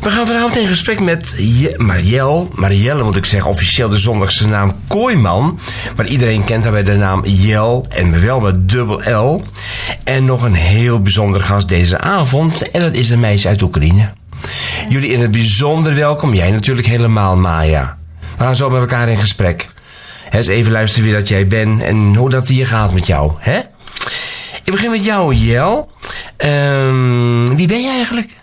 We 0.00 0.10
gaan 0.10 0.26
vanavond 0.26 0.56
in 0.56 0.66
gesprek 0.66 1.00
met 1.00 1.36
Marielle. 1.76 2.46
Marielle 2.54 3.02
moet 3.02 3.16
ik 3.16 3.24
zeggen, 3.24 3.50
officieel 3.50 3.88
de 3.88 3.96
zondagse 3.96 4.48
naam 4.48 4.72
Kooiman. 4.88 5.58
Maar 5.96 6.06
iedereen 6.06 6.44
kent 6.44 6.62
haar 6.62 6.72
bij 6.72 6.82
de 6.82 6.96
naam 6.96 7.24
Jel 7.24 7.84
en 7.88 8.22
wel 8.22 8.40
met 8.40 8.68
dubbel 8.68 9.10
L. 9.12 9.42
En 10.04 10.24
nog 10.24 10.42
een 10.42 10.54
heel 10.54 11.02
bijzondere 11.02 11.44
gast 11.44 11.68
deze 11.68 11.98
avond. 11.98 12.70
En 12.70 12.80
dat 12.80 12.92
is 12.92 13.10
een 13.10 13.20
meisje 13.20 13.48
uit 13.48 13.62
Oekraïne. 13.62 14.10
Jullie 14.88 15.10
in 15.10 15.20
het 15.20 15.30
bijzonder 15.30 15.94
welkom. 15.94 16.34
Jij 16.34 16.50
natuurlijk 16.50 16.86
helemaal, 16.86 17.36
Maya. 17.36 17.96
We 18.36 18.42
gaan 18.42 18.54
zo 18.54 18.70
met 18.70 18.80
elkaar 18.80 19.08
in 19.08 19.16
gesprek. 19.16 19.68
He, 20.28 20.36
eens 20.36 20.46
even 20.46 20.72
luisteren 20.72 21.04
wie 21.04 21.14
dat 21.14 21.28
jij 21.28 21.46
bent 21.46 21.82
en 21.82 22.14
hoe 22.14 22.30
dat 22.30 22.48
hier 22.48 22.66
gaat 22.66 22.92
met 22.92 23.06
jou. 23.06 23.32
Hè? 23.38 23.58
Ik 24.64 24.72
begin 24.72 24.90
met 24.90 25.04
jou, 25.04 25.34
Jel. 25.34 25.90
Ehm, 26.40 27.54
wie 27.54 27.66
ben 27.66 27.82
je 27.82 27.88
eigenlijk? 27.88 28.38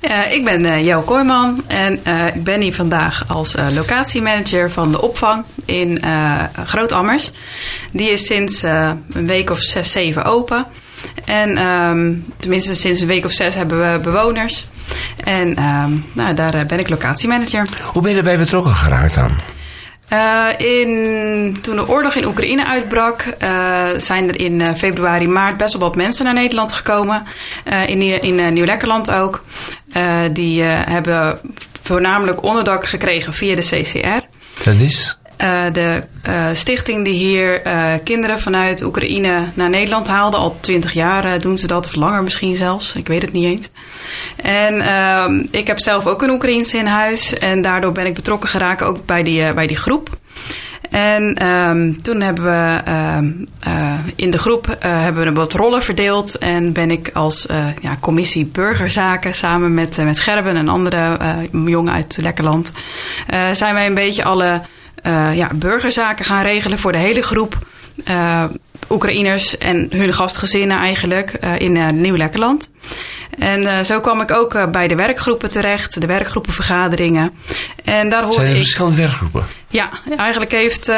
Uh, 0.00 0.32
ik 0.32 0.44
ben 0.44 0.64
uh, 0.64 0.86
Jo 0.86 1.00
Kooijman 1.00 1.64
en 1.66 2.00
uh, 2.06 2.26
ik 2.26 2.44
ben 2.44 2.60
hier 2.60 2.74
vandaag 2.74 3.24
als 3.28 3.54
locatiemanager 3.74 4.70
van 4.70 4.92
de 4.92 5.02
opvang 5.02 5.44
in 5.64 6.02
Groot 6.64 6.92
Ammers. 6.92 7.30
Die 7.92 8.10
is 8.10 8.26
sinds 8.26 8.62
een 8.62 9.26
week 9.26 9.50
of 9.50 9.60
zes, 9.60 9.92
zeven 9.92 10.24
open. 10.24 10.66
En 11.24 11.66
um, 11.66 12.24
tenminste 12.36 12.74
sinds 12.74 13.00
een 13.00 13.06
week 13.06 13.24
of 13.24 13.32
zes 13.32 13.54
hebben 13.54 13.92
we 13.92 13.98
bewoners. 13.98 14.66
En 15.24 15.62
um, 15.62 16.04
nou, 16.12 16.34
daar 16.34 16.66
ben 16.66 16.78
ik 16.78 16.88
locatiemanager. 16.88 17.68
Hoe 17.92 18.02
ben 18.02 18.10
je 18.10 18.16
erbij 18.16 18.38
betrokken 18.38 18.72
geraakt 18.72 19.14
dan? 19.14 19.55
Uh, 20.12 20.48
in, 20.56 21.58
toen 21.62 21.76
de 21.76 21.88
oorlog 21.88 22.14
in 22.14 22.24
Oekraïne 22.24 22.66
uitbrak, 22.66 23.24
uh, 23.42 23.86
zijn 23.96 24.28
er 24.28 24.40
in 24.40 24.76
februari, 24.76 25.28
maart 25.28 25.56
best 25.56 25.72
wel 25.72 25.82
wat 25.82 25.96
mensen 25.96 26.24
naar 26.24 26.34
Nederland 26.34 26.72
gekomen. 26.72 27.24
In 27.86 28.02
in 28.02 28.52
Nieuw-Lekkerland 28.52 29.10
ook. 29.10 29.42
die 30.32 30.62
hebben 30.62 31.38
voornamelijk 31.82 32.42
onderdak 32.42 32.86
gekregen 32.86 33.32
via 33.32 33.54
de 33.54 33.60
CCR. 33.60 34.26
Dat 34.64 34.80
is? 34.80 35.18
Uh, 35.42 35.62
de 35.72 36.02
uh, 36.28 36.46
stichting 36.52 37.04
die 37.04 37.14
hier 37.14 37.66
uh, 37.66 37.92
kinderen 38.04 38.40
vanuit 38.40 38.84
Oekraïne 38.84 39.44
naar 39.54 39.70
Nederland 39.70 40.06
haalde. 40.06 40.36
Al 40.36 40.56
twintig 40.60 40.92
jaar 40.92 41.40
doen 41.40 41.58
ze 41.58 41.66
dat, 41.66 41.86
of 41.86 41.94
langer 41.94 42.22
misschien 42.22 42.54
zelfs. 42.54 42.94
Ik 42.94 43.08
weet 43.08 43.22
het 43.22 43.32
niet 43.32 43.44
eens. 43.44 43.70
En 44.36 44.80
ehm, 44.80 45.46
ik 45.50 45.66
heb 45.66 45.78
zelf 45.78 46.06
ook 46.06 46.22
een 46.22 46.30
Oekraïense 46.30 46.78
in 46.78 46.86
huis. 46.86 47.38
En 47.38 47.62
daardoor 47.62 47.92
ben 47.92 48.06
ik 48.06 48.14
betrokken 48.14 48.48
geraakt 48.48 48.82
ook 48.82 49.06
bij 49.06 49.22
die, 49.22 49.54
bij 49.54 49.66
die 49.66 49.76
groep. 49.76 50.18
En 50.90 51.46
um, 51.46 52.02
toen 52.02 52.20
hebben 52.20 52.44
we 52.44 52.80
uh, 53.68 53.98
in 54.16 54.30
de 54.30 54.38
groep 54.38 54.76
hebben 54.78 55.24
we 55.24 55.32
wat 55.32 55.52
rollen 55.52 55.82
verdeeld. 55.82 56.38
En 56.38 56.72
ben 56.72 56.90
ik 56.90 57.10
als 57.12 57.46
ja, 57.80 57.96
commissie 58.00 58.46
burgerzaken 58.46 59.34
samen 59.34 59.74
met, 59.74 59.96
met 59.96 60.20
Gerben 60.20 60.56
en 60.56 60.68
andere 60.68 61.18
jongen 61.52 61.92
uit 61.92 62.18
Lekkerland. 62.20 62.72
zijn 63.52 63.74
wij 63.74 63.86
een 63.86 63.94
beetje 63.94 64.24
alle 64.24 64.60
ja, 65.34 65.50
burgerzaken 65.54 66.24
gaan 66.24 66.42
regelen 66.42 66.78
voor 66.78 66.92
de 66.92 66.98
hele 66.98 67.22
groep. 67.22 67.58
Oekraïners 68.90 69.58
en 69.58 69.88
hun 69.90 70.12
gastgezinnen 70.12 70.78
eigenlijk 70.78 71.30
in 71.58 72.00
Nieuw-Lekkerland. 72.00 72.70
En 73.38 73.84
zo 73.84 74.00
kwam 74.00 74.20
ik 74.20 74.32
ook 74.32 74.70
bij 74.72 74.88
de 74.88 74.94
werkgroepen 74.94 75.50
terecht, 75.50 76.00
de 76.00 76.06
werkgroepenvergaderingen. 76.06 77.32
En 77.84 78.08
daar 78.08 78.22
hoor 78.22 78.32
Zijn 78.32 78.46
er 78.46 78.52
ik... 78.52 78.58
verschillende 78.58 78.96
werkgroepen? 78.96 79.44
Ja, 79.68 79.90
eigenlijk 80.16 80.52
heeft 80.52 80.88
uh, 80.88 80.94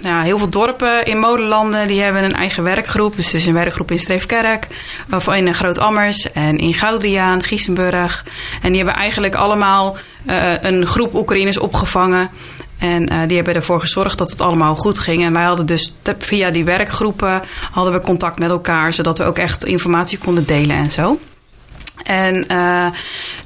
ja, 0.00 0.22
heel 0.22 0.38
veel 0.38 0.48
dorpen 0.48 1.04
in 1.04 1.18
modelanden 1.18 1.86
die 1.86 2.02
hebben 2.02 2.24
een 2.24 2.34
eigen 2.34 2.62
werkgroep. 2.62 3.16
Dus 3.16 3.28
er 3.28 3.34
is 3.34 3.46
een 3.46 3.54
werkgroep 3.54 3.90
in 3.90 3.98
Streefkerk, 3.98 4.66
of 5.10 5.28
in 5.28 5.54
Groot 5.54 5.78
Ammers 5.78 6.32
en 6.32 6.58
in 6.58 6.74
Goudriaan, 6.74 7.42
Giesenburg. 7.42 8.24
En 8.62 8.68
die 8.68 8.76
hebben 8.76 8.94
eigenlijk 8.94 9.34
allemaal 9.34 9.96
een 10.60 10.86
groep 10.86 11.14
Oekraïners 11.14 11.58
opgevangen. 11.58 12.30
En 12.80 13.26
die 13.26 13.36
hebben 13.36 13.54
ervoor 13.54 13.80
gezorgd 13.80 14.18
dat 14.18 14.30
het 14.30 14.40
allemaal 14.40 14.76
goed 14.76 14.98
ging. 14.98 15.24
En 15.24 15.32
wij 15.32 15.44
hadden 15.44 15.66
dus 15.66 15.94
via 16.18 16.50
die 16.50 16.64
werkgroepen 16.64 17.42
hadden 17.70 17.92
we 17.92 18.00
contact 18.00 18.38
met 18.38 18.50
elkaar, 18.50 18.92
zodat 18.92 19.18
we 19.18 19.24
ook 19.24 19.38
echt 19.38 19.64
informatie 19.64 20.18
konden 20.18 20.46
delen 20.46 20.76
en 20.76 20.90
zo. 20.90 21.18
En 22.02 22.36
uh, 22.36 22.86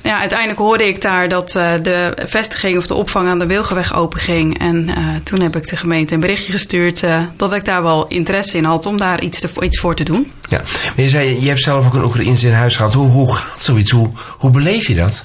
ja, 0.03 0.19
uiteindelijk 0.19 0.59
hoorde 0.59 0.89
ik 0.89 1.03
daar 1.03 1.29
dat 1.29 1.55
uh, 1.55 1.73
de 1.83 2.17
vestiging 2.27 2.77
of 2.77 2.87
de 2.87 2.95
opvang 2.95 3.29
aan 3.29 3.39
de 3.39 3.47
Wilgeweg 3.47 3.95
open 3.97 4.19
ging. 4.19 4.59
En 4.59 4.91
toen 5.25 5.41
heb 5.41 5.57
ik 5.57 5.69
de 5.69 5.77
gemeente 5.77 6.15
een 6.15 6.21
berichtje 6.21 6.53
gestuurd 6.53 7.03
dat 7.37 7.55
ik 7.55 7.65
daar 7.65 7.83
wel 7.83 8.07
interesse 8.07 8.57
in 8.57 8.65
had 8.65 8.87
om 8.87 8.97
daar 8.97 9.21
iets, 9.21 9.45
iets 9.61 9.81
voor 9.81 9.95
te 9.95 10.05
doen. 10.05 10.33
Ja, 10.49 10.59
maar 10.59 11.05
je 11.05 11.09
zei, 11.09 11.41
je 11.41 11.49
hebt 11.49 11.63
zelf 11.63 11.87
ook 11.87 11.95
een 11.95 12.05
Oekraïnse 12.05 12.47
in 12.47 12.53
huis 12.53 12.77
gehad. 12.77 12.93
Hoe, 12.93 13.09
hoe 13.11 13.35
gaat 13.35 13.63
zoiets? 13.63 13.91
Hoe 14.39 14.51
beleef 14.51 14.87
je 14.87 14.95
dat? 14.95 15.25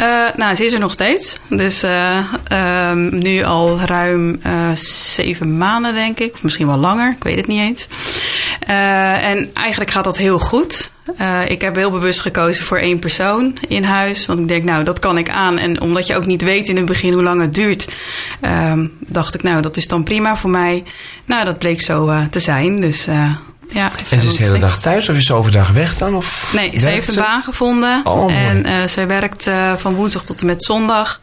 Uh, 0.00 0.26
nou, 0.36 0.54
ze 0.54 0.64
is 0.64 0.72
er 0.72 0.80
nog 0.80 0.92
steeds. 0.92 1.38
Dus 1.48 1.84
uh, 1.84 2.18
uh, 2.52 2.92
nu 2.92 3.42
al 3.42 3.80
ruim 3.80 4.40
zeven 5.14 5.58
maanden, 5.58 5.94
denk 5.94 6.18
ik. 6.18 6.42
Misschien 6.42 6.66
wel 6.66 6.78
langer, 6.78 7.10
ik 7.16 7.22
weet 7.22 7.36
het 7.36 7.46
niet 7.46 7.60
eens. 7.60 7.88
en 8.60 9.50
eigenlijk 9.54 9.90
gaat 9.90 10.04
dat 10.04 10.16
heel 10.16 10.38
goed. 10.38 10.90
ik 11.48 11.60
heb 11.60 11.76
heel 11.76 11.90
bewust 11.90 12.20
gekozen 12.20 12.64
voor 12.64 12.78
één 12.78 12.98
persoon 12.98 13.56
in 13.68 13.84
huis. 13.84 14.26
Want 14.26 14.38
ik 14.38 14.48
denk, 14.48 14.64
nou, 14.64 14.84
dat 14.84 14.98
kan 14.98 15.18
ik 15.18 15.28
aan. 15.28 15.58
En 15.58 15.80
omdat 15.80 16.06
je 16.06 16.16
ook 16.16 16.26
niet 16.26 16.42
weet 16.42 16.68
in 16.68 16.76
het 16.76 16.86
begin 16.86 17.12
hoe 17.12 17.22
lang 17.22 17.40
het 17.40 17.54
duurt, 17.54 17.88
ehm, 18.40 18.86
dacht 18.98 19.34
ik, 19.34 19.42
nou, 19.42 19.60
dat 19.62 19.76
is 19.76 19.88
dan 19.88 20.04
prima 20.04 20.36
voor 20.36 20.50
mij. 20.50 20.84
Nou, 21.26 21.44
dat 21.44 21.58
bleek 21.58 21.80
zo 21.80 22.12
te 22.30 22.40
zijn. 22.40 22.80
Dus 22.80 23.08
ja, 23.68 23.90
en 24.10 24.20
ze 24.20 24.26
is 24.26 24.36
de 24.36 24.44
hele 24.44 24.58
dag 24.58 24.80
thuis 24.80 25.08
of 25.08 25.16
is 25.16 25.26
ze 25.26 25.34
overdag 25.34 25.70
weg 25.70 25.96
dan? 25.96 26.14
Of 26.14 26.52
nee, 26.52 26.78
ze 26.78 26.88
heeft 26.88 27.08
een 27.08 27.22
baan 27.22 27.42
gevonden. 27.42 28.00
Oh, 28.04 28.32
en 28.32 28.66
uh, 28.66 28.84
zij 28.86 29.06
werkt 29.06 29.46
uh, 29.46 29.76
van 29.76 29.94
woensdag 29.94 30.24
tot 30.24 30.40
en 30.40 30.46
met 30.46 30.64
zondag. 30.64 31.20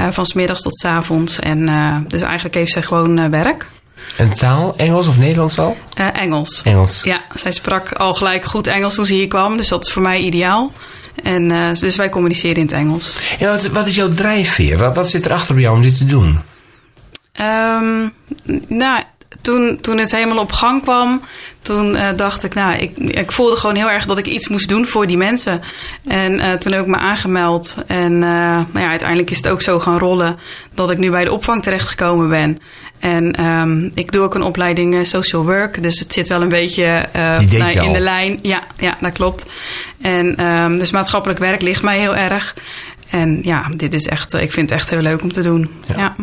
Uh, 0.00 0.06
van 0.10 0.26
smiddags 0.26 0.62
tot 0.62 0.78
s 0.78 0.84
avonds. 0.84 1.38
En 1.38 2.04
dus 2.08 2.22
eigenlijk 2.22 2.54
heeft 2.54 2.72
zij 2.72 2.82
gewoon 2.82 3.30
werk. 3.30 3.68
En 4.16 4.30
taal? 4.30 4.76
Engels 4.76 5.06
of 5.06 5.18
Nederlands 5.18 5.58
al? 5.58 5.76
Engels. 6.12 6.62
Engels. 6.62 7.02
Ja, 7.02 7.22
zij 7.34 7.52
sprak 7.52 7.92
al 7.92 8.14
gelijk 8.14 8.44
goed 8.44 8.66
Engels 8.66 8.94
toen 8.94 9.06
ze 9.06 9.12
hier 9.12 9.28
kwam. 9.28 9.56
Dus 9.56 9.68
dat 9.68 9.84
is 9.84 9.92
voor 9.92 10.02
mij 10.02 10.18
ideaal. 10.18 10.72
En 11.22 11.74
dus 11.80 11.96
wij 11.96 12.08
communiceren 12.08 12.56
in 12.56 12.62
het 12.62 12.72
Engels. 12.72 13.18
Ja, 13.38 13.50
wat, 13.50 13.66
wat 13.66 13.86
is 13.86 13.94
jouw 13.94 14.08
drijfveer? 14.08 14.78
Wat, 14.78 14.94
wat 14.94 15.10
zit 15.10 15.24
er 15.24 15.32
achter 15.32 15.54
bij 15.54 15.62
jou 15.62 15.76
om 15.76 15.82
dit 15.82 15.96
te 15.96 16.04
doen? 16.04 16.38
Um, 17.40 18.12
nou, 18.68 19.02
toen, 19.46 19.78
toen 19.80 19.98
het 19.98 20.14
helemaal 20.14 20.38
op 20.38 20.52
gang 20.52 20.82
kwam, 20.82 21.20
toen 21.62 21.94
uh, 21.94 22.08
dacht 22.16 22.44
ik, 22.44 22.54
nou, 22.54 22.76
ik, 22.76 22.98
ik 22.98 23.32
voelde 23.32 23.56
gewoon 23.56 23.76
heel 23.76 23.90
erg 23.90 24.06
dat 24.06 24.18
ik 24.18 24.26
iets 24.26 24.48
moest 24.48 24.68
doen 24.68 24.86
voor 24.86 25.06
die 25.06 25.16
mensen. 25.16 25.62
En 26.06 26.32
uh, 26.32 26.52
toen 26.52 26.72
heb 26.72 26.82
ik 26.82 26.86
me 26.86 26.96
aangemeld. 26.96 27.76
En 27.86 28.12
uh, 28.12 28.20
nou 28.20 28.66
ja, 28.72 28.88
uiteindelijk 28.88 29.30
is 29.30 29.36
het 29.36 29.48
ook 29.48 29.62
zo 29.62 29.78
gaan 29.78 29.98
rollen 29.98 30.36
dat 30.74 30.90
ik 30.90 30.98
nu 30.98 31.10
bij 31.10 31.24
de 31.24 31.32
opvang 31.32 31.62
terechtgekomen 31.62 32.28
ben. 32.28 32.58
En 32.98 33.44
um, 33.44 33.90
ik 33.94 34.12
doe 34.12 34.22
ook 34.22 34.34
een 34.34 34.42
opleiding 34.42 35.06
social 35.06 35.44
work. 35.44 35.82
Dus 35.82 35.98
het 35.98 36.12
zit 36.12 36.28
wel 36.28 36.42
een 36.42 36.48
beetje 36.48 37.08
nou, 37.12 37.80
in 37.80 37.92
de 37.92 38.00
lijn. 38.00 38.38
Ja, 38.42 38.62
ja, 38.78 38.96
dat 39.00 39.12
klopt. 39.12 39.46
En 40.00 40.46
um, 40.46 40.78
dus 40.78 40.90
maatschappelijk 40.90 41.38
werk 41.38 41.62
ligt 41.62 41.82
mij 41.82 41.98
heel 41.98 42.16
erg. 42.16 42.54
En 43.10 43.38
ja, 43.42 43.66
dit 43.76 43.94
is 43.94 44.06
echt, 44.06 44.34
ik 44.34 44.52
vind 44.52 44.70
het 44.70 44.78
echt 44.78 44.90
heel 44.90 45.00
leuk 45.00 45.22
om 45.22 45.32
te 45.32 45.42
doen. 45.42 45.70
Ja. 45.88 45.94
ja. 45.96 46.14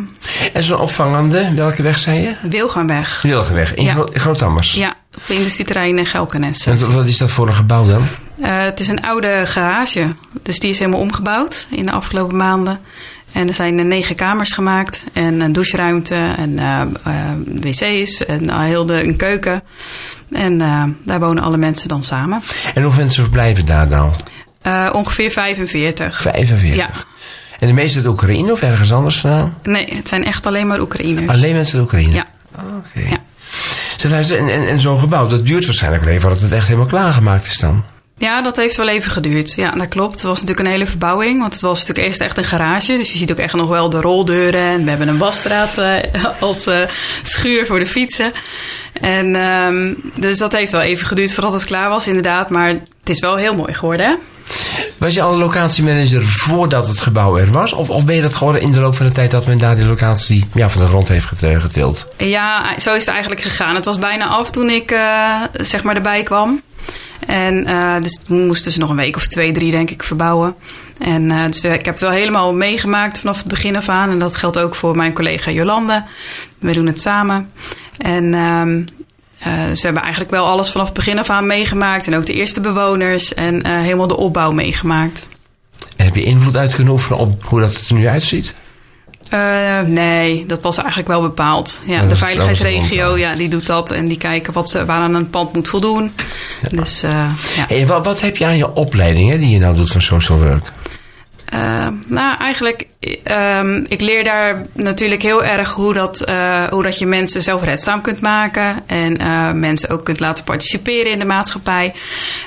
En 0.54 0.64
zo'n 0.64 0.80
opvangende, 0.80 1.54
welke 1.56 1.82
weg 1.82 2.00
zei 2.00 2.20
je? 2.20 2.36
Wilgenweg. 2.50 3.22
Wilgenweg, 3.22 3.74
in 3.74 3.84
ja. 3.84 4.06
Groot-Ammers? 4.14 4.74
Ja, 4.74 4.94
op 5.16 5.22
de 5.28 5.34
industrieterrein 5.34 6.06
Gelkenes. 6.06 6.66
En 6.66 6.94
wat 6.94 7.06
is 7.06 7.18
dat 7.18 7.32
voor 7.32 7.48
een 7.48 7.54
gebouw 7.54 7.88
dan? 7.88 8.02
Uh, 8.40 8.62
het 8.62 8.80
is 8.80 8.88
een 8.88 9.02
oude 9.02 9.42
garage. 9.46 10.16
Dus 10.42 10.60
die 10.60 10.70
is 10.70 10.80
helemaal 10.80 11.00
omgebouwd 11.00 11.68
in 11.70 11.86
de 11.86 11.92
afgelopen 11.92 12.38
maanden. 12.38 12.80
En 13.32 13.48
er 13.48 13.54
zijn 13.54 13.88
negen 13.88 14.16
kamers 14.16 14.52
gemaakt. 14.52 15.04
En 15.14 15.42
een 15.42 15.54
doucheruimte 15.54 16.16
en 16.38 16.50
uh, 16.52 16.82
uh, 17.08 17.14
wc's 17.62 18.26
en 18.26 18.62
heel 18.62 18.86
de, 18.86 19.04
een 19.04 19.18
keuken. 19.18 19.64
En 20.32 20.58
daar 21.06 21.20
wonen 21.20 21.44
alle 21.44 21.58
mensen 21.58 21.88
dan 21.88 22.04
samen. 22.04 22.42
En 22.74 22.82
hoeveel 22.82 23.02
mensen 23.02 23.24
verblijven 23.24 23.66
daar 23.66 23.88
nou? 23.88 24.12
Uh, 24.68 24.90
ongeveer 24.94 25.32
45. 25.32 26.22
45? 26.22 26.76
Ja. 26.76 26.90
En 27.60 27.68
de 27.68 27.74
meeste 27.74 27.98
uit 27.98 28.08
Oekraïne 28.08 28.52
of 28.52 28.62
ergens 28.62 28.94
anders 28.94 29.20
vandaan? 29.20 29.58
Nee, 29.64 29.86
het 29.96 30.08
zijn 30.08 30.26
echt 30.26 30.46
alleen 30.46 30.68
maar 30.68 30.80
Oekraïners. 30.80 31.28
Alleen 31.28 31.56
mensen 31.56 31.76
uit 31.76 31.84
Oekraïne? 31.84 32.14
Ja. 32.14 32.26
Oké. 32.56 32.64
Okay. 32.96 33.10
Ja. 33.10 33.18
En, 34.10 34.50
en, 34.50 34.68
en 34.68 34.80
zo'n 34.80 35.00
gebouw, 35.00 35.28
dat 35.28 35.46
duurt 35.46 35.66
waarschijnlijk 35.66 36.06
even 36.06 36.22
voordat 36.22 36.40
het 36.40 36.52
echt 36.52 36.68
helemaal 36.68 36.88
klaargemaakt 36.88 37.46
is 37.46 37.58
dan? 37.58 37.84
Ja, 38.18 38.42
dat 38.42 38.58
heeft 38.58 38.76
wel 38.76 38.88
even 38.88 39.12
geduurd. 39.12 39.54
Ja, 39.54 39.72
dat 39.72 39.88
klopt. 39.88 40.14
Het 40.14 40.24
was 40.24 40.42
natuurlijk 40.42 40.68
een 40.68 40.74
hele 40.74 40.86
verbouwing. 40.86 41.40
Want 41.40 41.54
het 41.54 41.62
was 41.62 41.80
natuurlijk 41.80 42.08
eerst 42.08 42.22
echt 42.22 42.38
een 42.38 42.44
garage. 42.44 42.98
Dus 42.98 43.12
je 43.12 43.18
ziet 43.18 43.32
ook 43.32 43.38
echt 43.38 43.54
nog 43.54 43.68
wel 43.68 43.90
de 43.90 44.02
roldeuren. 44.02 44.62
En 44.62 44.84
we 44.84 44.90
hebben 44.90 45.08
een 45.08 45.18
wasstraat 45.18 45.80
uh, 45.80 46.00
als 46.40 46.68
uh, 46.68 46.78
schuur 47.22 47.66
voor 47.66 47.80
de 47.80 47.86
fietsen. 47.86 48.32
En 49.02 49.36
um, 49.36 50.12
dus 50.16 50.38
dat 50.38 50.52
heeft 50.52 50.72
wel 50.72 50.82
even 50.82 51.08
geduurd 51.08 51.34
voordat 51.34 51.54
het 51.54 51.66
klaar 51.66 51.90
was, 51.90 52.08
inderdaad. 52.08 52.50
Maar 52.50 52.68
het 52.68 53.10
is 53.10 53.20
wel 53.20 53.36
heel 53.36 53.56
mooi 53.56 53.74
geworden, 53.74 54.06
hè? 54.06 54.14
Was 55.04 55.14
je 55.14 55.22
al 55.22 55.38
locatiemanager 55.38 56.24
voordat 56.24 56.88
het 56.88 57.00
gebouw 57.00 57.38
er 57.38 57.52
was? 57.52 57.74
Of, 57.74 57.90
of 57.90 58.06
ben 58.06 58.16
je 58.16 58.22
dat 58.22 58.34
geworden 58.34 58.62
in 58.62 58.72
de 58.72 58.80
loop 58.80 58.96
van 58.96 59.06
de 59.06 59.12
tijd 59.12 59.32
dat 59.32 59.46
men 59.46 59.58
daar 59.58 59.76
die 59.76 59.86
locatie 59.86 60.46
ja, 60.54 60.70
van 60.70 60.82
de 60.82 60.88
grond 60.88 61.08
heeft 61.08 61.26
getild? 61.26 62.08
Ja, 62.18 62.80
zo 62.80 62.94
is 62.94 63.06
het 63.06 63.14
eigenlijk 63.14 63.42
gegaan. 63.42 63.76
Het 63.76 63.86
was 63.86 64.00
bijna 64.00 64.28
af 64.28 64.52
toen 64.52 64.70
ik 64.70 64.92
uh, 64.92 65.42
zeg 65.54 65.84
maar 65.84 65.96
erbij 65.96 66.24
kwam. 66.24 66.62
En 67.28 67.68
uh, 67.68 68.02
dus 68.02 68.20
moesten 68.28 68.72
ze 68.72 68.80
nog 68.80 68.90
een 68.90 68.96
week 68.96 69.16
of 69.16 69.28
twee, 69.28 69.52
drie, 69.52 69.72
denk 69.72 69.90
ik, 69.90 70.04
verbouwen. 70.04 70.56
En 71.00 71.28
dus 71.28 71.62
ik 71.62 71.86
heb 71.86 71.86
het 71.86 72.00
wel 72.00 72.12
helemaal 72.12 72.54
meegemaakt 72.54 73.20
vanaf 73.20 73.38
het 73.38 73.48
begin 73.48 73.76
af 73.76 73.90
aan. 73.90 74.10
En 74.10 74.20
dat 74.20 74.36
geldt 74.36 74.60
ook 74.60 74.76
voor 74.76 74.96
mijn 74.96 75.14
collega 75.14 75.52
Jolande. 75.52 76.04
We 76.60 76.74
doen 76.74 76.86
het 76.86 77.02
samen. 77.02 77.52
En 77.98 78.34
um, 78.34 78.86
uh, 79.48 79.66
dus 79.68 79.80
we 79.80 79.86
hebben 79.86 80.02
eigenlijk 80.02 80.32
wel 80.32 80.46
alles 80.46 80.72
vanaf 80.72 80.86
het 80.86 80.96
begin 80.96 81.20
af 81.20 81.30
aan 81.30 81.48
meegemaakt. 81.48 82.08
En 82.08 82.16
ook 82.16 82.26
de 82.26 82.34
eerste 82.34 82.62
bewoners 82.62 83.34
en 83.34 83.56
uh, 83.56 83.82
helemaal 83.82 84.08
de 84.08 84.18
opbouw 84.18 84.52
meegemaakt. 84.52 85.28
En 85.98 86.06
heb 86.06 86.16
je 86.16 86.24
invloed 86.24 86.58
uit 86.58 86.76
kunnen 86.76 86.94
oefenen 86.94 87.20
op 87.20 87.44
hoe 87.44 87.60
dat 87.60 87.86
er 87.90 87.96
nu 87.96 88.08
uitziet? 88.08 88.56
Uh, 89.34 89.80
nee, 89.82 90.46
dat 90.46 90.62
was 90.62 90.78
eigenlijk 90.78 91.08
wel 91.08 91.22
bepaald. 91.22 91.82
Ja, 91.86 91.94
ja 91.94 92.08
de 92.08 92.16
veiligheidsregio, 92.16 93.18
ja, 93.18 93.36
die 93.36 93.50
doet 93.50 93.66
dat. 93.66 93.92
En 93.92 94.08
die 94.08 94.18
kijken 94.18 94.54
wat, 94.54 94.72
waaraan 94.72 95.16
een 95.16 95.30
pand 95.30 95.54
moet 95.54 95.68
voldoen. 95.68 96.12
Ja. 96.62 96.68
Dus, 96.68 97.02
ja. 97.02 97.36
Hey, 97.68 97.88
wat, 97.88 98.06
wat, 98.06 98.22
heb 98.22 98.38
je 98.38 98.46
aan 98.46 98.58
je 98.58 98.74
opleidingen 98.74 99.40
die 99.40 99.50
je 99.50 99.60
nou 99.60 99.76
doet 99.76 99.92
van 99.92 100.02
social 100.02 100.38
work? 100.38 100.72
Uh, 101.54 101.88
nou, 102.08 102.38
eigenlijk, 102.38 102.88
um, 103.60 103.86
ik 103.88 104.02
leer 104.02 104.24
daar 104.24 104.66
natuurlijk 104.74 105.22
heel 105.22 105.44
erg 105.44 105.72
hoe 105.72 105.94
dat, 105.94 106.30
uh, 106.30 106.64
hoe 106.64 106.84
dat 106.84 106.98
je 106.98 107.06
mensen 107.06 107.42
zelfredzaam 107.42 108.02
kunt 108.02 108.22
maken. 108.22 108.76
En 108.86 109.22
uh, 109.22 109.52
mensen 109.52 109.90
ook 109.90 110.04
kunt 110.04 110.20
laten 110.20 110.44
participeren 110.44 111.12
in 111.12 111.20
de 111.20 111.26
maatschappij. 111.26 111.94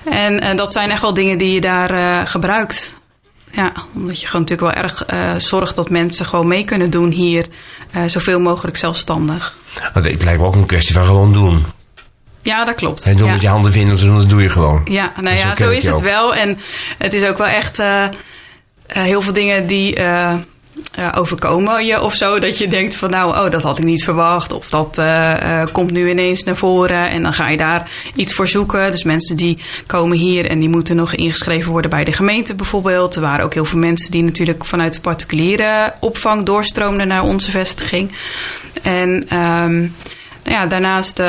En 0.04 0.56
dat 0.56 0.72
zijn 0.72 0.90
echt 0.90 1.00
wel 1.00 1.14
dingen 1.14 1.38
die 1.38 1.52
je 1.52 1.60
daar 1.60 2.26
gebruikt. 2.26 2.92
Ja, 3.52 3.72
omdat 3.94 4.20
je 4.20 4.26
gewoon 4.26 4.46
natuurlijk 4.46 4.74
wel 4.74 4.82
erg 4.82 5.04
zorgt 5.42 5.76
dat 5.76 5.90
mensen 5.90 6.26
gewoon 6.26 6.48
mee 6.48 6.64
kunnen 6.64 6.90
doen 6.90 7.10
hier. 7.10 7.46
zoveel 8.06 8.40
mogelijk 8.40 8.76
zelfstandig. 8.76 9.56
Want 9.92 10.06
het 10.06 10.24
lijkt 10.24 10.40
me 10.40 10.46
ook 10.46 10.54
een 10.54 10.66
kwestie 10.66 10.94
van 10.94 11.04
gewoon 11.04 11.32
doen. 11.32 11.64
Ja, 12.42 12.64
dat 12.64 12.74
klopt. 12.74 13.06
En 13.06 13.16
doen 13.16 13.26
ja. 13.26 13.32
met 13.32 13.40
je 13.40 13.48
handen 13.48 13.72
vinden, 13.72 14.16
dat 14.16 14.28
doe 14.28 14.42
je 14.42 14.48
gewoon. 14.48 14.82
Ja, 14.84 15.12
nou 15.20 15.36
ja, 15.36 15.54
zo 15.54 15.70
is 15.70 15.86
het 15.86 16.00
wel. 16.00 16.34
En 16.34 16.58
het 16.98 17.12
is 17.12 17.28
ook 17.28 17.38
wel 17.38 17.46
echt 17.46 17.82
heel 18.86 19.20
veel 19.20 19.32
dingen 19.32 19.66
die 19.66 19.98
uh, 19.98 20.34
uh, 20.98 21.08
overkomen 21.14 21.86
je 21.86 22.02
of 22.02 22.14
zo. 22.14 22.38
Dat 22.38 22.58
je 22.58 22.68
denkt 22.68 22.94
van 22.94 23.10
nou, 23.10 23.36
oh, 23.36 23.50
dat 23.50 23.62
had 23.62 23.78
ik 23.78 23.84
niet 23.84 24.04
verwacht. 24.04 24.52
Of 24.52 24.68
dat 24.68 25.02
komt 25.72 25.90
nu 25.90 26.10
ineens 26.10 26.44
naar 26.44 26.56
voren. 26.56 27.10
En 27.10 27.22
dan 27.22 27.32
ga 27.32 27.48
je 27.48 27.56
daar 27.56 27.90
iets 28.14 28.34
voor 28.34 28.48
zoeken. 28.48 28.90
Dus 28.90 29.02
mensen 29.04 29.36
die 29.36 29.58
komen 29.86 30.16
hier 30.16 30.46
en 30.46 30.58
die 30.58 30.68
moeten 30.68 30.96
nog 30.96 31.14
ingeschreven 31.14 31.72
worden 31.72 31.90
bij 31.90 32.04
de 32.04 32.12
gemeente 32.12 32.54
bijvoorbeeld. 32.54 33.14
Er 33.14 33.20
waren 33.20 33.44
ook 33.44 33.54
heel 33.54 33.64
veel 33.64 33.78
mensen 33.78 34.10
die 34.10 34.22
natuurlijk 34.22 34.64
vanuit 34.64 34.92
de 34.92 35.00
particuliere 35.00 35.94
opvang 36.00 36.44
doorstroomden 36.44 37.08
naar 37.08 37.22
onze 37.22 37.50
vestiging. 37.50 38.12
En 38.82 39.08
um, 39.10 39.94
nou 40.44 40.58
ja, 40.58 40.66
daarnaast 40.66 41.22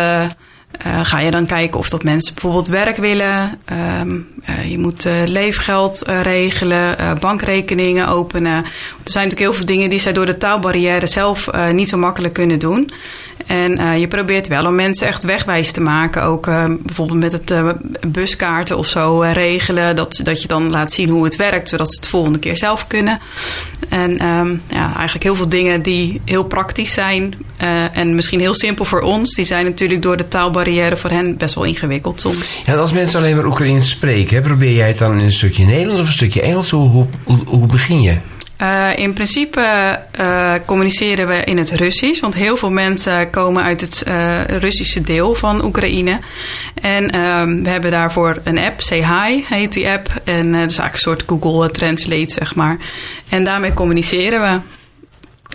ga 1.04 1.20
je 1.20 1.32
dan 1.32 1.46
kijken 1.46 1.80
of 1.80 1.90
dat 1.90 2.04
mensen 2.04 2.34
bijvoorbeeld 2.34 2.68
werk 2.68 2.98
willen. 2.98 3.60
Um, 4.02 4.28
uh, 4.50 4.72
je 4.72 4.78
moet 4.78 5.06
uh, 5.06 5.14
leefgeld 5.26 6.04
regelen, 6.22 6.96
bankrekeningen 7.20 8.08
openen. 8.08 8.54
Er 8.54 8.64
zijn 9.04 9.24
natuurlijk 9.24 9.52
heel 9.52 9.54
veel 9.54 9.76
dingen 9.76 9.90
die 9.90 10.00
zij 10.00 10.14
door 10.14 10.26
de 10.26 10.38
taalbarrière 10.38 11.08
zelf 11.08 11.50
niet 11.72 11.90
zo 11.90 11.98
makkelijk 11.98 12.34
kunnen 12.34 12.60
doen. 12.60 12.92
En 13.46 14.00
je 14.00 14.08
probeert 14.08 14.48
wel 14.48 14.66
om 14.66 14.76
mensen 14.76 15.08
echt 15.08 15.24
wegwijs 15.24 15.72
te 15.72 15.82
maken. 15.82 16.24
Ook 16.24 16.46
bijvoorbeeld 16.80 17.20
met 17.20 17.32
het 17.32 17.54
buskaarten 18.08 18.78
of 18.78 18.88
zo 18.88 19.20
regelen. 19.20 19.96
Dat, 19.96 20.20
dat 20.24 20.42
je 20.42 20.48
dan 20.48 20.70
laat 20.70 20.92
zien 20.92 21.10
hoe 21.10 21.24
het 21.24 21.36
werkt, 21.36 21.70
zodat 21.70 21.94
ze 21.94 22.00
het 22.00 22.10
volgende 22.10 22.40
keer 22.40 22.58
zelf 22.58 22.88
kunnen. 22.88 23.20
En 23.90 24.28
um, 24.28 24.62
ja, 24.70 24.86
eigenlijk 24.86 25.24
heel 25.24 25.36
veel 25.36 25.50
dingen 25.50 25.82
die 25.82 26.22
heel 26.26 26.44
praktisch 26.44 26.94
zijn. 26.94 27.34
en 27.94 28.16
misschien 28.16 28.40
heel 28.40 28.54
simpel 28.54 28.86
voor 28.86 29.02
ons. 29.02 29.36
Die 29.36 29.46
zijn 29.46 29.66
natuurlijk 29.66 30.02
door 30.02 30.18
de 30.18 30.28
taalbarrière 30.28 30.68
barrière 30.68 30.98
voor 30.98 31.10
hen 31.10 31.38
best 31.38 31.56
wel 31.56 31.64
ingewikkeld 31.64 32.22
soms. 32.22 32.62
Ja, 32.66 32.76
als 32.76 32.94
mensen 32.94 33.20
alleen 33.20 33.36
maar 33.36 33.46
Oekraïens 33.46 33.90
spreken, 33.90 34.42
probeer 34.42 34.74
jij 34.74 34.88
het 34.88 34.98
dan 34.98 35.14
in 35.14 35.24
een 35.24 35.32
stukje 35.32 35.66
Nederlands 35.66 36.02
of 36.02 36.08
een 36.08 36.14
stukje 36.14 36.42
Engels? 36.42 36.70
Hoe, 36.70 36.90
hoe, 37.24 37.38
hoe 37.46 37.68
begin 37.68 38.02
je? 38.02 38.18
Uh, 38.62 38.98
in 38.98 39.14
principe 39.14 39.62
uh, 40.20 40.54
communiceren 40.66 41.28
we 41.28 41.44
in 41.44 41.58
het 41.58 41.72
Russisch. 41.72 42.22
Want 42.22 42.36
heel 42.36 42.58
veel 42.58 42.72
mensen 42.72 43.30
komen 43.30 43.64
uit 43.64 43.82
het 43.82 44.04
uh, 44.08 44.44
Russische 44.44 45.02
deel 45.02 45.34
van 45.34 45.64
Oekraïne. 45.64 46.20
En 46.82 47.10
ehm, 47.10 47.64
we 47.64 47.70
hebben 47.70 47.92
daarvoor 47.92 48.42
een 48.44 48.58
app, 48.58 48.82
Say 48.82 48.98
Hi 48.98 49.44
heet 49.48 49.74
die 49.74 49.90
app. 49.90 50.22
En 50.24 50.52
dat 50.52 50.72
is 50.72 50.78
eigenlijk 50.78 50.94
een 50.94 51.00
soort 51.00 51.24
Google 51.28 51.72
Translate, 51.72 52.34
zeg 52.38 52.56
maar. 52.56 52.78
En 53.30 53.44
daarmee 53.44 53.74
communiceren 53.74 54.42
we. 54.42 54.60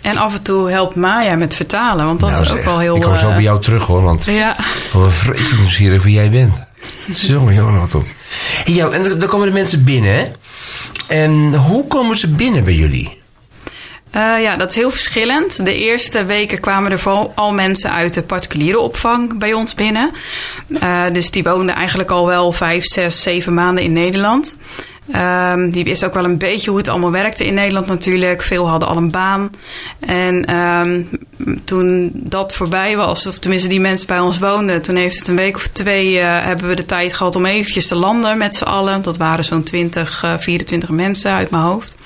En 0.02 0.16
af 0.16 0.34
en 0.34 0.42
toe 0.42 0.70
helpt 0.70 0.96
Maya 0.96 1.34
met 1.34 1.54
vertalen, 1.54 2.04
want 2.04 2.20
dat 2.20 2.30
nou, 2.30 2.42
is 2.42 2.52
ook 2.52 2.62
wel 2.62 2.78
heel... 2.78 2.96
Ik 2.96 3.02
kom 3.02 3.16
zo 3.16 3.28
bij 3.28 3.42
jou 3.42 3.60
terug 3.60 3.86
hoor, 3.86 4.02
want 4.02 4.24
ja. 4.24 4.56
wat 4.92 5.02
een 5.02 5.10
vreselijk 5.10 5.60
nieuwsgierig 5.60 6.02
wie 6.02 6.14
jij 6.14 6.30
bent. 6.30 6.54
Jongen, 7.28 7.54
jongen, 7.54 7.80
wat 7.80 7.94
op. 7.94 8.06
Ja, 8.64 8.90
en 8.90 9.18
dan 9.18 9.28
komen 9.28 9.46
de 9.46 9.52
mensen 9.52 9.84
binnen? 9.84 10.32
En 11.08 11.54
hoe 11.54 11.86
komen 11.86 12.16
ze 12.16 12.28
binnen 12.28 12.64
bij 12.64 12.74
jullie? 12.74 13.20
Uh, 14.16 14.42
ja, 14.42 14.56
dat 14.56 14.70
is 14.70 14.76
heel 14.76 14.90
verschillend. 14.90 15.64
De 15.64 15.74
eerste 15.74 16.24
weken 16.24 16.60
kwamen 16.60 16.90
er 16.90 16.98
vooral 16.98 17.32
al 17.34 17.52
mensen 17.52 17.92
uit 17.92 18.14
de 18.14 18.22
particuliere 18.22 18.78
opvang 18.78 19.38
bij 19.38 19.52
ons 19.52 19.74
binnen. 19.74 20.10
Uh, 20.68 21.02
dus 21.12 21.30
die 21.30 21.42
woonden 21.42 21.74
eigenlijk 21.74 22.10
al 22.10 22.26
wel 22.26 22.52
vijf, 22.52 22.84
zes, 22.84 23.22
zeven 23.22 23.54
maanden 23.54 23.84
in 23.84 23.92
Nederland. 23.92 24.56
Um, 25.10 25.70
die 25.70 25.84
wist 25.84 26.04
ook 26.04 26.14
wel 26.14 26.24
een 26.24 26.38
beetje 26.38 26.70
hoe 26.70 26.78
het 26.78 26.88
allemaal 26.88 27.10
werkte 27.10 27.46
in 27.46 27.54
Nederland 27.54 27.86
natuurlijk. 27.86 28.42
Veel 28.42 28.68
hadden 28.68 28.88
al 28.88 28.96
een 28.96 29.10
baan. 29.10 29.50
En 30.00 30.56
um, 30.56 31.08
toen 31.64 32.10
dat 32.14 32.54
voorbij 32.54 32.96
was, 32.96 33.26
of 33.26 33.38
tenminste 33.38 33.68
die 33.68 33.80
mensen 33.80 34.06
bij 34.06 34.20
ons 34.20 34.38
woonden, 34.38 34.82
toen 34.82 34.96
heeft 34.96 35.18
het 35.18 35.28
een 35.28 35.36
week 35.36 35.56
of 35.56 35.66
twee 35.66 36.12
uh, 36.12 36.44
hebben 36.44 36.68
we 36.68 36.74
de 36.74 36.86
tijd 36.86 37.14
gehad 37.14 37.36
om 37.36 37.46
eventjes 37.46 37.86
te 37.86 37.94
landen 37.94 38.38
met 38.38 38.56
z'n 38.56 38.64
allen. 38.64 39.02
Dat 39.02 39.16
waren 39.16 39.44
zo'n 39.44 39.62
20, 39.62 40.22
uh, 40.24 40.38
24 40.38 40.88
mensen 40.88 41.32
uit 41.32 41.50
mijn 41.50 41.62
hoofd. 41.62 41.96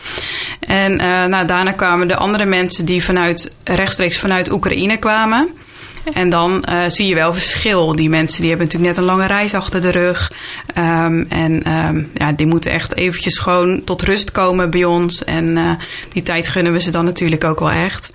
En 0.60 0.92
uh, 0.92 1.24
nou, 1.24 1.46
daarna 1.46 1.70
kwamen 1.70 2.08
de 2.08 2.16
andere 2.16 2.44
mensen 2.44 2.84
die 2.84 3.04
vanuit, 3.04 3.52
rechtstreeks 3.64 4.18
vanuit 4.18 4.50
Oekraïne 4.50 4.96
kwamen. 4.96 5.48
En 6.12 6.30
dan 6.30 6.64
uh, 6.68 6.84
zie 6.86 7.06
je 7.06 7.14
wel 7.14 7.32
verschil. 7.32 7.96
Die 7.96 8.08
mensen 8.08 8.40
die 8.40 8.48
hebben 8.48 8.66
natuurlijk 8.66 8.96
net 8.96 9.04
een 9.04 9.12
lange 9.12 9.26
reis 9.26 9.54
achter 9.54 9.80
de 9.80 9.90
rug. 9.90 10.32
Um, 10.78 11.26
en 11.28 11.72
um, 11.72 12.10
ja, 12.14 12.32
die 12.32 12.46
moeten 12.46 12.70
echt 12.70 12.96
eventjes 12.96 13.38
gewoon 13.38 13.84
tot 13.84 14.02
rust 14.02 14.30
komen 14.30 14.70
bij 14.70 14.84
ons. 14.84 15.24
En 15.24 15.48
uh, 15.48 15.70
die 16.12 16.22
tijd 16.22 16.48
gunnen 16.48 16.72
we 16.72 16.80
ze 16.80 16.90
dan 16.90 17.04
natuurlijk 17.04 17.44
ook 17.44 17.58
wel 17.58 17.70
echt. 17.70 18.10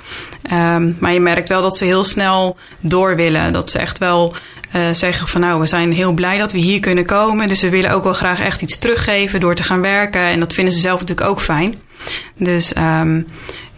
Um, 0.53 0.97
maar 0.99 1.13
je 1.13 1.19
merkt 1.19 1.49
wel 1.49 1.61
dat 1.61 1.77
ze 1.77 1.85
heel 1.85 2.03
snel 2.03 2.57
door 2.79 3.15
willen. 3.15 3.53
Dat 3.53 3.69
ze 3.69 3.79
echt 3.79 3.97
wel 3.97 4.35
uh, 4.75 4.85
zeggen 4.91 5.27
van 5.27 5.41
nou, 5.41 5.59
we 5.59 5.65
zijn 5.65 5.93
heel 5.93 6.13
blij 6.13 6.37
dat 6.37 6.51
we 6.51 6.57
hier 6.57 6.79
kunnen 6.79 7.05
komen. 7.05 7.47
Dus 7.47 7.61
we 7.61 7.69
willen 7.69 7.91
ook 7.91 8.03
wel 8.03 8.13
graag 8.13 8.39
echt 8.39 8.61
iets 8.61 8.77
teruggeven 8.77 9.39
door 9.39 9.55
te 9.55 9.63
gaan 9.63 9.81
werken. 9.81 10.21
En 10.21 10.39
dat 10.39 10.53
vinden 10.53 10.73
ze 10.73 10.79
zelf 10.79 10.99
natuurlijk 10.99 11.29
ook 11.29 11.41
fijn. 11.41 11.75
Dus 12.37 12.73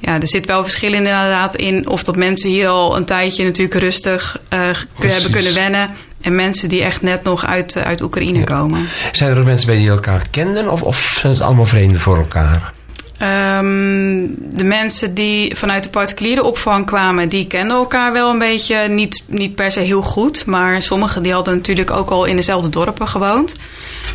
ja, 0.05 0.19
er 0.19 0.27
zit 0.27 0.45
wel 0.45 0.63
verschil 0.63 0.93
inderdaad 0.93 1.55
in 1.55 1.87
of 1.87 2.03
dat 2.03 2.15
mensen 2.15 2.49
hier 2.49 2.67
al 2.67 2.97
een 2.97 3.05
tijdje 3.05 3.43
natuurlijk 3.43 3.79
rustig 3.79 4.39
uh, 4.53 4.59
hebben 4.99 5.31
kunnen 5.31 5.53
wennen. 5.53 5.89
En 6.21 6.35
mensen 6.35 6.69
die 6.69 6.83
echt 6.83 7.01
net 7.01 7.23
nog 7.23 7.45
uit, 7.45 7.77
uit 7.77 8.01
Oekraïne 8.01 8.39
ja. 8.39 8.43
komen. 8.43 8.87
Zijn 9.11 9.31
er 9.31 9.37
ook 9.37 9.45
mensen 9.45 9.67
bij 9.67 9.77
die 9.77 9.89
elkaar 9.89 10.25
kenden 10.29 10.71
of, 10.71 10.83
of 10.83 11.15
zijn 11.19 11.33
het 11.33 11.41
allemaal 11.41 11.65
vreemden 11.65 11.99
voor 11.99 12.17
elkaar? 12.17 12.73
Um, 13.21 14.35
de 14.57 14.63
mensen 14.63 15.13
die 15.13 15.55
vanuit 15.55 15.83
de 15.83 15.89
particuliere 15.89 16.43
opvang 16.43 16.85
kwamen, 16.85 17.29
die 17.29 17.47
kenden 17.47 17.77
elkaar 17.77 18.13
wel 18.13 18.29
een 18.29 18.39
beetje. 18.39 18.87
Niet, 18.87 19.23
niet 19.27 19.55
per 19.55 19.71
se 19.71 19.79
heel 19.79 20.01
goed, 20.01 20.45
maar 20.45 20.81
sommigen 20.81 21.23
die 21.23 21.33
hadden 21.33 21.55
natuurlijk 21.55 21.91
ook 21.91 22.09
al 22.09 22.25
in 22.25 22.35
dezelfde 22.35 22.69
dorpen 22.69 23.07
gewoond. 23.07 23.55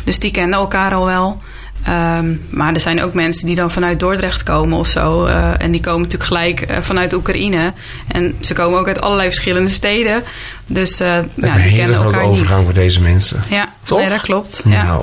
Dus 0.03 0.19
die 0.19 0.31
kenden 0.31 0.59
elkaar 0.59 0.93
al 0.93 1.05
wel. 1.05 1.41
Um, 1.87 2.41
maar 2.49 2.73
er 2.73 2.79
zijn 2.79 3.03
ook 3.03 3.13
mensen 3.13 3.45
die 3.45 3.55
dan 3.55 3.71
vanuit 3.71 3.99
Dordrecht 3.99 4.43
komen 4.43 4.77
of 4.77 4.87
zo. 4.87 5.25
Uh, 5.25 5.61
en 5.61 5.71
die 5.71 5.81
komen 5.81 6.01
natuurlijk 6.01 6.29
gelijk 6.29 6.71
uh, 6.71 6.77
vanuit 6.81 7.13
Oekraïne. 7.13 7.73
En 8.07 8.35
ze 8.39 8.53
komen 8.53 8.79
ook 8.79 8.87
uit 8.87 9.01
allerlei 9.01 9.29
verschillende 9.29 9.69
steden. 9.69 10.23
Dus 10.65 11.01
uh, 11.01 11.07
ja, 11.35 11.57
die 11.57 11.75
kennen 11.75 12.03
elkaar 12.03 12.27
niet. 12.27 12.31
overgang 12.31 12.63
voor 12.63 12.73
deze 12.73 13.01
mensen. 13.01 13.43
Ja, 13.49 13.69
Toch? 13.83 13.99
Nee, 13.99 14.09
dat 14.09 14.21
klopt. 14.21 14.65
Nou. 14.65 14.77
Ja. 14.77 15.01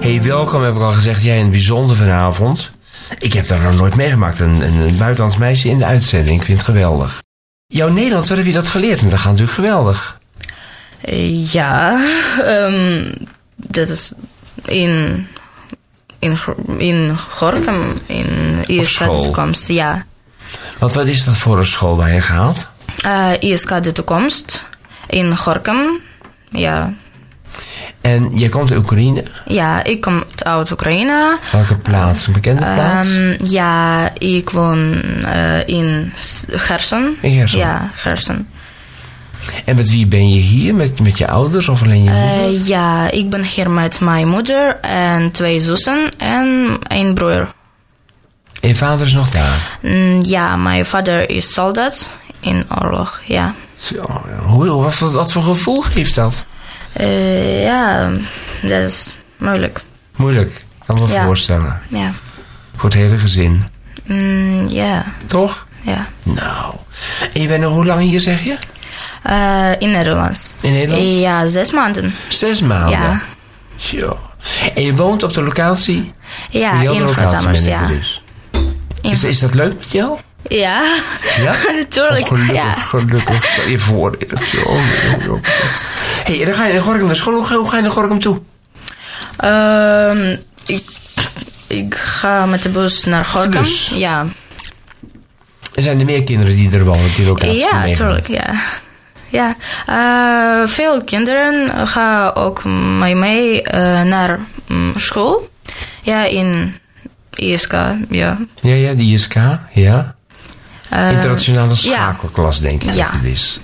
Hey, 0.00 0.22
welkom 0.22 0.62
heb 0.62 0.74
ik 0.74 0.80
al 0.80 0.90
gezegd. 0.90 1.22
Jij 1.22 1.40
een 1.40 1.50
bijzonder 1.50 1.96
vanavond. 1.96 2.70
Ik 3.18 3.32
heb 3.32 3.46
daar 3.46 3.60
nog 3.60 3.76
nooit 3.76 3.94
meegemaakt. 3.94 4.40
Een, 4.40 4.62
een, 4.62 4.80
een 4.80 4.98
buitenlands 4.98 5.36
meisje 5.36 5.68
in 5.68 5.78
de 5.78 5.84
uitzending. 5.84 6.38
Ik 6.38 6.44
vind 6.44 6.58
het 6.58 6.66
geweldig. 6.66 7.22
Jouw 7.66 7.88
Nederlands, 7.88 8.28
waar 8.28 8.36
heb 8.36 8.46
je 8.46 8.52
dat 8.52 8.66
geleerd? 8.66 8.98
Want 8.98 9.10
dat 9.10 9.20
gaat 9.20 9.30
natuurlijk 9.30 9.56
geweldig. 9.56 10.15
Ja, 11.50 11.98
um, 12.40 13.12
dat 13.56 13.88
is 13.88 14.12
in, 14.64 15.26
in, 16.18 16.38
in 16.78 17.16
Gorkum, 17.18 17.82
in 18.06 18.58
ISK 18.66 18.98
de 18.98 19.04
Toekomst, 19.04 19.68
ja. 19.68 20.04
Want 20.78 20.92
wat 20.92 21.06
is 21.06 21.24
dat 21.24 21.36
voor 21.36 21.58
een 21.58 21.66
school 21.66 21.96
waar 21.96 22.12
je 22.12 22.20
gaat? 22.20 22.70
Uh, 23.04 23.30
ISK 23.40 23.82
de 23.82 23.92
Toekomst, 23.92 24.62
in 25.06 25.36
Gorkum, 25.36 26.00
ja. 26.48 26.92
En 28.00 28.38
je 28.38 28.48
komt 28.48 28.70
uit 28.70 28.80
Oekraïne? 28.80 29.24
Ja, 29.46 29.84
ik 29.84 30.00
kom 30.00 30.24
uit 30.38 30.70
Oekraïne. 30.70 31.38
Welke 31.52 31.76
plaats? 31.76 32.26
Een 32.26 32.32
bekende 32.32 32.60
plaats? 32.60 33.16
Um, 33.16 33.36
ja, 33.44 34.10
ik 34.18 34.50
woon 34.50 35.02
uh, 35.24 35.68
in 35.68 36.12
Gerson. 36.48 37.16
In? 37.20 37.46
Ja, 37.46 37.90
Gerson. 37.94 38.46
En 39.64 39.76
met 39.76 39.90
wie 39.90 40.06
ben 40.06 40.34
je 40.34 40.40
hier? 40.40 40.74
Met, 40.74 41.00
met 41.00 41.18
je 41.18 41.28
ouders 41.28 41.68
of 41.68 41.82
alleen 41.82 42.02
je 42.02 42.10
moeder? 42.10 42.60
Eh, 42.60 42.66
ja, 42.66 43.10
ik 43.10 43.30
ben 43.30 43.42
hier 43.42 43.70
met 43.70 44.00
mijn 44.00 44.28
moeder 44.28 44.76
en 44.80 45.30
twee 45.30 45.60
zussen 45.60 46.10
en 46.18 46.78
een 46.88 47.14
broer. 47.14 47.52
En 48.60 48.68
je 48.68 48.74
vader 48.74 49.06
is 49.06 49.12
nog 49.12 49.30
daar. 49.30 49.78
Mm, 49.82 50.22
ja, 50.22 50.56
mijn 50.56 50.86
vader 50.86 51.30
is 51.30 51.52
soldaat 51.52 52.10
in 52.40 52.64
oorlog, 52.82 53.20
ja. 53.24 53.54
Zo, 53.80 54.22
hoe, 54.46 54.66
wat, 54.70 54.94
voor- 54.94 55.10
wat 55.12 55.32
voor 55.32 55.42
gevoel 55.42 55.80
geeft 55.80 56.14
dat? 56.14 56.44
Eh, 56.92 57.62
ja, 57.62 58.10
dat 58.62 58.70
is 58.84 59.08
moeilijk. 59.38 59.82
Moeilijk, 60.16 60.64
kan 60.86 60.96
me 61.00 61.06
Ja. 61.08 61.24
voorstellen. 61.24 61.80
Ja. 61.88 62.12
Voor 62.76 62.88
het 62.90 62.98
hele 62.98 63.18
gezin. 63.18 63.64
Mm, 64.04 64.68
ja, 64.68 65.04
Toch? 65.26 65.66
ja. 65.82 66.06
Nou. 66.22 66.74
En 67.32 67.40
je 67.40 67.48
bent 67.48 67.62
nog 67.62 67.72
hoe 67.72 67.86
lang 67.86 68.00
hier, 68.00 68.20
zeg 68.20 68.44
je? 68.44 68.56
Eh, 69.26 69.70
in 69.78 69.90
Nederland. 69.90 70.54
In 70.60 70.72
Nederland? 70.72 71.12
Ja, 71.12 71.46
zes 71.46 71.70
maanden. 71.70 72.14
Zes 72.28 72.60
maanden. 72.60 73.20
Ja. 73.90 74.16
En 74.74 74.82
je 74.82 74.94
woont 74.94 75.22
op 75.22 75.32
de 75.32 75.42
locatie? 75.42 76.12
Ja, 76.50 76.80
in 76.80 77.08
Groot-Amers, 77.08 77.64
ja. 77.64 77.86
dus. 77.86 78.22
Is, 79.02 79.24
is 79.24 79.38
dat 79.38 79.54
leuk 79.54 79.74
met 79.78 79.90
jou? 79.90 80.18
Ja, 80.48 80.82
Ja? 81.38 81.54
tuurlijk. 81.88 82.22
Oh, 82.22 82.28
gelukkig, 82.28 82.54
Ja. 82.54 82.72
gelukkig. 82.72 83.68
Je 83.68 83.78
voor. 83.78 84.16
Zo. 84.44 84.78
Hé, 86.24 86.36
hey, 86.36 86.44
dan 86.44 86.54
ga 86.54 86.66
je 86.66 86.72
naar 86.72 86.82
Gorkum 86.82 87.06
naar 87.06 87.16
school. 87.16 87.34
Hoe 87.34 87.44
ga, 87.46 87.54
hoe 87.54 87.68
ga 87.68 87.76
je 87.76 87.82
naar 87.82 87.90
Gorkum 87.90 88.20
toe? 88.20 88.40
Ehm, 89.36 90.36
ik, 90.66 90.82
ik 91.66 91.94
ga 91.94 92.46
met 92.46 92.62
de 92.62 92.68
bus 92.68 93.04
naar 93.04 93.24
Gorkum. 93.24 93.64
Ja, 93.94 94.26
Er 95.74 95.82
zijn 95.82 95.98
er 95.98 96.04
meer 96.04 96.22
kinderen 96.24 96.56
die 96.56 96.70
er 96.70 96.84
wonen 96.84 97.04
op 97.04 97.14
die 97.16 97.24
locatie? 97.26 97.56
ja 97.56 97.68
van 97.68 97.78
Nederland? 97.80 98.24
tuurlijk, 98.24 98.44
ja. 98.46 98.54
Ja, 99.28 99.56
eh, 99.86 100.68
veel 100.68 101.04
kinderen 101.04 101.86
gaan 101.88 102.34
ook 102.34 102.64
mee, 102.64 103.14
mee 103.14 103.62
eh, 103.62 104.02
naar 104.02 104.38
mm, 104.66 104.92
school. 104.96 105.48
Ja, 106.02 106.24
in 106.24 106.74
ISK, 107.34 107.72
ja. 108.08 108.38
Ja, 108.60 108.74
ja, 108.74 108.92
die 108.92 109.12
ISK. 109.12 109.34
Ja. 109.72 110.14
Eh, 110.90 111.12
Internationale 111.12 111.68
ja. 111.68 111.74
schakelklas, 111.74 112.60
denk 112.60 112.82
ik 112.82 112.92
Ja. 112.92 113.04
dat 113.04 113.12
het 113.12 113.24
is. 113.24 113.60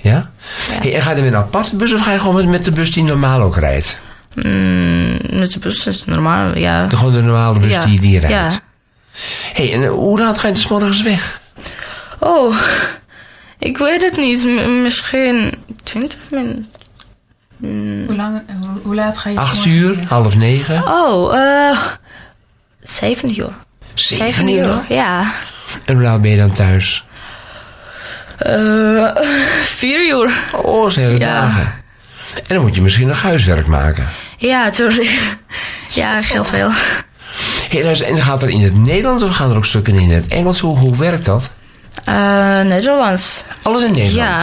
Ja? 0.00 0.10
Ja. 0.10 0.30
Hey, 0.80 0.94
en 0.94 1.02
ga 1.02 1.08
je 1.08 1.14
dan 1.14 1.24
met 1.24 1.32
een 1.32 1.38
aparte 1.38 1.76
bus 1.76 1.92
of 1.92 2.00
ga 2.00 2.12
je 2.12 2.18
gewoon 2.18 2.34
met, 2.34 2.48
met 2.48 2.64
de 2.64 2.70
bus 2.72 2.92
die 2.92 3.02
normaal 3.02 3.40
ook 3.40 3.56
rijdt? 3.56 4.00
mm, 4.34 5.18
met 5.38 5.52
de 5.52 5.58
bus 5.58 5.86
is 5.86 6.04
normaal, 6.04 6.56
ja. 6.56 6.86
De, 6.86 6.96
gewoon 6.96 7.12
de 7.12 7.22
normale 7.22 7.58
bus 7.58 7.72
ja. 7.72 7.84
die, 7.84 8.00
die 8.00 8.18
rijdt? 8.18 8.52
Ja. 8.52 8.60
hey, 9.52 9.72
en 9.72 9.86
hoe 9.86 10.18
laat 10.18 10.38
ga 10.38 10.46
je 10.46 10.54
dus 10.54 10.68
morgens 10.68 11.02
weg? 11.02 11.40
Oh, 12.18 12.56
ik 13.60 13.78
weet 13.78 14.02
het 14.02 14.16
niet. 14.16 14.44
M- 14.44 14.82
misschien 14.82 15.54
20 15.82 16.18
minuten. 16.30 16.66
Hoe, 18.06 18.16
lang, 18.16 18.42
hoe, 18.60 18.68
hoe 18.82 18.94
laat 18.94 19.18
ga 19.18 19.30
je 19.30 19.38
Acht 19.38 19.64
uur, 19.64 20.04
half 20.08 20.36
negen? 20.36 20.82
Oh, 20.88 21.36
eh. 21.38 21.78
Zeven 22.82 23.38
uur. 23.38 23.52
Zeven 23.94 24.48
uur? 24.48 24.80
Ja. 24.88 25.32
En 25.84 25.94
hoe 25.94 26.02
laat 26.02 26.22
ben 26.22 26.30
je 26.30 26.36
dan 26.36 26.52
thuis? 26.52 27.04
Eh, 28.38 29.10
vier 29.64 30.06
uur. 30.08 30.32
Oh, 30.62 30.90
hele 30.94 31.18
Ja. 31.18 31.40
dagen. 31.40 31.72
En 32.34 32.54
dan 32.54 32.60
moet 32.60 32.74
je 32.74 32.82
misschien 32.82 33.06
nog 33.06 33.22
huiswerk 33.22 33.66
maken. 33.66 34.08
Ja, 34.38 34.70
tuurlijk. 34.70 35.36
Ja, 35.92 36.20
heel 36.22 36.44
veel. 36.44 36.70
Hey, 37.70 38.00
en 38.02 38.22
gaat 38.22 38.42
er 38.42 38.48
in 38.48 38.62
het 38.62 38.74
Nederlands 38.76 39.22
of 39.22 39.30
gaan 39.30 39.50
er 39.50 39.56
ook 39.56 39.64
stukken 39.64 39.94
in 39.98 40.10
het 40.10 40.26
Engels? 40.28 40.60
Hoe, 40.60 40.78
hoe 40.78 40.96
werkt 40.96 41.24
dat? 41.24 41.50
Eh, 42.04 42.60
Nederlands. 42.60 43.42
Alles 43.62 43.82
in 43.82 43.92
Nederlands? 43.92 44.42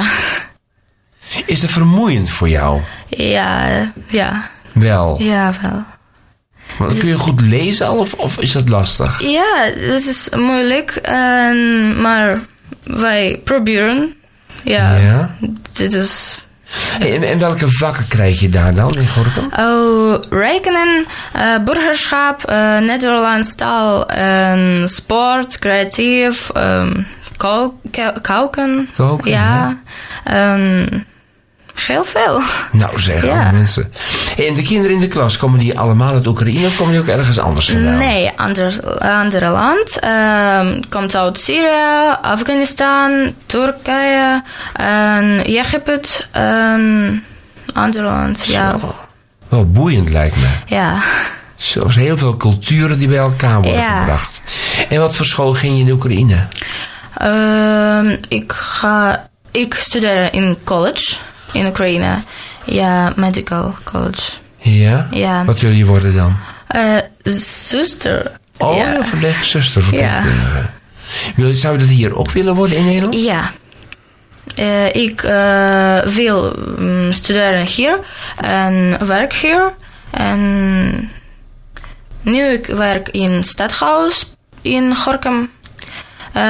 Ja. 1.34 1.42
Is 1.46 1.62
het 1.62 1.72
vermoeiend 1.72 2.30
voor 2.30 2.50
jou? 2.50 2.82
Ja, 3.08 3.68
ja. 4.08 4.42
Wel. 4.74 5.16
Ja, 5.20 5.54
wel. 5.62 5.84
Want 6.78 6.98
kun 7.00 7.08
je 7.08 7.18
goed 7.18 7.42
lezen 7.42 7.88
al 7.88 7.98
of, 7.98 8.14
of 8.14 8.40
is 8.40 8.52
dat 8.52 8.70
lastig? 8.70 9.22
Ja, 9.22 9.56
het 9.76 10.08
is 10.08 10.30
moeilijk. 10.36 11.00
maar 12.02 12.40
wij 12.84 13.42
proberen. 13.44 14.14
Ja, 14.64 14.96
Ja. 14.96 15.36
dit 15.74 15.94
is 15.94 16.42
Hey, 17.00 17.16
en, 17.16 17.24
en 17.24 17.40
welke 17.40 17.68
vakken 17.72 18.08
krijg 18.08 18.40
je 18.40 18.50
daar 18.50 18.76
dan 18.76 18.94
in 18.96 19.08
Gorkum? 19.08 19.50
Oh, 19.58 20.20
rekenen, 20.30 21.06
eh, 21.34 21.58
burgerschap, 21.66 22.44
eh, 22.44 22.78
Nederlands 22.78 23.56
taal, 23.56 24.10
en 24.10 24.88
sport, 24.90 25.60
creatief, 25.60 26.50
ehm, 26.50 27.02
koken. 27.38 28.90
Koken, 28.96 29.32
Ja, 29.32 29.78
en 30.24 31.06
heel 31.86 32.04
veel. 32.04 32.42
Nou 32.72 33.00
zeg, 33.00 33.26
Ja. 33.26 33.52
mensen. 33.52 33.94
En 34.38 34.54
de 34.54 34.62
kinderen 34.62 34.96
in 34.96 35.02
de 35.02 35.08
klas, 35.08 35.38
komen 35.38 35.60
die 35.60 35.80
allemaal 35.80 36.14
uit 36.14 36.28
Oekraïne 36.28 36.68
of 36.68 36.76
komen 36.78 36.92
die 36.94 37.02
ook 37.02 37.08
ergens 37.08 37.40
anders 37.40 37.70
vandaan? 37.70 37.98
Nee, 37.98 38.32
ander, 38.36 38.98
andere 39.00 39.50
land. 39.50 40.00
ehm, 40.00 40.82
komt 40.90 41.16
uit 41.16 41.40
Syrië, 41.40 42.16
Afghanistan, 42.22 43.34
Turkije, 43.46 44.44
en 44.74 45.44
Egypte, 45.46 46.02
ander 47.74 48.04
land. 48.04 48.46
Ja. 48.46 48.76
Wel 49.50 49.66
boeiend 49.72 50.10
lijkt 50.10 50.36
me. 50.36 50.48
ja. 50.66 50.98
Zo 51.56 51.86
is 51.86 51.96
heel 51.96 52.18
veel 52.18 52.38
culturen 52.38 52.98
die 52.98 53.08
bij 53.08 53.18
elkaar 53.18 53.62
worden 53.62 53.82
Ja. 53.82 54.00
gebracht. 54.00 54.42
En 54.90 55.00
wat 55.00 55.16
voor 55.16 55.26
school 55.26 55.54
ging 55.54 55.74
je 55.78 55.80
in 55.84 55.92
Oekraïne? 55.92 56.48
Ehm, 57.18 58.18
ik 58.28 58.52
ga. 58.52 59.30
Ik 59.52 59.74
studeer 59.74 60.34
in 60.34 60.58
college 60.64 61.16
in 61.52 61.66
Oekraïne. 61.66 62.18
Ja, 62.66 63.14
medical 63.16 63.76
college. 63.84 64.32
Ja? 64.58 65.08
Ja. 65.12 65.46
Wat 65.46 65.60
wil 65.60 65.72
je 65.72 65.86
worden 65.86 66.16
dan? 66.16 66.38
Eh, 66.68 66.98
zuster. 67.24 68.32
Oh, 68.58 68.78
ja. 68.78 68.96
een 68.96 69.06
verpleegzuster, 69.06 69.84
Ja. 69.92 70.24
Wil, 71.36 71.54
zou 71.54 71.74
je 71.74 71.80
dat 71.80 71.90
hier 71.90 72.18
ook 72.18 72.32
willen 72.32 72.56
worden 72.56 72.78
in 72.78 72.86
Nederland? 72.86 73.24
Ja. 73.24 73.52
Eh, 74.56 74.96
ik 74.96 75.24
eh, 75.24 76.02
wil 76.02 76.54
mm, 76.78 77.12
studeren 77.12 77.66
hier 77.66 78.00
en 78.38 79.08
werk 79.08 79.34
hier. 79.34 79.74
En 80.12 81.12
nu 82.22 82.44
ik 82.44 82.66
werk 82.66 83.10
in 83.10 83.44
stadhuis 83.44 84.32
in 84.62 84.96
Gorkum 84.96 85.42
eh, 85.42 85.48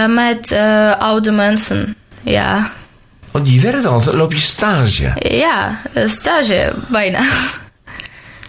met 0.08 0.52
eh, 0.52 0.98
oude 1.00 1.32
mensen. 1.32 1.96
Ja, 2.22 2.70
Want 3.32 3.50
je 3.50 3.60
werkt 3.60 3.86
al, 3.86 4.04
loop 4.04 4.34
je 4.34 4.40
stage. 4.40 5.14
ja, 5.20 5.82
eh, 5.94 6.08
stage 6.08 6.74
bijna. 6.88 7.20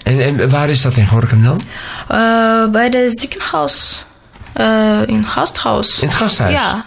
En, 0.05 0.21
en 0.21 0.51
waar 0.51 0.69
is 0.69 0.83
dat 0.83 0.97
in 0.97 1.07
Gorkum 1.07 1.45
dan? 1.45 1.63
Eh, 2.09 2.67
bij 2.71 2.91
de 2.91 3.09
ziekenhuis. 3.11 4.05
Eh, 4.53 4.99
in 5.07 5.25
gasthuis. 5.25 6.01
In 6.01 6.09
het 6.09 6.17
gasthuis? 6.17 6.53
Ja. 6.55 6.85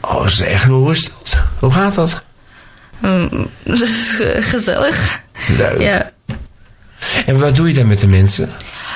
Oh 0.00 0.26
zeg, 0.26 0.64
hoe 0.64 0.92
is 0.92 1.04
dat? 1.18 1.42
Hoe 1.58 1.70
gaat 1.70 1.94
dat? 1.94 2.22
Mm, 2.98 3.50
gezellig. 4.52 5.20
Leuk. 5.56 5.80
Ja. 5.80 6.10
En 7.26 7.38
wat 7.38 7.56
doe 7.56 7.68
je 7.68 7.74
dan 7.74 7.86
met 7.86 8.00
de 8.00 8.06
mensen? 8.06 8.50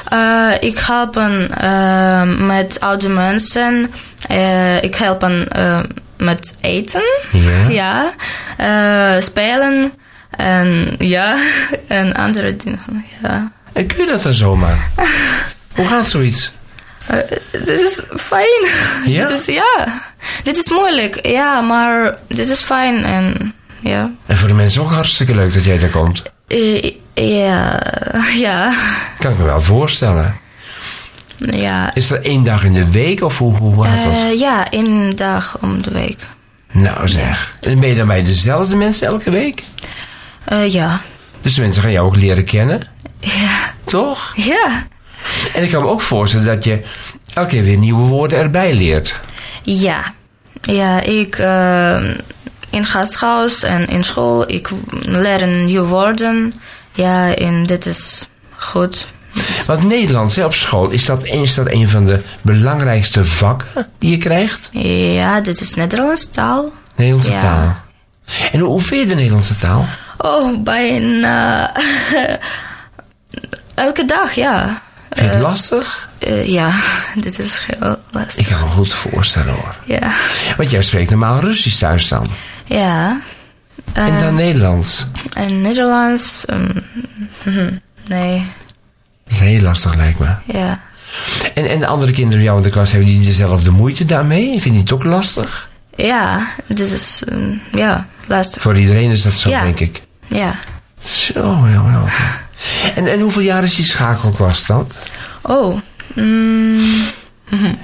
Eh, 0.09 0.53
ik 0.61 0.79
help 0.79 1.15
hen, 1.15 1.51
eh, 1.59 2.47
met 2.47 2.81
oude 2.81 3.09
mensen. 3.09 3.93
Eh, 4.29 4.83
ik 4.83 4.95
help 4.95 5.29
met 6.17 6.57
eten. 6.61 7.03
Ja. 7.33 7.69
Ja. 8.59 9.21
Spelen. 9.21 9.93
En 10.31 10.97
ja. 10.99 11.37
En 11.89 12.15
andere 12.15 12.57
dingen. 12.57 13.05
Ja. 13.23 13.53
En 13.73 13.87
kun 13.87 14.05
je 14.05 14.11
dat 14.11 14.23
dan 14.23 14.33
zomaar? 14.33 14.91
Hoe 15.77 15.87
gaat 15.87 16.09
zoiets? 16.09 16.53
Dit 17.51 17.81
is 17.81 18.03
fijn. 18.17 18.67
Ja? 19.05 19.27
Dit 19.27 19.39
is, 19.39 19.55
ja. 19.55 20.01
Dit 20.43 20.57
is 20.57 20.71
moeilijk. 20.71 21.27
Ja, 21.27 21.61
maar 21.61 22.19
dit 22.29 22.49
is 22.49 22.61
fijn. 22.61 23.05
En 23.05 23.55
ja. 23.81 24.11
En 24.27 24.37
voor 24.37 24.49
de 24.49 24.55
mensen 24.55 24.83
ook 24.83 24.91
hartstikke 24.91 25.35
leuk 25.35 25.55
dat 25.55 25.65
jij 25.65 25.79
daar 25.79 25.91
komt. 25.91 26.23
Ja. 27.15 27.83
Ja. 28.39 28.75
Kan 29.19 29.33
ik 29.33 29.39
me 29.39 29.45
wel 29.45 29.61
voorstellen. 29.61 30.37
Ja. 31.37 31.95
Is 31.95 32.09
dat 32.09 32.21
één 32.21 32.45
dag 32.45 32.65
in 32.65 32.73
de 32.73 32.91
week 32.91 33.23
of 33.23 33.39
hoe, 33.39 33.57
hoe 33.57 33.85
gaat 33.85 34.05
dat? 34.05 34.13
Eh, 34.15 34.39
ja, 34.39 34.71
één 34.71 35.17
dag 35.17 35.59
om 35.61 35.83
de 35.83 35.91
week. 35.91 36.27
Nou 36.73 37.09
zeg. 37.09 37.57
En 37.61 37.81
ben 37.81 37.89
je 37.89 37.95
dan 37.95 38.07
bij 38.07 38.23
dezelfde 38.23 38.77
mensen 38.77 39.07
elke 39.07 39.31
week? 39.31 39.63
Eh, 40.45 40.69
ja. 40.69 41.01
Dus 41.41 41.55
de 41.55 41.61
mensen 41.61 41.83
gaan 41.83 41.93
jou 41.93 42.07
ook 42.07 42.17
leren 42.17 42.45
kennen, 42.45 42.83
Ja. 43.21 43.73
toch? 43.85 44.33
Ja. 44.37 44.87
En 45.55 45.63
ik 45.63 45.71
kan 45.71 45.83
me 45.83 45.89
ook 45.89 46.01
voorstellen 46.01 46.47
dat 46.47 46.65
je 46.65 46.83
elke 47.35 47.49
keer 47.49 47.63
weer 47.65 47.79
nieuwe 47.79 48.07
woorden 48.07 48.39
erbij 48.39 48.75
leert. 48.75 49.19
Ja. 49.63 50.13
Ja, 50.63 51.01
ik 51.01 51.39
eh, 51.39 52.05
in 52.71 52.85
gasthuis 52.85 53.63
en 53.63 53.87
in 53.87 54.05
school, 54.05 54.51
ik 54.51 54.69
leer 55.07 55.47
nieuwe 55.47 55.87
woorden. 55.87 56.55
Ja, 56.95 57.35
en 57.35 57.67
dit 57.67 57.87
is 57.87 58.29
goed. 58.57 59.07
Want 59.67 59.83
Nederlands 59.83 60.37
hè, 60.37 60.45
op 60.45 60.55
school, 60.55 60.91
is 60.91 61.05
dat, 61.05 61.25
is 61.27 61.55
dat 61.55 61.67
een 61.71 61.89
van 61.89 62.05
de 62.05 62.23
belangrijkste 62.43 63.25
vakken 63.25 63.87
die 63.99 64.11
je 64.11 64.19
krijgt? 64.19 64.69
Ja, 64.73 65.41
dit 65.41 65.61
is 65.61 65.75
Nederlands 65.75 66.31
taal. 66.31 66.73
Nederlandse 66.97 67.31
Ja. 67.31 67.41
taal. 67.41 67.77
En 68.53 68.59
hoe, 68.61 68.69
hoe 68.69 68.81
vind 68.83 69.03
je 69.03 69.09
de 69.09 69.15
Nederlandse 69.15 69.57
taal? 69.57 69.87
Oh, 70.19 70.63
bijna 70.63 71.73
elke 73.75 74.05
dag, 74.05 74.33
ja. 74.35 74.83
Vind 75.11 75.27
je 75.29 75.35
het 75.35 75.43
lastig? 75.43 76.09
Eh, 76.19 76.49
ja, 76.49 76.71
dit 77.25 77.39
is 77.39 77.61
heel 77.67 77.93
Ik 77.93 77.99
lastig. 78.11 78.49
kan 78.49 78.61
me 78.61 78.67
goed 78.67 78.95
voorstellen 78.95 79.55
hoor. 79.55 79.75
Ja. 79.85 80.13
Want 80.57 80.71
jij 80.71 80.83
spreekt 80.83 81.11
normaal 81.11 81.39
Russisch 81.41 81.79
thuis 81.79 82.09
dan. 82.09 82.27
Ja. 82.65 83.21
En 83.93 84.15
Eh, 84.15 84.21
dan 84.21 84.35
Nederlands. 84.35 85.07
en 85.33 85.61
Nederlands? 85.61 86.45
mm, 86.47 87.81
nee, 88.09 88.43
Dat 89.25 89.33
is 89.35 89.41
heel 89.41 89.61
lastig 89.61 89.95
lijkt 89.95 90.19
me. 90.19 90.29
ja. 90.45 90.81
En, 91.55 91.71
en 91.71 91.79
de 91.79 91.87
andere 91.87 92.13
kinderen 92.13 92.43
jou 92.43 92.57
in 92.57 92.63
de 92.63 92.71
klas, 92.71 92.91
hebben 92.93 93.09
die 93.09 93.21
dezelfde 93.21 93.71
moeite 93.71 94.05
daarmee? 94.05 94.61
Vind 94.61 94.75
je 94.75 94.81
het 94.81 94.93
ook 94.93 95.05
lastig? 95.05 95.69
Ja, 95.97 96.47
dit 96.67 96.91
is, 96.93 97.23
mm, 97.33 97.61
ja, 97.73 98.07
lastig. 98.27 98.63
Voor 98.63 98.79
iedereen 98.79 99.11
is 99.11 99.23
dat 99.23 99.33
zo, 99.33 99.49
Ja. 99.51 99.63
denk 99.63 99.81
ik. 99.81 100.03
Ja. 100.27 100.55
Zo, 101.01 101.65
heel. 101.65 102.05
En, 102.95 103.07
en 103.07 103.21
hoeveel 103.21 103.43
jaar 103.43 103.63
is 103.63 103.75
die 103.75 103.85
schakelklas 103.85 104.67
dan? 104.67 104.91
Oh, 105.43 105.81
mm, 106.15 106.81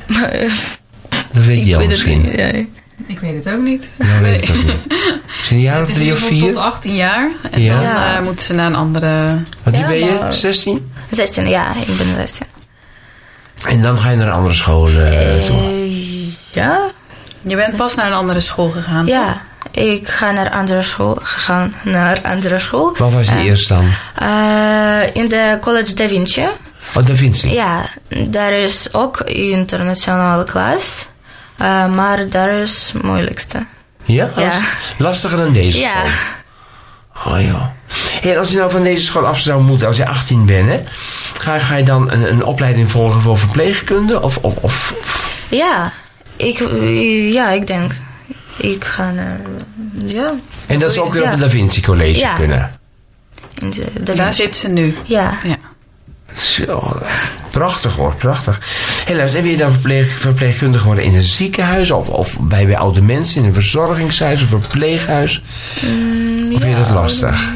Dat 1.32 1.44
weet 1.44 1.66
je 1.66 1.76
al 1.76 1.86
misschien. 1.86 2.22
niet. 2.22 2.68
Ik 3.06 3.18
weet 3.20 3.44
het 3.44 3.54
ook 3.54 3.60
niet. 3.62 3.90
Ja, 3.98 4.20
weet 4.20 4.40
het 4.48 4.56
ook 4.56 4.62
niet. 4.64 4.76
Misschien 5.36 5.56
een 5.56 5.62
jaar 5.62 5.82
of 5.82 5.90
drie 5.90 6.12
of 6.12 6.18
vier? 6.18 6.52
tot 6.52 6.60
18 6.62 6.94
jaar. 6.94 7.30
En 7.50 7.62
Ja. 7.62 7.82
dan 7.82 8.02
eh, 8.16 8.20
moeten 8.20 8.44
ze 8.44 8.52
naar 8.52 8.66
een 8.66 8.74
andere... 8.76 9.24
Want 9.62 9.76
die 9.76 9.78
Ja, 9.78 9.86
ben 9.86 9.98
je 9.98 10.16
maar- 10.20 10.34
16? 10.34 10.92
16, 11.10 11.48
ja, 11.48 11.70
ik 11.86 11.96
ben 11.96 12.14
16. 12.16 12.46
En 13.68 13.82
dan 13.82 13.98
ga 13.98 14.10
je 14.10 14.16
naar 14.16 14.26
een 14.26 14.32
andere 14.32 14.54
school 14.54 14.86
eh, 14.88 15.44
toe. 15.46 15.56
Eh, 15.56 16.52
ja? 16.52 16.80
Je 17.40 17.56
bent 17.56 17.76
pas 17.76 17.94
naar 17.94 18.06
een 18.06 18.12
andere 18.12 18.40
school 18.40 18.70
gegaan. 18.70 19.04
toch? 19.06 19.14
Ja, 19.14 19.40
ik 19.70 20.08
ga 20.08 20.30
naar 20.30 20.50
andere 20.50 20.82
school 20.82 21.18
gegaan, 21.22 21.72
naar 21.84 22.18
andere 22.22 22.58
school. 22.58 22.94
Wat 22.98 23.12
was 23.12 23.28
je 23.28 23.36
eerst 23.36 23.68
dan? 23.68 23.90
eh, 24.14 25.14
in 25.16 25.28
de 25.28 25.56
College 25.60 25.94
Da 25.94 26.08
Vinci. 26.08 26.42
Oh, 26.94 27.04
Da 27.06 27.14
Vinci. 27.14 27.52
Ja, 27.52 27.88
daar 28.28 28.52
is 28.52 28.94
ook 28.94 29.20
internationale 29.20 30.44
klas. 30.44 31.08
Eh, 31.60 31.94
maar 31.94 32.28
daar 32.28 32.50
is 32.52 32.90
het 32.92 33.02
moeilijkste. 33.02 33.66
Ja? 34.02 34.30
Ja. 34.36 34.52
Lastiger 34.98 35.36
dan 35.38 35.52
deze 35.52 35.78
Ja. 35.78 36.04
school? 36.04 37.32
Oh 37.34 37.40
joh. 37.42 37.64
Hey, 38.20 38.32
en 38.32 38.38
als 38.38 38.50
je 38.50 38.56
nou 38.56 38.70
van 38.70 38.82
deze 38.82 39.04
school 39.04 39.26
af 39.26 39.38
zou 39.40 39.62
moeten 39.62 39.86
als 39.86 39.96
je 39.96 40.06
18 40.06 40.46
bent, 40.46 40.68
hè? 40.68 40.80
Ga, 41.32 41.58
ga 41.58 41.76
je 41.76 41.84
dan 41.84 42.10
een, 42.10 42.28
een 42.32 42.44
opleiding 42.44 42.90
volgen 42.90 43.20
voor 43.20 43.38
verpleegkunde? 43.38 44.22
Of, 44.22 44.36
of, 44.36 44.56
of 44.56 44.94
Ja, 45.50 45.92
ik, 46.36 46.58
ja, 47.32 47.50
ik 47.50 47.66
denk. 47.66 47.92
Ik 48.56 48.84
ga 48.84 49.10
naar. 49.10 49.40
Ja. 50.06 50.32
En 50.66 50.78
dat 50.78 50.92
zou 50.92 51.06
ook 51.06 51.12
weer 51.12 51.22
op 51.22 51.28
Ja. 51.28 51.34
het 51.34 51.40
Da 51.40 51.48
Vinci 51.50 51.80
College 51.82 52.18
Ja. 52.18 52.34
kunnen. 52.34 52.70
de- 54.02 54.12
Daar 54.14 54.32
zit 54.34 54.56
ze 54.56 54.68
nu. 54.68 54.96
Ja. 55.04 55.32
Ja. 55.44 55.56
Zo, 56.34 56.96
prachtig 57.50 57.94
hoor, 57.96 58.14
prachtig. 58.14 58.60
Helaas, 59.10 59.34
en 59.34 59.46
je 59.46 59.56
dan 59.56 59.70
verpleeg, 59.70 60.10
verpleegkundige 60.10 60.84
worden 60.84 61.04
in 61.04 61.14
een 61.14 61.22
ziekenhuis? 61.22 61.90
Of, 61.90 62.08
of 62.08 62.40
bij, 62.40 62.66
bij 62.66 62.76
oude 62.76 63.02
mensen 63.02 63.40
in 63.42 63.48
een 63.48 63.54
verzorgingshuis 63.54 64.42
of 64.42 64.48
verpleeghuis? 64.48 65.42
Mm, 65.80 66.54
Of 66.54 66.60
vind 66.60 66.62
je 66.62 66.68
ja, 66.68 66.76
dat 66.76 66.90
lastig? 66.90 67.52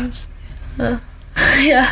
Eh, 0.76 0.86
ja, 1.72 1.86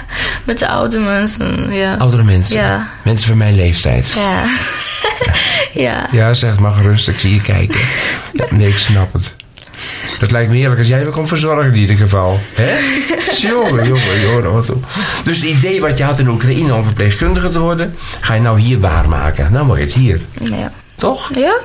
met 0.45 0.59
de 0.59 0.69
oude 0.69 0.99
mensen. 0.99 1.73
Ja. 1.73 1.95
Oudere 1.95 2.23
mensen? 2.23 2.57
Ja. 2.57 2.87
Mensen 3.05 3.29
van 3.29 3.37
mijn 3.39 3.55
leeftijd? 3.55 4.13
Ja. 4.15 4.45
ja. 5.73 6.09
Ja, 6.19 6.35
zeg 6.35 6.59
maar 6.59 6.73
gerust, 6.73 7.09
ik 7.09 7.19
zie 7.19 7.35
je 7.35 7.41
kijken. 7.41 7.81
Ja, 8.33 8.47
nee, 8.57 8.69
ik 8.69 8.79
snap 8.79 9.13
het. 9.13 9.37
Dat 10.23 10.31
lijkt 10.31 10.51
me 10.51 10.57
heerlijk 10.57 10.79
als 10.79 10.89
jij 10.89 11.05
me 11.05 11.11
kon 11.11 11.29
verzorgen 11.29 11.73
in 11.73 11.79
ieder 11.79 11.97
geval. 11.97 12.39
Hè? 12.55 12.73
jongen, 13.49 13.87
jongen, 13.87 14.21
jongen. 14.21 14.53
Wat. 14.53 14.73
Dus 15.25 15.41
het 15.41 15.51
idee 15.51 15.81
wat 15.81 15.99
je 15.99 16.05
had 16.05 16.19
in 16.19 16.29
Oekraïne 16.29 16.75
om 16.75 16.85
verpleegkundige 16.85 17.49
te 17.49 17.59
worden... 17.59 17.97
ga 18.21 18.35
je 18.35 18.41
nou 18.41 18.61
hier 18.61 18.81
waarmaken. 18.81 19.53
Nou 19.53 19.79
je 19.79 19.85
het 19.85 19.93
hier. 19.93 20.21
Ja. 20.41 20.73
Toch? 20.95 21.31
Ja? 21.35 21.59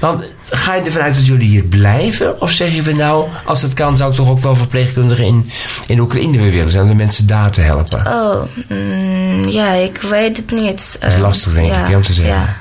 Want 0.00 0.30
ga 0.50 0.74
je 0.74 0.82
ervan 0.82 1.02
uit 1.02 1.14
dat 1.14 1.26
jullie 1.26 1.48
hier 1.48 1.64
blijven? 1.64 2.40
Of 2.40 2.50
zeg 2.50 2.74
je 2.74 2.82
van 2.82 2.96
nou, 2.96 3.28
als 3.44 3.62
het 3.62 3.74
kan, 3.74 3.96
zou 3.96 4.10
ik 4.10 4.16
toch 4.16 4.28
ook 4.28 4.38
wel 4.38 4.56
verpleegkundige 4.56 5.24
in, 5.24 5.50
in 5.86 6.00
Oekraïne 6.00 6.38
weer 6.38 6.50
willen 6.50 6.70
zijn 6.70 6.82
om 6.82 6.88
de 6.88 6.94
mensen 6.94 7.26
daar 7.26 7.50
te 7.50 7.60
helpen? 7.60 8.06
Oh, 8.06 8.42
mm, 8.68 9.48
ja, 9.48 9.72
ik 9.72 9.96
weet 9.96 10.36
het 10.36 10.50
niet. 10.50 10.96
Dat 11.00 11.12
is 11.12 11.18
lastig, 11.18 11.54
denk 11.54 11.74
ik, 11.74 11.96
om 11.96 12.02
te 12.02 12.12
zeggen. 12.12 12.34
Ja. 12.34 12.56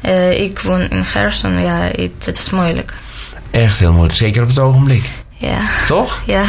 Eh, 0.00 0.40
ik 0.42 0.60
woon 0.60 0.80
in 0.80 1.04
Gerson, 1.04 1.60
ja, 1.60 1.90
het, 1.92 2.24
het 2.26 2.38
is 2.38 2.50
moeilijk. 2.50 2.94
Echt 3.50 3.78
heel 3.78 3.92
moeilijk, 3.92 4.16
zeker 4.18 4.42
op 4.42 4.48
het 4.48 4.58
ogenblik. 4.58 5.10
Ja. 5.36 5.58
Toch? 5.86 6.22
Ja. 6.26 6.42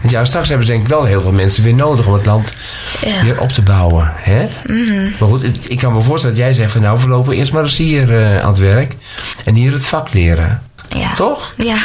Want 0.00 0.12
ja, 0.12 0.24
straks 0.24 0.48
hebben 0.48 0.66
ze 0.66 0.72
denk 0.72 0.84
ik 0.84 0.90
wel 0.90 1.04
heel 1.04 1.20
veel 1.20 1.32
mensen 1.32 1.62
weer 1.62 1.74
nodig 1.74 2.06
om 2.06 2.12
het 2.12 2.26
land 2.26 2.54
Ja. 3.00 3.22
weer 3.22 3.40
op 3.40 3.48
te 3.52 3.62
bouwen. 3.62 4.12
Hè? 4.16 4.48
Mhm. 4.66 5.02
Maar 5.18 5.28
goed, 5.28 5.70
ik 5.70 5.78
kan 5.78 5.92
me 5.92 6.00
voorstellen 6.00 6.36
dat 6.36 6.44
jij 6.44 6.52
zegt 6.54 6.72
van 6.72 6.80
nou, 6.82 7.00
we 7.00 7.08
lopen 7.08 7.34
eerst 7.34 7.52
maar 7.52 7.62
eens 7.62 7.76
hier 7.76 8.16
eh, 8.16 8.42
aan 8.42 8.48
het 8.50 8.58
werk. 8.58 8.96
En 9.44 9.54
hier 9.54 9.72
het 9.72 9.86
vak 9.86 10.12
leren. 10.12 10.62
Ja. 10.96 11.12
Toch? 11.14 11.54
Ja. 11.56 11.76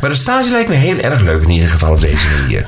Maar 0.00 0.10
de 0.10 0.16
stage 0.16 0.50
lijkt 0.50 0.68
me 0.68 0.74
heel 0.74 0.98
erg 0.98 1.20
leuk 1.20 1.42
in 1.42 1.50
ieder 1.50 1.68
geval 1.68 1.90
op 1.92 2.00
deze 2.00 2.26
manier. 2.40 2.66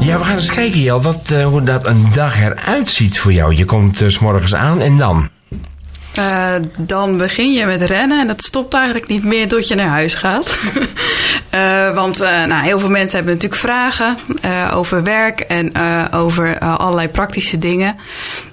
Ja, 0.00 0.18
we 0.18 0.24
gaan 0.24 0.34
eens 0.34 0.50
kijken, 0.50 0.80
Jel, 0.80 1.02
wat, 1.02 1.30
eh, 1.30 1.46
hoe 1.46 1.62
dat 1.62 1.84
een 1.86 2.10
dag 2.14 2.40
eruit 2.40 2.90
ziet 2.90 3.20
voor 3.20 3.32
jou. 3.32 3.54
Je 3.54 3.64
komt 3.64 3.98
dus 3.98 4.18
morgens 4.18 4.54
aan 4.54 4.80
en 4.80 4.98
dan? 4.98 5.28
Eh, 6.18 6.54
dan 6.76 7.18
begin 7.18 7.52
je 7.52 7.66
met 7.66 7.82
rennen 7.82 8.20
en 8.20 8.26
dat 8.26 8.42
stopt 8.42 8.74
eigenlijk 8.74 9.08
niet 9.08 9.24
meer 9.24 9.48
tot 9.48 9.68
je 9.68 9.74
naar 9.74 9.86
huis 9.86 10.14
gaat. 10.14 10.58
Eh, 11.50 11.94
want 11.94 12.20
eh, 12.20 12.44
nou, 12.44 12.64
heel 12.64 12.78
veel 12.78 12.90
mensen 12.90 13.16
hebben 13.16 13.34
natuurlijk 13.34 13.60
vragen 13.60 14.16
eh, 14.40 14.72
over 14.74 15.02
werk 15.02 15.40
en 15.40 15.72
over 16.12 16.58
allerlei 16.58 17.08
praktische 17.08 17.58
dingen. 17.58 17.96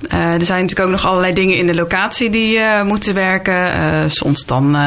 Er 0.09 0.45
zijn 0.45 0.61
natuurlijk 0.61 0.79
ook 0.79 0.95
nog 0.95 1.05
allerlei 1.05 1.33
dingen 1.33 1.57
in 1.57 1.67
de 1.67 1.75
locatie 1.75 2.29
die 2.29 2.59
moeten 2.83 3.13
werken. 3.13 3.71
Soms 4.11 4.45
dan 4.45 4.77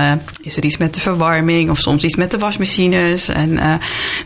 is 0.43 0.57
er 0.57 0.65
iets 0.65 0.77
met 0.77 0.95
de 0.95 1.01
verwarming 1.01 1.71
of 1.71 1.79
soms 1.79 2.05
iets 2.05 2.17
met 2.17 2.31
de 2.31 2.39
wasmachines. 2.39 3.29
En 3.29 3.53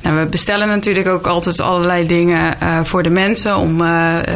nou, 0.03 0.17
we 0.19 0.27
bestellen 0.31 0.69
natuurlijk 0.69 1.09
ook 1.09 1.27
altijd 1.27 1.61
allerlei 1.61 2.07
dingen 2.07 2.57
voor 2.83 3.03
de 3.03 3.11
mensen 3.11 3.57
om 3.57 3.79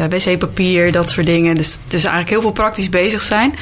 wc-papier, 0.09 0.91
dat 0.91 1.09
soort 1.09 1.25
dingen. 1.25 1.55
Dus 1.55 1.73
het 1.83 1.93
is 1.93 2.03
eigenlijk 2.03 2.29
heel 2.29 2.41
veel 2.41 2.51
praktisch 2.51 2.89
bezig 2.89 3.21
zijn. 3.21 3.55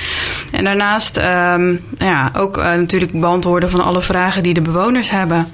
En 0.52 0.64
daarnaast 0.64 1.18
ehm, 1.18 1.78
ja, 1.98 2.32
ook 2.36 2.56
natuurlijk 2.56 3.20
beantwoorden 3.20 3.70
van 3.70 3.82
alle 3.82 4.02
vragen 4.02 4.44
die 4.44 4.54
de 4.54 4.62
bewoners 4.62 5.10
hebben. 5.10 5.54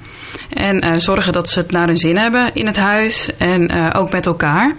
En 0.54 0.80
eh, 0.80 0.92
zorgen 0.96 1.32
dat 1.32 1.48
ze 1.48 1.58
het 1.58 1.70
naar 1.70 1.86
hun 1.86 1.96
zin 1.96 2.18
hebben 2.18 2.50
in 2.54 2.66
het 2.66 2.76
huis 2.76 3.36
en 3.36 3.68
eh, 3.68 4.00
ook 4.00 4.10
met 4.12 4.26
elkaar. 4.26 4.74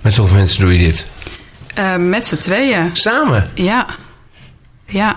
Met 0.00 0.16
hoeveel 0.16 0.36
mensen 0.36 0.60
doe 0.60 0.72
je 0.72 0.84
dit? 0.84 1.06
Eh, 1.74 1.96
met 1.96 2.24
z'n 2.26 2.36
tweeën, 2.36 2.90
Samen? 2.92 3.50
ja. 3.54 3.86
Ja. 4.86 5.16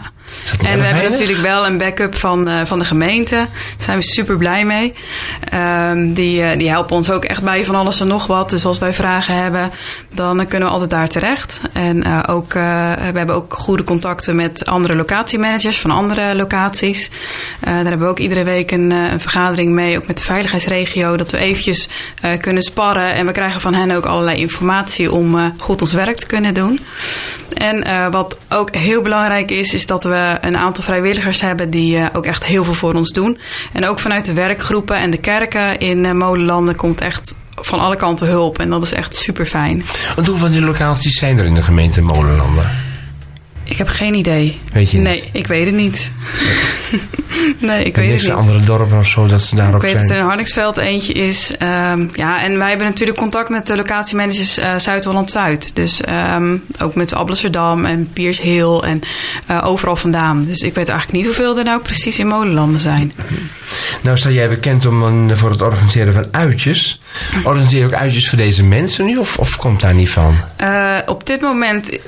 En 0.63 0.79
we 0.79 0.85
hebben 0.85 1.11
natuurlijk 1.11 1.39
wel 1.39 1.65
een 1.65 1.77
backup 1.77 2.15
van, 2.15 2.47
eh, 2.47 2.65
van 2.65 2.79
de 2.79 2.85
gemeente. 2.85 3.35
Daar 3.35 3.47
zijn 3.77 3.97
we 3.97 4.03
super 4.03 4.37
blij 4.37 4.65
mee. 4.65 4.93
Ehm, 5.49 6.13
die, 6.13 6.41
eh, 6.41 6.57
die 6.57 6.69
helpen 6.69 6.95
ons 6.95 7.11
ook 7.11 7.25
echt 7.25 7.43
bij 7.43 7.65
van 7.65 7.75
alles 7.75 7.99
en 7.99 8.07
nog 8.07 8.27
wat. 8.27 8.49
Dus 8.49 8.65
als 8.65 8.77
wij 8.77 8.93
vragen 8.93 9.35
hebben, 9.35 9.71
dan 10.13 10.45
kunnen 10.45 10.67
we 10.67 10.73
altijd 10.73 10.89
daar 10.89 11.07
terecht. 11.07 11.59
En 11.73 12.03
eh, 12.03 12.19
ook, 12.27 12.53
we 12.53 12.59
hebben 13.19 13.35
ook 13.35 13.53
goede 13.53 13.83
contacten 13.83 14.35
met 14.35 14.65
andere 14.65 14.95
locatiemanagers 14.95 15.79
van 15.79 15.91
andere 15.91 16.35
locaties. 16.35 17.09
Daar 17.59 17.73
hebben 17.73 17.99
we 17.99 18.05
ook 18.05 18.19
iedere 18.19 18.43
week 18.43 18.71
een, 18.71 18.91
een 18.91 19.19
vergadering 19.19 19.71
mee, 19.71 19.97
ook 19.97 20.07
met 20.07 20.17
de 20.17 20.23
veiligheidsregio. 20.23 21.17
Dat 21.17 21.31
we 21.31 21.37
eventjes 21.37 21.87
kunnen 22.39 22.63
sparren. 22.63 23.13
En 23.13 23.25
we 23.25 23.31
krijgen 23.31 23.61
van 23.61 23.73
hen 23.73 23.91
ook 23.91 24.05
allerlei 24.05 24.39
informatie 24.39 25.11
om 25.11 25.53
goed 25.57 25.81
ons 25.81 25.93
werk 25.93 26.17
te 26.17 26.25
kunnen 26.25 26.53
doen. 26.53 26.79
En 27.53 28.11
wat 28.11 28.39
ook 28.49 28.75
heel 28.75 29.01
belangrijk 29.01 29.51
is, 29.51 29.73
is 29.73 29.85
dat 29.85 30.03
we 30.03 30.14
een 30.17 30.57
aantal 30.57 30.83
vrijwilligers 30.83 31.41
hebben 31.41 31.69
die 31.69 31.97
eh, 31.97 32.05
ook 32.13 32.25
echt 32.25 32.43
heel 32.43 32.63
veel 32.63 32.73
voor 32.73 32.93
ons 32.93 33.11
doen. 33.11 33.37
En 33.73 33.87
ook 33.87 33.99
vanuit 33.99 34.25
de 34.25 34.33
werkgroepen 34.33 34.97
en 34.97 35.11
de 35.11 35.17
kerken 35.17 35.79
in 35.79 36.05
eh, 36.05 36.11
Molenlanden 36.11 36.75
komt 36.75 37.01
echt 37.01 37.35
van 37.55 37.79
alle 37.79 37.95
kanten 37.95 38.27
hulp. 38.27 38.59
En 38.59 38.69
dat 38.69 38.81
is 38.81 38.93
echt 38.93 39.15
super 39.15 39.45
fijn. 39.45 39.83
Want 40.15 40.27
hoeveel 40.27 40.47
van 40.47 40.51
die 40.51 40.61
locaties 40.61 41.19
zijn 41.19 41.39
er 41.39 41.45
in 41.45 41.53
de 41.53 41.61
gemeente 41.61 42.01
Molenlanden? 42.01 42.69
Ik 43.65 43.77
heb 43.77 43.87
geen 43.87 44.13
idee. 44.13 44.61
Weet 44.73 44.91
je 44.91 44.97
niet? 44.97 45.05
Nee, 45.07 45.29
ik 45.31 45.47
weet 45.47 45.65
het 45.65 45.75
niet. 45.75 46.11
nee, 47.59 47.83
ik 47.83 47.95
En 47.95 48.01
weet 48.01 48.11
het 48.11 48.21
niet. 48.21 48.31
andere 48.31 48.59
dorpen 48.59 48.97
of 48.97 49.07
zo 49.07 49.25
dat 49.27 49.41
ze 49.41 49.55
daar 49.55 49.69
Ik 49.69 49.75
ook 49.75 49.81
weet 49.81 49.91
dat 49.91 49.99
zijn? 50.01 50.11
er 50.13 50.19
in 50.19 50.25
Hardingsveld 50.27 50.77
eentje 50.77 51.13
is. 51.13 51.57
Ehm, 51.57 52.07
ja, 52.13 52.41
en 52.43 52.57
wij 52.57 52.69
hebben 52.69 52.87
natuurlijk 52.87 53.17
contact 53.17 53.49
met 53.49 53.67
de 53.67 53.75
locatiemanagers 53.75 54.57
eh 54.57 54.73
Zuid-Holland-Zuid. 54.77 55.75
Dus 55.75 56.01
ehm, 56.01 56.57
ook 56.81 56.95
met 56.95 57.13
Alblasserdam 57.13 57.85
en 57.85 58.09
Piers 58.13 58.41
Hill 58.41 58.77
en 58.79 58.99
eh, 59.47 59.61
overal 59.67 59.95
vandaan. 59.95 60.43
Dus 60.43 60.61
ik 60.61 60.75
weet 60.75 60.89
eigenlijk 60.89 61.17
niet 61.17 61.25
hoeveel 61.25 61.57
er 61.57 61.63
nou 61.63 61.81
precies 61.81 62.19
in 62.19 62.27
Molenlanden 62.27 62.79
zijn. 62.81 63.13
Nou, 64.01 64.17
sta 64.17 64.29
jij 64.29 64.49
bekend 64.49 64.85
om 64.85 65.03
een, 65.03 65.37
voor 65.37 65.49
het 65.49 65.61
organiseren 65.61 66.13
van 66.13 66.25
uitjes. 66.31 66.99
Organiseer 67.43 67.79
je 67.79 67.85
ook 67.85 67.93
uitjes 67.93 68.29
voor 68.29 68.37
deze 68.37 68.63
mensen 68.63 69.05
nu 69.05 69.17
of, 69.17 69.37
of 69.37 69.57
komt 69.57 69.81
daar 69.81 69.93
niet 69.95 70.09
van? 70.09 70.35
Eh, 70.55 70.97
op 71.05 71.25
dit 71.25 71.41
moment 71.41 71.99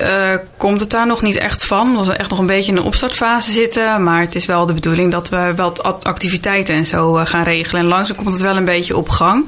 komt 0.56 0.80
het 0.80 0.90
daar 0.90 1.06
nog 1.06 1.22
niet 1.22 1.36
echt 1.36 1.47
van, 1.56 1.88
omdat 1.88 2.06
we 2.06 2.12
echt 2.12 2.30
nog 2.30 2.38
een 2.38 2.46
beetje 2.46 2.70
in 2.70 2.76
de 2.76 2.82
opstartfase 2.82 3.50
zitten. 3.50 4.02
Maar 4.02 4.20
het 4.20 4.34
is 4.34 4.46
wel 4.46 4.66
de 4.66 4.72
bedoeling 4.72 5.12
dat 5.12 5.28
we 5.28 5.52
wat 5.56 5.82
activiteiten 6.04 6.74
en 6.74 6.86
zo 6.86 7.16
eh, 7.16 7.26
gaan 7.26 7.42
regelen. 7.42 7.82
En 7.82 7.88
langzaam 7.88 8.16
komt 8.16 8.32
het 8.32 8.40
wel 8.40 8.56
een 8.56 8.64
beetje 8.64 8.96
op 8.96 9.08
gang. 9.08 9.44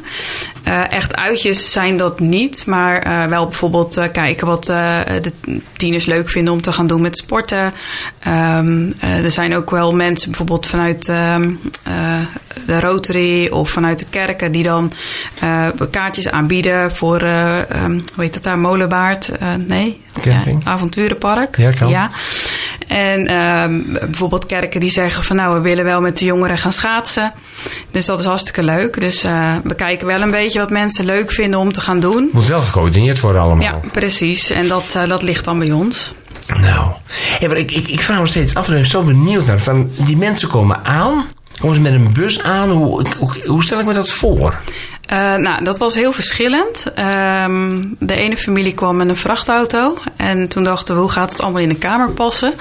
Uh, 0.68 0.92
echt 0.92 1.16
uitjes 1.16 1.72
zijn 1.72 1.96
dat 1.96 2.20
niet, 2.20 2.66
maar 2.66 3.06
uh, 3.06 3.24
wel 3.24 3.44
bijvoorbeeld 3.44 4.00
kijken 4.12 4.46
wat 4.46 4.64
de 4.64 5.32
tieners 5.76 6.04
leuk 6.04 6.28
vinden 6.28 6.52
om 6.52 6.62
te 6.62 6.72
gaan 6.72 6.86
doen 6.86 7.00
met 7.00 7.16
sporten. 7.16 7.72
Um, 8.28 8.94
er 9.00 9.30
zijn 9.30 9.56
ook 9.56 9.70
wel 9.70 9.94
mensen 9.94 10.28
bijvoorbeeld 10.28 10.66
vanuit 10.66 11.08
ehm, 11.08 11.50
de 12.66 12.80
Rotary 12.80 13.48
of 13.48 13.70
vanuit 13.70 13.98
de 13.98 14.06
kerken 14.10 14.52
die 14.52 14.62
dan 14.62 14.92
kaartjes 15.90 16.30
aanbieden 16.30 16.96
voor, 16.96 17.22
um, 17.22 18.00
hoe 18.14 18.24
heet 18.24 18.34
dat 18.34 18.42
daar, 18.42 18.58
Molenbaard? 18.58 19.30
nee? 19.66 20.00
Ja, 20.22 20.42
avonturenpark. 20.64 21.56
Ja, 21.56 21.70
kan. 21.70 21.88
ja. 21.88 22.10
En 22.86 23.34
um, 23.34 23.92
bijvoorbeeld 23.92 24.46
kerken 24.46 24.80
die 24.80 24.90
zeggen 24.90 25.24
van 25.24 25.36
nou, 25.36 25.54
we 25.54 25.60
willen 25.60 25.84
wel 25.84 26.00
met 26.00 26.18
de 26.18 26.24
jongeren 26.24 26.58
gaan 26.58 26.72
schaatsen. 26.72 27.32
Dus 27.90 28.06
dat 28.06 28.20
is 28.20 28.24
hartstikke 28.24 28.62
leuk. 28.62 29.00
Dus 29.00 29.24
uh, 29.24 29.54
we 29.64 29.74
kijken 29.74 30.06
wel 30.06 30.20
een 30.20 30.30
beetje 30.30 30.58
wat 30.58 30.70
mensen 30.70 31.04
leuk 31.04 31.32
vinden 31.32 31.60
om 31.60 31.72
te 31.72 31.80
gaan 31.80 32.00
doen. 32.00 32.30
Moet 32.32 32.46
wel 32.46 32.62
gecoördineerd 32.62 33.20
worden 33.20 33.42
allemaal. 33.42 33.62
Ja, 33.62 33.80
precies. 33.92 34.50
En 34.50 34.68
dat, 34.68 34.94
uh, 34.96 35.04
dat 35.04 35.22
ligt 35.22 35.44
dan 35.44 35.58
bij 35.58 35.72
ons. 35.72 36.14
Nou, 36.46 36.92
ja, 37.40 37.48
maar 37.48 37.56
ik, 37.56 37.70
ik, 37.70 37.88
ik 37.88 38.00
vraag 38.00 38.20
me 38.20 38.26
steeds 38.26 38.54
af 38.54 38.66
en 38.66 38.74
ik 38.74 38.80
ben 38.80 38.90
zo 38.90 39.02
benieuwd 39.02 39.46
naar. 39.46 39.60
Van, 39.60 39.90
die 40.06 40.16
mensen 40.16 40.48
komen 40.48 40.84
aan, 40.84 41.26
komen 41.60 41.76
ze 41.76 41.80
met 41.82 41.92
een 41.92 42.12
bus 42.12 42.42
aan? 42.42 42.70
Hoe, 42.70 43.06
hoe, 43.18 43.42
hoe 43.46 43.62
stel 43.62 43.80
ik 43.80 43.86
me 43.86 43.92
dat 43.92 44.10
voor? 44.10 44.58
Uh, 45.12 45.34
nou, 45.34 45.64
dat 45.64 45.78
was 45.78 45.94
heel 45.94 46.12
verschillend. 46.12 46.86
Um, 47.44 47.96
de 47.98 48.14
ene 48.14 48.36
familie 48.36 48.74
kwam 48.74 48.96
met 48.96 49.08
een 49.08 49.16
vrachtauto. 49.16 49.98
En 50.16 50.48
toen 50.48 50.64
dachten 50.64 50.94
we, 50.94 51.00
hoe 51.00 51.10
gaat 51.10 51.30
het 51.30 51.42
allemaal 51.42 51.60
in 51.60 51.68
de 51.68 51.78
kamer 51.78 52.10
passen? 52.10 52.54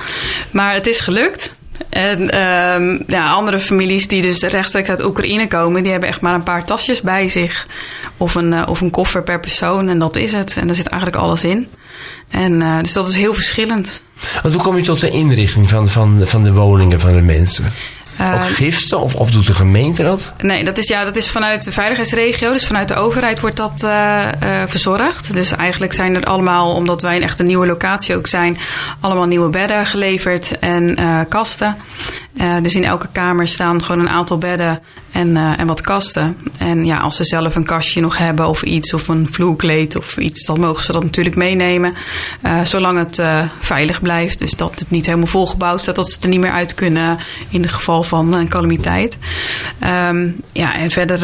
Maar 0.52 0.74
het 0.74 0.88
is 0.88 1.00
gelukt. 1.00 1.58
En 1.90 2.22
um, 2.22 3.04
ja, 3.08 3.32
andere 3.32 3.60
families 3.60 4.08
die 4.08 4.22
dus 4.22 4.42
rechtstreeks 4.42 4.90
uit 4.90 5.06
Oekraïne 5.06 5.48
komen, 5.48 5.82
die 5.84 5.92
hebben 5.92 6.10
echt 6.10 6.22
maar 6.22 6.34
een 6.34 6.44
paar 6.44 6.66
tasjes 6.66 7.02
bij 7.02 7.28
zich. 7.28 7.68
Of 8.18 8.36
een, 8.36 8.52
uh, 8.52 8.64
of 8.70 8.82
een 8.82 8.92
koffer 8.92 9.24
per 9.24 9.40
persoon. 9.40 9.90
En 9.90 10.00
dat 10.00 10.16
is 10.16 10.32
het. 10.32 10.58
En 10.58 10.68
daar 10.68 10.76
zit 10.76 10.88
eigenlijk 10.88 11.22
alles 11.22 11.44
in. 11.44 11.68
En 12.30 12.54
uh, 12.54 12.80
dus 12.80 12.94
dat 12.94 13.08
is 13.08 13.16
heel 13.16 13.34
verschillend. 13.34 14.02
Want 14.42 14.54
hoe 14.54 14.64
kom 14.64 14.78
je 14.78 14.84
tot 14.84 15.00
de 15.00 15.10
inrichting 15.10 15.70
van, 15.70 15.88
van, 15.88 16.22
van 16.24 16.44
de 16.44 16.54
woningen 16.54 17.00
van 17.00 17.12
de 17.12 17.22
mensen? 17.22 17.66
Uh, 18.22 18.34
ook 18.34 18.50
giften? 18.50 19.00
Of, 19.00 19.16
of 19.16 19.32
doet 19.32 19.48
de 19.48 19.54
gemeente 19.54 20.04
dat? 20.04 20.34
Nee, 20.42 20.64
dat 20.64 20.78
is, 20.78 20.88
ja, 20.88 21.04
dat 21.04 21.16
is 21.16 21.30
vanuit 21.30 21.64
de 21.64 21.72
veiligheidsregio. 21.72 22.52
Dus 22.52 22.66
vanuit 22.66 22.88
de 22.88 22.96
overheid 22.96 23.40
wordt 23.40 23.56
dat 23.56 23.82
uh, 23.86 24.26
uh, 24.44 24.64
verzorgd. 24.66 25.34
Dus 25.34 25.52
eigenlijk 25.52 25.94
zijn 25.94 26.16
er 26.16 26.24
allemaal, 26.24 26.74
omdat 26.74 27.02
wij 27.02 27.16
een 27.16 27.22
echt 27.22 27.40
een 27.40 27.46
nieuwe 27.46 27.68
locatie 27.68 28.16
ook 28.16 28.28
zijn, 28.28 28.58
allemaal 29.00 29.26
nieuwe 29.26 29.50
bedden 29.50 29.86
geleverd 29.86 30.60
en 30.60 30.98
kasten. 31.30 31.78
dus 32.62 32.76
in 32.76 32.84
elke 32.84 33.08
kamer 33.12 33.48
staan 33.48 33.84
gewoon 33.84 34.02
een 34.02 34.10
aantal 34.10 34.38
bedden 34.38 34.82
en, 35.12 35.38
en 35.38 35.68
wat 35.68 35.82
kasten. 35.82 36.38
En 36.60 36.86
ja, 36.86 36.98
als 36.98 37.16
ze 37.16 37.24
zelf 37.24 37.56
een 37.56 37.66
kastje 37.66 38.02
nog 38.02 38.18
hebben 38.18 38.48
of 38.48 38.64
iets, 38.64 38.94
of 38.94 39.08
een 39.08 39.28
vloerkleed 39.32 39.98
of 39.98 40.18
iets, 40.18 40.46
dan 40.46 40.60
mogen 40.60 40.84
ze 40.84 40.92
dat 40.92 41.04
natuurlijk 41.04 41.36
meenemen. 41.36 41.94
zolang 42.64 42.98
het 42.98 43.22
veilig 43.60 44.02
blijft. 44.02 44.40
Dus 44.40 44.52
dat 44.52 44.80
het 44.80 44.90
niet 44.90 45.06
helemaal 45.06 45.28
volgebouwd 45.28 45.82
staat, 45.82 45.96
dat 45.96 46.12
ze 46.12 46.18
er 46.22 46.30
niet 46.30 46.40
meer 46.40 46.52
uit 46.52 46.74
kunnen 46.74 47.18
in 47.50 47.62
het 47.62 47.72
geval 47.72 48.04
van 48.04 48.34
een 48.34 48.50
calamiteit. 48.50 49.18
Um, 49.84 50.42
ja, 50.52 50.76
en 50.76 50.90
verder 50.90 51.20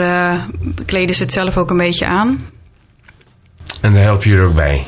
kleden 0.86 1.15
ze 1.15 1.24
het 1.24 1.32
zelf 1.32 1.58
ook 1.58 1.69
een 1.69 1.78
beetje 1.78 2.06
aan. 2.06 2.45
En 3.82 3.93
daar 3.93 4.04
help 4.04 4.24
je 4.24 4.36
er 4.36 4.45
ook 4.45 4.56
bij? 4.56 4.84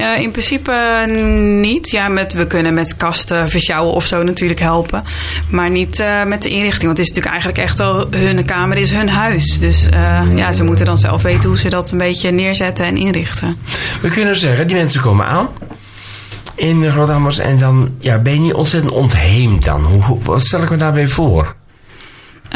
Uh, 0.00 0.20
in 0.20 0.30
principe 0.30 1.04
niet. 1.60 1.90
Ja, 1.90 2.08
met, 2.08 2.32
we 2.32 2.46
kunnen 2.46 2.74
met 2.74 2.96
kasten 2.96 3.48
versjouwen 3.48 3.94
of 3.94 4.04
zo 4.04 4.22
natuurlijk 4.22 4.60
helpen. 4.60 5.04
Maar 5.50 5.70
niet 5.70 6.00
uh, 6.00 6.24
met 6.24 6.42
de 6.42 6.48
inrichting. 6.48 6.84
Want 6.84 6.98
het 6.98 7.06
is 7.06 7.14
natuurlijk 7.14 7.34
eigenlijk 7.34 7.58
echt 7.58 7.80
al 7.80 8.06
hun 8.10 8.44
kamer 8.44 8.76
is 8.76 8.92
hun 8.92 9.08
huis. 9.08 9.58
Dus 9.58 9.88
uh, 9.94 10.22
ja, 10.34 10.52
ze 10.52 10.64
moeten 10.64 10.86
dan 10.86 10.98
zelf 10.98 11.22
weten 11.22 11.48
hoe 11.48 11.58
ze 11.58 11.68
dat 11.68 11.90
een 11.90 11.98
beetje 11.98 12.30
neerzetten 12.30 12.86
en 12.86 12.96
inrichten. 12.96 13.56
We 14.00 14.08
kunnen 14.08 14.36
zeggen, 14.36 14.66
die 14.66 14.76
mensen 14.76 15.00
komen 15.00 15.26
aan 15.26 15.48
in 16.54 16.90
Groothammers. 16.90 17.38
En 17.38 17.58
dan 17.58 17.90
ja, 17.98 18.18
ben 18.18 18.32
je 18.32 18.40
niet 18.40 18.54
ontzettend 18.54 18.92
ontheemd 18.92 19.64
dan. 19.64 19.84
Hoe, 19.84 20.18
wat 20.22 20.44
stel 20.44 20.62
ik 20.62 20.70
me 20.70 20.76
daarbij 20.76 21.06
voor? 21.08 21.54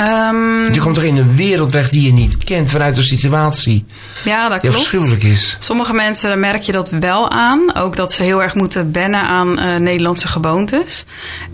Um, 0.00 0.72
je 0.72 0.80
komt 0.80 0.94
toch 0.94 1.04
in 1.04 1.16
een 1.16 1.36
wereld 1.36 1.72
weg 1.72 1.88
die 1.88 2.02
je 2.02 2.12
niet 2.12 2.44
kent 2.44 2.70
vanuit 2.70 2.96
een 2.96 3.02
situatie 3.02 3.84
ja, 4.24 4.48
dat 4.48 4.60
die 4.60 4.70
klopt. 4.70 4.76
afschuwelijk 4.76 5.22
is. 5.22 5.56
Sommige 5.58 5.92
mensen 5.92 6.28
daar 6.28 6.38
merk 6.38 6.62
je 6.62 6.72
dat 6.72 6.90
wel 6.90 7.30
aan. 7.30 7.74
Ook 7.74 7.96
dat 7.96 8.12
ze 8.12 8.22
heel 8.22 8.42
erg 8.42 8.54
moeten 8.54 8.92
wennen 8.92 9.20
aan 9.20 9.58
uh, 9.58 9.76
Nederlandse 9.76 10.28
gewoontes. 10.28 11.04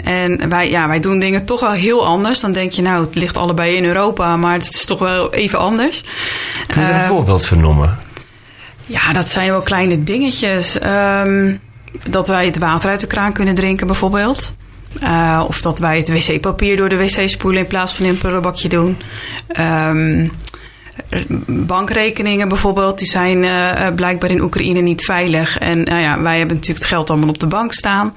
En 0.05 0.49
wij, 0.49 0.71
ja, 0.71 0.89
wij 0.89 1.01
doen 1.01 1.19
dingen 1.19 1.45
toch 1.45 1.61
wel 1.61 1.71
heel 1.71 2.07
anders. 2.07 2.41
Dan 2.41 2.53
denk 2.53 2.73
je, 2.73 2.83
nou, 2.83 3.05
het 3.05 3.15
ligt 3.15 3.37
allebei 3.37 3.77
in 3.77 3.85
Europa, 3.85 4.37
maar 4.37 4.53
het 4.53 4.75
is 4.75 4.85
toch 4.85 4.99
wel 4.99 5.35
even 5.35 5.59
anders. 5.59 6.05
Kun 6.67 6.83
je 6.83 6.89
er 6.89 6.95
een 6.95 7.01
uh, 7.01 7.07
voorbeeld 7.07 7.47
van 7.47 7.61
noemen? 7.61 7.99
Ja, 8.87 9.13
dat 9.13 9.31
zijn 9.31 9.51
wel 9.51 9.63
kleine 9.63 10.05
dingetjes. 10.05 10.79
Um, 10.83 11.61
dat 12.11 12.29
wij 12.29 12.47
het 12.47 12.59
water 12.59 12.91
uit 12.91 13.01
de 13.01 13.07
kraan 13.07 13.33
kunnen 13.33 13.55
drinken, 13.55 13.87
bijvoorbeeld. 13.87 14.53
Uh, 15.03 15.45
of 15.49 15.61
dat 15.61 15.79
wij 15.79 15.97
het 15.97 16.09
wc-papier 16.09 16.77
door 16.77 16.89
de 16.89 16.97
wc 16.97 17.29
spoelen 17.29 17.63
in 17.63 17.69
plaats 17.69 17.95
van 17.95 18.05
in 18.05 18.11
een 18.11 18.19
prullenbakje 18.19 18.69
doen. 18.69 18.99
Um, 19.61 20.31
bankrekeningen 21.47 22.49
bijvoorbeeld, 22.49 22.99
die 22.99 23.09
zijn 23.09 23.45
uh, 23.45 23.71
blijkbaar 23.95 24.31
in 24.31 24.41
Oekraïne 24.41 24.81
niet 24.81 25.05
veilig. 25.05 25.59
En 25.59 25.93
uh, 25.93 26.01
ja, 26.01 26.21
wij 26.21 26.39
hebben 26.39 26.57
natuurlijk 26.57 26.85
het 26.85 26.93
geld 26.93 27.11
allemaal 27.11 27.29
op 27.29 27.39
de 27.39 27.47
bank 27.47 27.73
staan. 27.73 28.13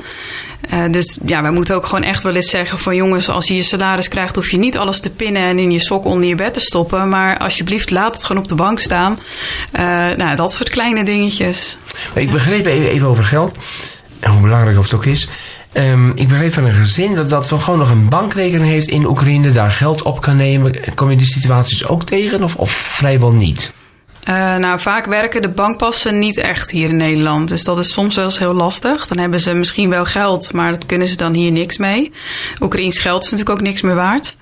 Dus 0.91 1.19
ja, 1.25 1.41
wij 1.41 1.51
moeten 1.51 1.75
ook 1.75 1.85
gewoon 1.85 2.03
echt 2.03 2.23
wel 2.23 2.35
eens 2.35 2.49
zeggen 2.49 2.79
van 2.79 2.95
jongens, 2.95 3.29
als 3.29 3.47
je 3.47 3.55
je 3.55 3.63
salaris 3.63 4.07
krijgt, 4.07 4.35
hoef 4.35 4.51
je 4.51 4.57
niet 4.57 4.77
alles 4.77 4.99
te 4.99 5.09
pinnen 5.09 5.41
en 5.41 5.59
in 5.59 5.71
je 5.71 5.79
sok 5.79 6.05
onder 6.05 6.29
je 6.29 6.35
bed 6.35 6.53
te 6.53 6.59
stoppen. 6.59 7.09
Maar 7.09 7.37
alsjeblieft, 7.37 7.91
laat 7.91 8.15
het 8.15 8.23
gewoon 8.23 8.41
op 8.41 8.47
de 8.47 8.55
bank 8.55 8.79
staan. 8.79 9.17
nou, 10.17 10.35
dat 10.35 10.51
soort 10.51 10.69
kleine 10.69 11.03
dingetjes. 11.03 11.77
Ik 12.13 12.31
begreep 12.31 12.65
even 12.65 13.07
over 13.07 13.23
geld 13.23 13.57
en 14.19 14.31
hoe 14.31 14.41
belangrijk 14.41 14.77
of 14.77 14.83
het 14.83 14.93
ook 14.93 15.05
is. 15.05 15.27
Um, 15.73 16.11
ik 16.15 16.27
begreep 16.27 16.53
van 16.53 16.65
een 16.65 16.73
gezin 16.73 17.15
dat 17.15 17.29
dat 17.29 17.47
gewoon 17.47 17.79
nog 17.79 17.89
een 17.89 18.09
bankrekening 18.09 18.69
heeft 18.69 18.87
in 18.87 19.05
Oekraïne, 19.05 19.51
daar 19.51 19.71
geld 19.71 20.01
op 20.01 20.21
kan 20.21 20.35
nemen. 20.35 20.95
Kom 20.95 21.09
je 21.09 21.17
die 21.17 21.27
situaties 21.27 21.87
ook 21.87 22.03
tegen 22.03 22.43
of, 22.43 22.55
of 22.55 22.71
vrijwel 22.71 23.31
niet? 23.31 23.71
Uh, 24.29 24.55
nou, 24.55 24.79
vaak 24.79 25.05
werken 25.05 25.41
de 25.41 25.49
bankpassen 25.49 26.19
niet 26.19 26.37
echt 26.37 26.71
hier 26.71 26.89
in 26.89 26.97
Nederland. 26.97 27.49
Dus 27.49 27.63
dat 27.63 27.77
is 27.77 27.91
soms 27.91 28.15
wel 28.15 28.25
eens 28.25 28.39
heel 28.39 28.53
lastig. 28.53 29.07
Dan 29.07 29.17
hebben 29.17 29.39
ze 29.39 29.53
misschien 29.53 29.89
wel 29.89 30.05
geld, 30.05 30.53
maar 30.53 30.71
dat 30.71 30.85
kunnen 30.85 31.07
ze 31.07 31.15
dan 31.15 31.33
hier 31.33 31.51
niks 31.51 31.77
mee. 31.77 32.11
Oekraïns 32.61 32.99
geld 32.99 33.23
is 33.23 33.31
natuurlijk 33.31 33.59
ook 33.59 33.65
niks 33.65 33.81
meer 33.81 33.95
waard. 33.95 34.35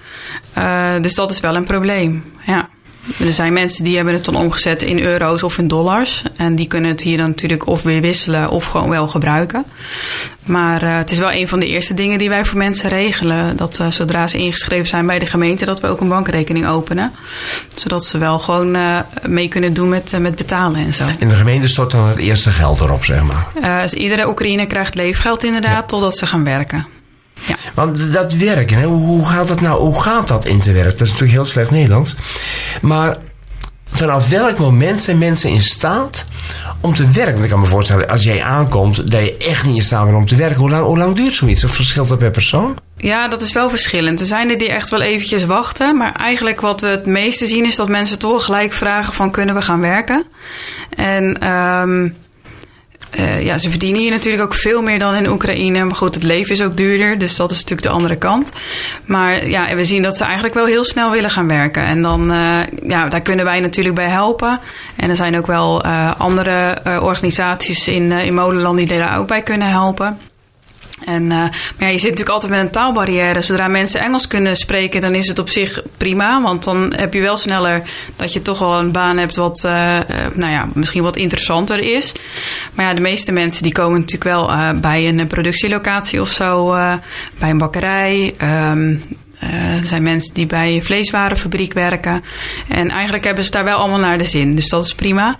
Uh, 0.58 0.92
dus 1.02 1.16
dat 1.16 1.32
is 1.32 1.40
wel 1.40 1.56
een 1.56 1.66
probleem. 1.66 2.34
Ja. 2.46 2.70
Er 3.20 3.34
zijn 3.34 3.54
mensen 3.54 3.84
die 3.84 3.96
hebben 3.96 4.14
het 4.14 4.26
dan 4.26 4.36
omgezet 4.36 4.84
in 4.84 5.00
euro's 5.00 5.44
of 5.44 5.58
in 5.58 5.68
dollars. 5.68 6.24
En 6.36 6.56
die 6.56 6.68
kunnen 6.68 6.92
het 6.92 7.02
hier 7.02 7.18
dan 7.18 7.28
natuurlijk 7.28 7.68
of 7.68 7.84
weer 7.84 8.02
wisselen 8.02 8.50
of 8.50 8.66
gewoon 8.66 8.90
wel 8.90 9.08
gebruiken. 9.08 9.66
Maar 10.44 10.84
uh, 10.84 10.98
het 10.98 11.12
is 11.12 11.18
wel 11.18 11.32
een 11.32 11.48
van 11.48 11.60
de 11.60 11.68
eerste 11.68 11.94
dingen 11.94 12.20
die 12.20 12.30
wij 12.30 12.46
voor 12.46 12.58
mensen 12.58 12.90
regelen. 12.90 13.58
Dat 13.58 13.80
uh, 13.80 13.88
zodra 13.92 14.28
ze 14.28 14.38
ingeschreven 14.38 14.88
zijn 14.88 15.06
bij 15.06 15.20
de 15.20 15.26
gemeente, 15.26 15.66
dat 15.66 15.82
we 15.82 15.88
ook 15.88 16.02
een 16.02 16.10
bankrekening 16.10 16.68
openen. 16.68 17.12
Zodat 17.76 18.06
ze 18.06 18.18
wel 18.18 18.40
gewoon 18.40 18.76
uh, 18.76 19.00
mee 19.28 19.48
kunnen 19.48 19.74
doen 19.74 19.90
met, 19.90 20.20
met 20.20 20.36
betalen 20.36 20.80
en 20.80 20.94
zo. 20.94 21.04
En 21.20 21.30
de 21.30 21.36
gemeente 21.36 21.68
stort 21.68 21.92
dan 21.92 22.08
het 22.08 22.18
eerste 22.18 22.52
geld 22.52 22.80
erop, 22.80 23.06
zeg 23.06 23.22
maar? 23.24 23.82
dus 23.82 23.94
iedere 23.94 24.28
Oekraïne 24.28 24.66
krijgt 24.66 24.96
leefgeld 24.96 25.44
inderdaad, 25.44 25.74
ja. 25.74 25.84
totdat 25.84 26.18
ze 26.18 26.28
gaan 26.28 26.44
werken. 26.44 26.97
Ja. 27.48 27.56
Want 27.74 28.14
dat 28.14 28.34
werken, 28.34 28.78
hè, 28.78 28.86
hoe 28.86 29.26
gaat 29.26 29.48
dat 29.48 29.62
nou? 29.62 29.80
Hoe 29.80 30.02
gaat 30.02 30.28
dat 30.28 30.46
in 30.46 30.62
zijn 30.62 30.76
werk? 30.76 30.92
Dat 30.92 31.02
is 31.02 31.08
natuurlijk 31.08 31.32
heel 31.32 31.46
slecht 31.46 31.72
Nederlands. 31.72 32.16
Maar 32.82 33.18
vanaf 33.86 34.30
welk 34.30 34.58
moment 34.58 35.02
zijn 35.02 35.18
mensen 35.18 35.50
in 35.50 35.62
staat 35.62 36.26
om 36.82 36.94
te 36.94 37.10
werken? 37.12 37.34
Want 37.34 37.44
ik 37.44 37.50
kan 37.50 37.60
me 37.60 37.66
voorstellen, 37.66 38.08
als 38.08 38.24
jij 38.24 38.44
aankomt, 38.44 39.12
dat 39.12 39.22
je 39.22 39.38
echt 39.38 39.66
niet 39.66 39.76
in 39.76 39.84
staat 39.84 40.04
bent 40.04 40.18
om 40.18 40.26
te 40.26 40.36
werken. 40.36 40.60
Hoe 40.60 40.70
lang, 40.70 40.86
hoe 40.86 40.98
lang 40.98 41.16
duurt 41.16 41.34
zoiets? 41.34 41.64
Of 41.64 41.72
verschilt 41.72 42.10
dat 42.10 42.18
per 42.18 42.32
persoon? 42.32 42.78
Ja, 42.98 43.28
dat 43.28 43.42
is 43.42 43.52
wel 43.52 43.70
verschillend. 43.70 44.20
Er 44.20 44.26
zijn 44.26 44.50
er 44.50 44.58
die 44.58 44.70
echt 44.70 44.90
wel 44.90 45.02
eventjes 45.02 45.46
wachten. 45.46 45.98
Maar 45.98 46.12
eigenlijk 46.16 46.62
wat 46.62 46.82
we 46.82 46.88
het 46.88 47.06
meeste 47.06 47.46
zien 47.46 47.66
is 47.66 47.76
dat 47.76 47.90
mensen 47.90 48.20
toch 48.20 48.46
gelijk 48.46 48.74
vragen 48.74 49.14
van 49.14 49.32
kunnen 49.32 49.56
we 49.56 49.62
gaan 49.62 49.82
werken? 49.82 50.26
En 50.90 51.52
um, 51.52 52.16
uh, 53.20 53.46
ja, 53.46 53.58
ze 53.58 53.70
verdienen 53.70 54.02
hier 54.02 54.12
natuurlijk 54.12 54.44
ook 54.44 54.54
veel 54.54 54.82
meer 54.82 55.00
dan 55.00 55.16
in 55.16 55.30
Oekraïne. 55.30 55.84
Maar 55.84 55.96
goed, 55.96 56.14
het 56.14 56.24
leven 56.24 56.52
is 56.52 56.64
ook 56.64 56.78
duurder. 56.78 57.18
Dus 57.18 57.36
dat 57.36 57.52
is 57.52 57.58
natuurlijk 57.58 57.88
de 57.88 57.94
andere 57.94 58.16
kant. 58.16 58.52
Maar 59.06 59.48
ja, 59.48 59.76
we 59.76 59.84
zien 59.84 60.02
dat 60.02 60.18
ze 60.18 60.24
eigenlijk 60.24 60.54
wel 60.54 60.66
heel 60.66 60.84
snel 60.84 61.12
willen 61.12 61.30
gaan 61.30 61.48
werken. 61.48 61.86
En 61.86 62.02
dan, 62.02 62.32
uh, 62.32 62.60
ja, 62.84 63.08
daar 63.08 63.22
kunnen 63.22 63.46
wij 63.46 63.60
natuurlijk 63.60 63.96
bij 63.96 64.08
helpen. 64.08 64.60
En 64.96 65.10
er 65.10 65.16
zijn 65.16 65.38
ook 65.38 65.48
wel 65.48 65.86
uh, 65.86 66.12
andere 66.18 66.82
organisaties 67.02 67.88
in, 67.88 68.12
in 68.12 68.34
Molenland 68.34 68.78
die 68.78 68.88
daar 68.88 69.18
ook 69.18 69.28
bij 69.28 69.42
kunnen 69.42 69.70
helpen. 69.70 70.18
En, 71.06 71.24
uh, 71.24 71.30
maar 71.30 71.52
ja, 71.78 71.88
je 71.88 71.98
zit 71.98 72.10
natuurlijk 72.10 72.30
altijd 72.30 72.52
met 72.52 72.62
een 72.62 72.72
taalbarrière. 72.72 73.42
Zodra 73.42 73.68
mensen 73.68 74.00
Engels 74.00 74.28
kunnen 74.28 74.56
spreken, 74.56 75.02
dan 75.02 75.16
is 75.16 75.28
het 75.28 75.40
op 75.40 75.50
zich 75.50 75.82
prima. 75.98 76.42
Want 76.42 76.64
dan 76.64 76.94
heb 76.96 77.14
je 77.14 77.22
wel 77.22 77.38
sneller 77.38 77.82
dat 78.16 78.34
je 78.34 78.42
toch 78.42 78.60
wel 78.60 78.80
een 78.80 78.92
baan 78.92 79.18
hebt 79.18 79.36
wat, 79.36 79.64
uh, 79.66 79.72
nou 80.34 80.52
ja, 80.52 80.70
misschien 80.74 81.04
wat 81.04 81.16
interessanter 81.16 81.80
is. 81.80 82.12
Maar 82.74 82.86
ja, 82.86 82.94
de 82.94 83.02
meeste 83.02 83.32
mensen 83.32 83.64
die 83.64 83.72
komen 83.72 84.00
natuurlijk 84.00 84.24
wel 84.24 84.50
uh, 84.50 84.70
bij 84.72 85.08
een 85.08 85.28
productielocatie 85.28 86.22
of 86.22 86.30
zo, 86.30 86.72
bij 87.40 87.50
een 87.50 87.58
bakkerij. 87.58 88.36
Um, 88.72 89.02
er 89.40 89.86
zijn 89.86 90.04
mensen 90.04 90.34
die 90.34 90.46
bij 90.46 90.74
een 90.74 90.84
vleeswarenfabriek 90.84 91.74
werken. 91.74 92.24
En 92.68 92.90
eigenlijk 92.90 93.24
hebben 93.24 93.44
ze 93.44 93.52
daar 93.52 93.64
wel 93.64 93.78
allemaal 93.78 94.00
naar 94.00 94.18
de 94.18 94.24
zin. 94.24 94.56
Dus 94.56 94.70
dat 94.70 94.86
is 94.86 94.96
prima. 94.96 95.38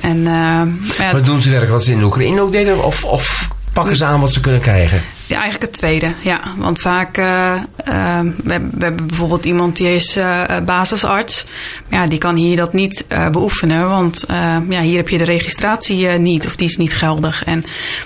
En, 0.00 0.22
ja, 0.22 0.66
maar 0.98 1.24
doen 1.24 1.42
ze 1.42 1.50
werk 1.50 1.68
wat 1.68 1.84
ze 1.84 1.92
in 1.92 2.02
Oekraïne 2.02 2.40
ook 2.40 2.52
deden? 2.52 2.84
Of, 2.84 3.04
of 3.04 3.48
pakken 3.72 3.96
ze 3.96 4.04
aan 4.04 4.20
wat 4.20 4.32
ze 4.32 4.40
kunnen 4.40 4.60
krijgen? 4.60 5.02
Ja, 5.26 5.40
eigenlijk 5.40 5.70
het 5.70 5.80
tweede. 5.80 6.12
Ja, 6.20 6.40
want 6.56 6.80
vaak, 6.80 7.18
uh, 7.18 7.60
we, 8.42 8.68
we, 8.72 8.84
hebben 8.84 9.06
bijvoorbeeld 9.06 9.44
iemand 9.44 9.76
die 9.76 9.94
is 9.94 10.16
uh, 10.16 10.42
basisarts. 10.64 11.44
Ja, 11.90 12.06
die 12.06 12.18
kan 12.18 12.36
hier 12.36 12.56
dat 12.56 12.72
niet 12.72 13.06
beoefenen, 13.32 13.88
want 13.88 14.24
ja, 14.68 14.80
hier 14.80 14.96
heb 14.96 15.08
je 15.08 15.18
de 15.18 15.24
registratie 15.24 16.06
niet 16.08 16.46
of 16.46 16.56
die 16.56 16.68
is 16.68 16.76
niet 16.76 16.94
geldig. 16.94 17.44
En 17.44 17.64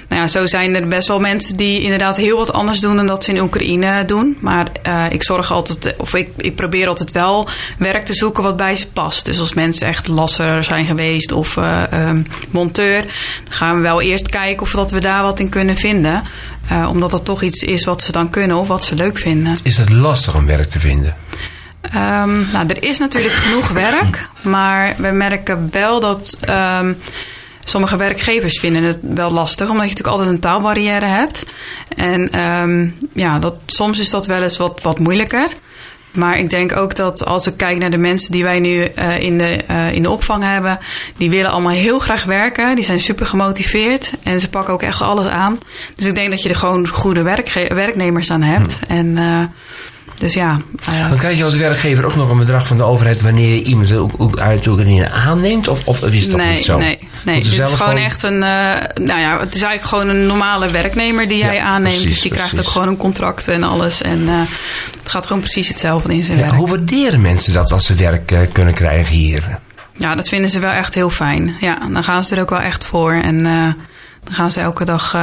nou 0.09 0.21
ja, 0.21 0.29
zo 0.29 0.47
zijn 0.47 0.75
er 0.75 0.89
best 0.89 1.09
wel 1.09 1.21
mensen 1.21 1.57
die 1.57 1.81
inderdaad 1.81 2.17
heel 2.17 2.37
wat 2.37 2.53
anders 2.53 2.81
doen 2.81 2.97
dan 2.97 3.07
dat 3.07 3.25
ze 3.25 3.31
in 3.31 3.41
Oekraïne 3.41 4.05
doen. 4.05 4.37
Maar 4.41 4.71
ik 5.11 5.23
zorg 5.23 5.53
altijd, 5.53 5.95
of 5.99 6.15
ik, 6.15 6.31
ik 6.37 6.57
probeer 6.57 6.89
altijd 6.89 7.13
wel 7.13 7.49
werk 7.79 8.05
te 8.05 8.15
zoeken 8.15 8.43
wat 8.43 8.57
bij 8.57 8.77
ze 8.77 8.87
past. 8.87 9.25
Dus 9.25 9.41
als 9.41 9.55
mensen 9.55 9.87
echt 9.87 10.09
lasser 10.09 10.65
zijn 10.65 10.87
geweest 10.87 11.33
of 11.33 11.57
um, 11.57 12.23
monteur, 12.51 13.01
dan 13.01 13.53
gaan 13.53 13.77
we 13.77 13.83
wel 13.83 14.01
eerst 14.01 14.29
kijken 14.29 14.63
of 14.63 14.71
dat 14.71 14.91
we 14.91 15.01
daar 15.01 15.23
wat 15.23 15.41
in 15.41 15.49
kunnen 15.49 15.77
vinden. 15.77 16.23
Uh, 16.73 16.89
omdat 16.91 17.11
dat 17.11 17.25
toch 17.25 17.43
iets 17.43 17.63
is 17.63 17.85
wat 17.85 18.03
ze 18.03 18.13
dan 18.13 18.31
kunnen 18.31 18.57
of 18.57 18.69
wat 18.69 18.85
ze 18.85 18.95
leuk 18.95 19.19
vinden. 19.19 19.57
Is 19.63 19.79
het 19.79 19.91
lastig 19.91 20.35
om 20.35 20.47
werk 20.47 20.71
te 20.71 20.81
vinden? 20.81 21.17
Um, 21.95 22.47
nou, 22.53 22.67
er 22.67 22.85
is 22.85 22.99
natuurlijk 22.99 23.35
genoeg 23.35 23.69
werk, 23.69 24.29
maar 24.43 24.95
we 24.99 25.09
merken 25.09 25.69
wel 25.71 26.01
dat 26.01 26.39
um, 26.49 26.99
sommige 27.65 27.97
werkgevers 27.97 28.59
vinden 28.59 28.83
het 28.83 28.99
wel 29.01 29.31
lastig, 29.31 29.69
omdat 29.69 29.85
je 29.85 29.91
natuurlijk 29.91 30.17
altijd 30.17 30.35
een 30.35 30.41
taalbarrière 30.41 31.07
hebt. 31.07 31.45
En 31.97 32.41
um, 32.41 32.95
ja, 33.13 33.39
dat, 33.39 33.61
soms 33.67 33.99
is 33.99 34.11
dat 34.11 34.27
wel 34.27 34.43
eens 34.43 34.57
wat, 34.57 34.81
wat 34.83 34.99
moeilijker. 34.99 35.49
Maar 36.17 36.39
ik 36.39 36.51
denk 36.51 36.77
ook 36.77 36.95
dat 36.95 37.25
als 37.25 37.47
ik 37.47 37.57
kijk 37.57 37.79
naar 37.79 37.91
de 37.91 37.97
mensen 37.97 38.33
die 38.33 38.43
wij 38.43 38.61
nu 38.61 38.89
uh, 38.99 39.23
in, 39.23 39.39
de, 39.39 39.61
uh, 39.71 39.95
in 39.95 40.03
de 40.03 40.11
opvang 40.11 40.43
hebben, 40.43 40.79
die 41.17 41.31
willen 41.31 41.51
allemaal 41.51 41.73
heel 41.73 41.99
graag 41.99 42.25
werken. 42.25 42.75
Die 42.75 42.85
zijn 42.85 43.01
super 43.01 43.27
gemotiveerd 43.27 44.13
en 44.23 44.41
ze 44.41 44.51
pakken 44.51 44.75
ook 44.75 44.83
echt 44.83 45.03
alles 45.03 45.27
aan. 45.27 45.59
Dus 45.95 46.07
ik 46.07 46.15
denk 46.15 46.31
dat 46.31 46.43
je 46.43 46.49
er 46.49 46.57
gewoon 46.57 46.89
goede 46.89 47.23
werknemers 47.69 48.31
aan 48.31 48.43
hebt. 48.43 48.79
Hmm. 48.87 48.97
En 48.97 49.07
uh, 49.07 49.41
dus 50.19 50.35
ja. 50.35 50.57
Uh, 50.89 51.09
Dan 51.09 51.19
krijg 51.19 51.39
je 51.39 51.45
als 51.45 51.57
werkgever 51.57 52.05
ook 52.05 52.17
nog 52.17 52.31
een 52.31 52.39
bedrag 52.39 52.67
van 52.67 52.77
de 52.77 52.83
overheid 52.83 53.21
wanneer 53.21 53.55
je 53.55 53.63
iemand 53.63 53.93
ook 53.93 54.41
uit 54.41 54.67
Oekraïne 54.67 55.11
aanneemt? 55.11 55.69
Of, 55.69 55.87
of 55.87 56.03
is 56.03 56.27
nee, 56.27 56.53
niet 56.53 56.65
zo? 56.65 56.79
Nee, 56.79 56.99
nee. 57.23 57.37
Het 57.37 57.47
is 57.47 57.55
gewoon, 57.55 57.77
gewoon 57.77 57.97
echt 57.97 58.23
een. 58.23 58.35
Uh, 58.35 58.41
nou 58.95 59.21
ja, 59.21 59.39
het 59.41 59.55
is 59.55 59.63
eigenlijk 59.63 59.85
gewoon 59.85 60.09
een 60.09 60.27
normale 60.27 60.69
werknemer 60.69 61.29
die 61.29 61.39
ja, 61.39 61.47
jij 61.47 61.61
aanneemt. 61.61 61.95
Precies, 61.95 62.13
dus 62.13 62.21
die 62.21 62.31
precies. 62.31 62.49
krijgt 62.49 62.67
ook 62.67 62.73
gewoon 62.73 62.89
een 62.89 62.97
contract 62.97 63.49
en 63.49 63.63
alles. 63.63 64.03
En 64.03 64.21
uh, 64.21 64.41
het 64.99 65.09
gaat 65.09 65.27
gewoon 65.27 65.43
precies 65.43 65.69
hetzelfde 65.69 66.15
in 66.15 66.25
zijn 66.25 66.39
ja, 66.39 66.45
werk. 66.45 66.57
Hoe 66.57 66.69
waarderen 66.69 67.21
mensen 67.21 67.53
dat 67.53 67.73
als 67.73 67.87
ze 67.87 67.95
werk 67.95 68.49
kunnen 68.53 68.75
krijgen 68.75 69.15
hier? 69.15 69.59
Ja, 69.97 70.15
dat 70.15 70.29
vinden 70.29 70.51
ze 70.51 70.59
wel 70.59 70.71
echt 70.71 70.95
heel 70.95 71.11
fijn. 71.11 71.57
Ja, 71.61 71.79
dan 71.93 72.05
gaan 72.05 72.25
ze 72.25 72.35
er 72.35 72.43
ook 72.43 72.51
wel 72.51 72.61
echt 72.61 72.85
voor. 72.85 73.13
En 73.13 73.43
dan 74.25 74.35
gaan 74.35 74.51
ze 74.51 74.61
elke 74.61 74.85
dag 74.85 75.17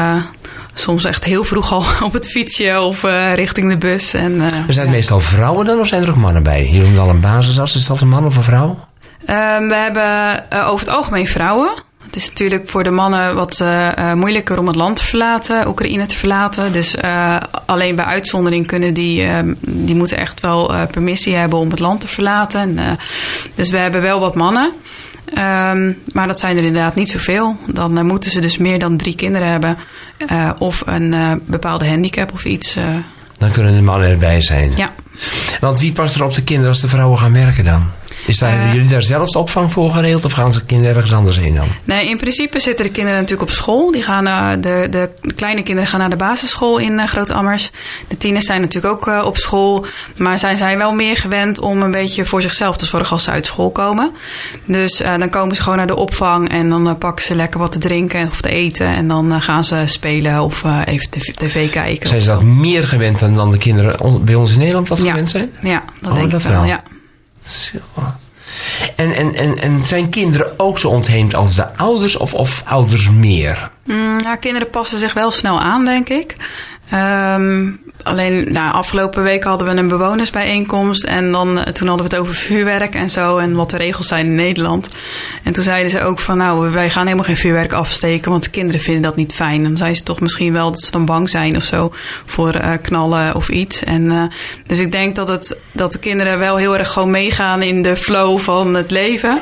soms 0.74 1.06
echt 1.06 1.24
heel 1.24 1.44
vroeg 1.44 1.72
al 1.72 1.84
op 2.08 2.14
het 2.14 2.30
fietsje 2.30 2.80
of 2.80 3.04
uh, 3.04 3.34
richting 3.34 3.70
de 3.70 3.78
bus. 3.78 4.14
En, 4.14 4.32
uh, 4.32 4.44
er 4.44 4.74
zijn 4.74 4.86
het 4.86 4.96
meestal 4.96 5.20
vrouwen 5.20 5.66
dan 5.66 5.80
of 5.80 5.88
zijn 5.88 6.04
er 6.04 6.10
ook 6.10 6.16
mannen 6.16 6.44
bij? 6.44 6.62
Hier 6.62 6.84
noemt 6.84 6.98
al 6.98 7.10
een 7.10 7.20
basisarts. 7.20 7.76
Is 7.76 7.88
dat 7.88 8.02
een 8.02 8.08
man 8.08 8.26
of 8.26 8.36
een 8.36 8.44
vrouw? 8.44 8.88
Ehm, 9.26 9.68
we 9.68 9.76
hebben 9.76 10.46
over 10.66 10.86
het 10.86 10.96
algemeen 10.96 11.28
vrouwen. 11.28 11.72
Het 12.06 12.16
is 12.16 12.28
natuurlijk 12.28 12.70
voor 12.70 12.84
de 12.84 12.92
mannen 12.92 13.36
wat 13.36 13.64
moeilijker 14.14 14.60
om 14.60 14.68
het 14.68 14.76
land 14.76 14.96
te 14.96 15.04
verlaten, 15.04 15.68
Oekraïne 15.68 16.06
te 16.06 16.16
verlaten. 16.16 16.72
Dus 16.72 16.96
alleen 17.66 17.96
bij 17.96 18.06
uitzondering 18.06 18.68
kunnen 18.68 18.94
die, 18.94 19.28
die 19.60 19.96
moeten 19.96 20.18
echt 20.18 20.42
wel 20.42 20.88
permissie 20.92 21.36
hebben 21.36 21.60
om 21.60 21.70
het 21.70 21.80
land 21.80 22.02
te 22.02 22.08
verlaten. 22.08 22.62
En, 22.62 22.98
dus 23.56 23.72
we 23.72 23.78
hebben 23.78 24.02
wel 24.02 24.20
wat 24.20 24.36
mannen. 24.36 24.74
Um, 25.30 25.98
maar 26.14 26.28
dat 26.28 26.40
zijn 26.40 26.58
er 26.58 26.64
inderdaad 26.64 26.96
niet 26.96 27.10
zoveel. 27.10 27.58
Dan 27.68 27.98
uh, 27.98 28.04
moeten 28.04 28.32
ze 28.32 28.42
dus 28.42 28.58
meer 28.58 28.80
dan 28.80 28.98
drie 28.98 29.16
kinderen 29.16 29.48
hebben. 29.48 29.78
Uh, 30.32 30.50
of 30.58 30.84
een 30.86 31.14
uh, 31.14 31.32
bepaalde 31.46 31.88
handicap 31.88 32.34
of 32.34 32.46
iets. 32.46 32.78
Dan 33.38 33.52
kunnen 33.52 33.74
de 33.74 33.82
mannen 33.82 34.10
erbij 34.10 34.42
zijn. 34.42 34.72
Ja. 34.76 34.92
Want 35.60 35.80
wie 35.80 35.92
past 35.92 36.16
er 36.16 36.24
op 36.24 36.34
de 36.34 36.44
kinderen 36.44 36.70
als 36.72 36.82
de 36.82 36.88
vrouwen 36.88 37.18
gaan 37.18 37.34
werken 37.34 37.64
dan? 37.64 37.92
Is 38.26 38.38
daar, 38.38 38.54
uh, 38.54 38.74
jullie 38.74 38.90
daar 38.90 39.02
zelf 39.02 39.30
de 39.30 39.40
opvang 39.40 39.72
voor 39.72 39.92
geregeld 39.92 40.26
of 40.26 40.32
gaan 40.32 40.52
ze 40.52 40.66
kinderen 40.66 40.96
ergens 40.96 41.14
anders 41.14 41.40
heen 41.40 41.56
dan? 41.56 41.68
Nee, 41.86 42.10
in 42.10 42.18
principe 42.18 42.60
zitten 42.60 42.86
de 42.86 42.92
kinderen 42.92 43.20
natuurlijk 43.20 43.50
op 43.50 43.56
school. 43.56 43.92
Die 43.92 44.02
gaan, 44.02 44.28
uh, 44.28 44.52
de, 44.62 44.88
de 44.90 45.10
kleine 45.36 45.64
kinderen 45.64 45.90
gaan 45.90 46.00
naar 46.00 46.10
de 46.10 46.16
basisschool 46.16 46.78
in 46.78 46.94
uh, 46.94 47.06
Groot-Ammers. 47.06 47.72
De 48.08 48.18
tieners 48.18 48.46
zijn 48.46 48.62
natuurlijk 48.62 48.94
ook 49.06 49.26
op 49.26 49.38
school. 49.38 49.86
Maar 50.18 50.40
zij 50.40 50.56
zijn 50.56 50.78
wel 50.78 50.94
meer 50.94 51.18
gewend 51.18 51.60
om 51.60 51.82
een 51.82 51.92
beetje 51.92 52.26
voor 52.26 52.42
zichzelf 52.42 52.78
te 52.78 52.86
zorgen 52.86 53.12
als 53.12 53.24
ze 53.24 53.32
uit 53.32 53.46
school 53.46 53.72
komen. 53.72 54.12
Dus 54.66 55.02
dan 55.18 55.30
komen 55.30 55.56
ze 55.56 55.62
gewoon 55.62 55.78
naar 55.78 55.88
de 55.88 55.96
opvang 55.96 56.50
en 56.50 56.70
dan 56.70 56.98
pakken 56.98 57.26
ze 57.26 57.36
lekker 57.36 57.60
wat 57.60 57.72
te 57.72 57.80
drinken 57.80 58.28
of 58.28 58.42
te 58.42 58.50
eten. 58.50 58.88
En 58.88 59.08
dan 59.08 59.42
gaan 59.42 59.64
ze 59.64 59.82
spelen 59.86 60.42
of 60.42 60.64
even 60.86 61.10
tv 61.10 61.70
kijken. 61.70 62.08
Zijn 62.08 62.22
ze 62.22 62.28
dat 62.28 62.44
meer 62.44 62.84
gewend 62.84 63.20
dan, 63.20 63.34
dan 63.34 63.52
de 63.52 63.58
kinderen 63.58 64.24
bij 64.26 64.36
ons 64.36 64.52
in 64.52 64.60
Nederland 64.60 64.88
dat 64.88 64.98
ja. 64.98 65.10
gewend 65.10 65.30
zijn? 65.30 65.52
Ja, 65.62 65.84
dat 66.00 66.10
oh, 66.10 66.16
denk 66.16 66.32
dat 66.32 66.44
ik 66.44 66.48
wel. 66.48 66.60
wel. 66.60 66.70
Ja. 66.70 66.80
En, 68.96 69.14
en, 69.14 69.36
en, 69.36 69.60
en 69.60 69.86
zijn 69.86 70.10
kinderen 70.10 70.60
ook 70.60 70.80
zo 70.80 70.88
ontheemd 70.88 71.36
als 71.36 71.56
de 71.56 71.76
ouders 71.78 72.16
of, 72.16 72.34
of 72.34 72.64
ouders 72.66 73.10
meer? 73.10 73.70
Mm, 73.86 74.22
nou, 74.22 74.38
kinderen 74.38 74.70
passen 74.70 74.98
zich 74.98 75.14
wel 75.14 75.32
snel 75.32 75.60
aan, 75.60 75.86
denk 75.86 76.10
ik. 76.10 76.36
Um, 76.94 77.82
alleen, 78.04 78.52
nou, 78.52 78.74
afgelopen 78.74 79.24
week 79.24 79.44
hadden 79.44 79.68
we 79.68 79.74
een 79.74 79.88
bewonersbijeenkomst. 79.88 81.04
En 81.04 81.32
dan, 81.32 81.48
toen 81.74 81.88
hadden 81.88 82.08
we 82.08 82.16
het 82.16 82.16
over 82.16 82.36
vuurwerk 82.36 82.96
en 82.96 83.10
zo. 83.10 83.38
En 83.38 83.56
wat 83.56 83.70
de 83.70 83.78
regels 83.78 84.08
zijn 84.08 84.26
in 84.26 84.36
Nederland. 84.36 84.90
En 85.44 85.54
toen 85.54 85.64
zeiden 85.64 85.92
ze 85.92 86.02
ook 86.02 86.20
van, 86.20 86.38
nou, 86.38 86.72
wij 86.72 86.90
gaan 86.90 87.04
helemaal 87.04 87.26
geen 87.26 87.38
vuurwerk 87.38 87.74
afsteken. 87.74 88.32
Want 88.32 88.44
de 88.44 88.50
kinderen 88.50 88.82
vinden 88.82 89.04
dat 89.04 89.16
niet 89.16 89.34
fijn. 89.34 89.64
Dan 89.64 89.78
zijn 89.78 89.96
ze 89.96 90.04
toch 90.04 90.20
misschien 90.20 90.54
wel 90.54 90.72
dat 90.72 90.82
ze 90.82 90.92
dan 90.92 91.06
bang 91.06 91.30
zijn 91.30 91.56
of 91.56 91.64
zo. 91.64 91.94
Voor 92.26 92.56
uh, 92.56 92.72
knallen 92.82 93.36
of 93.36 93.50
iets. 93.50 93.84
En 93.84 94.04
uh, 94.04 94.24
dus 94.68 94.80
ik 94.80 94.92
denk 94.92 95.16
dat, 95.16 95.28
het, 95.28 95.60
dat 95.72 95.92
de 95.92 96.00
kinderen 96.00 96.40
wel 96.40 96.56
heel 96.56 96.78
erg 96.78 96.92
gewoon 96.92 97.12
meegaan 97.12 97.62
in 97.62 97.82
de 97.82 97.96
flow 97.96 98.40
van 98.40 98.74
het 98.74 98.92
leven. 98.92 99.40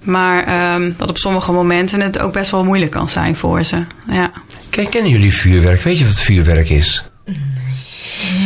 Maar 0.00 0.74
um, 0.74 0.94
dat 0.96 1.08
op 1.08 1.18
sommige 1.18 1.52
momenten 1.52 2.00
het 2.00 2.18
ook 2.18 2.32
best 2.32 2.50
wel 2.50 2.64
moeilijk 2.64 2.90
kan 2.90 3.08
zijn 3.08 3.36
voor 3.36 3.64
ze. 3.64 3.84
Ja. 4.06 4.30
Kijk, 4.70 4.90
kennen 4.90 5.10
jullie 5.10 5.34
vuurwerk? 5.34 5.82
Weet 5.82 5.98
je 5.98 6.06
wat 6.06 6.20
vuurwerk 6.20 6.68
is? 6.68 7.04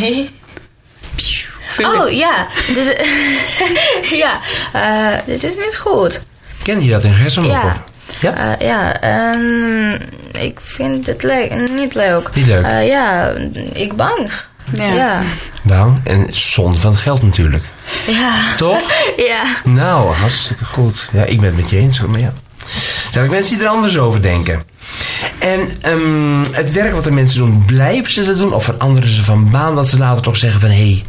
Nee. 0.00 0.30
Oh 1.78 2.10
ja, 2.10 2.46
dit, 2.66 3.06
ja, 4.22 4.40
uh, 4.74 5.18
dit 5.26 5.42
is 5.42 5.54
niet 5.64 5.76
goed. 5.76 6.22
Ken 6.62 6.82
je 6.82 6.90
dat 6.90 7.04
in 7.04 7.12
Gersenloppen? 7.12 7.68
Ja. 7.68 7.84
Ja? 8.20 8.60
Uh, 8.60 8.66
ja, 8.66 9.02
um, 9.34 9.98
ik 10.32 10.60
vind 10.60 11.06
het 11.06 11.22
le 11.22 11.68
niet 11.76 11.94
leuk. 11.94 12.30
Niet 12.34 12.46
leuk? 12.46 12.64
Uh, 12.64 12.86
ja, 12.86 13.32
ik 13.72 13.96
bang. 13.96 14.30
Ja. 14.72 14.92
ja. 14.92 15.22
Nou, 15.62 15.92
en 16.04 16.26
zonde 16.30 16.80
van 16.80 16.90
het 16.90 17.00
geld 17.00 17.22
natuurlijk. 17.22 17.64
Ja. 18.06 18.34
Toch? 18.56 18.82
ja. 19.30 19.44
Nou, 19.64 20.14
hartstikke 20.14 20.64
goed. 20.64 21.08
Ja, 21.12 21.24
ik 21.24 21.40
ben 21.40 21.46
het 21.46 21.56
met 21.56 21.70
je 21.70 21.76
eens. 21.76 22.00
Maar 22.00 22.20
ja. 22.20 22.32
Er 23.06 23.12
zijn 23.12 23.30
mensen 23.30 23.56
die 23.56 23.64
er 23.64 23.72
anders 23.72 23.98
over 23.98 24.22
denken. 24.22 24.62
En 25.44 25.68
um, 25.86 26.42
het 26.52 26.72
werk 26.72 26.94
wat 26.94 27.04
de 27.04 27.10
mensen 27.10 27.38
doen, 27.38 27.62
blijven 27.66 28.12
ze 28.12 28.24
dat 28.24 28.36
doen? 28.36 28.52
Of 28.52 28.64
veranderen 28.64 29.10
ze 29.10 29.24
van 29.24 29.50
baan 29.50 29.74
dat 29.74 29.88
ze 29.88 29.98
later 29.98 30.22
toch 30.22 30.36
zeggen 30.36 30.60
van... 30.60 30.70
hé, 30.70 30.76
hey, 30.76 31.04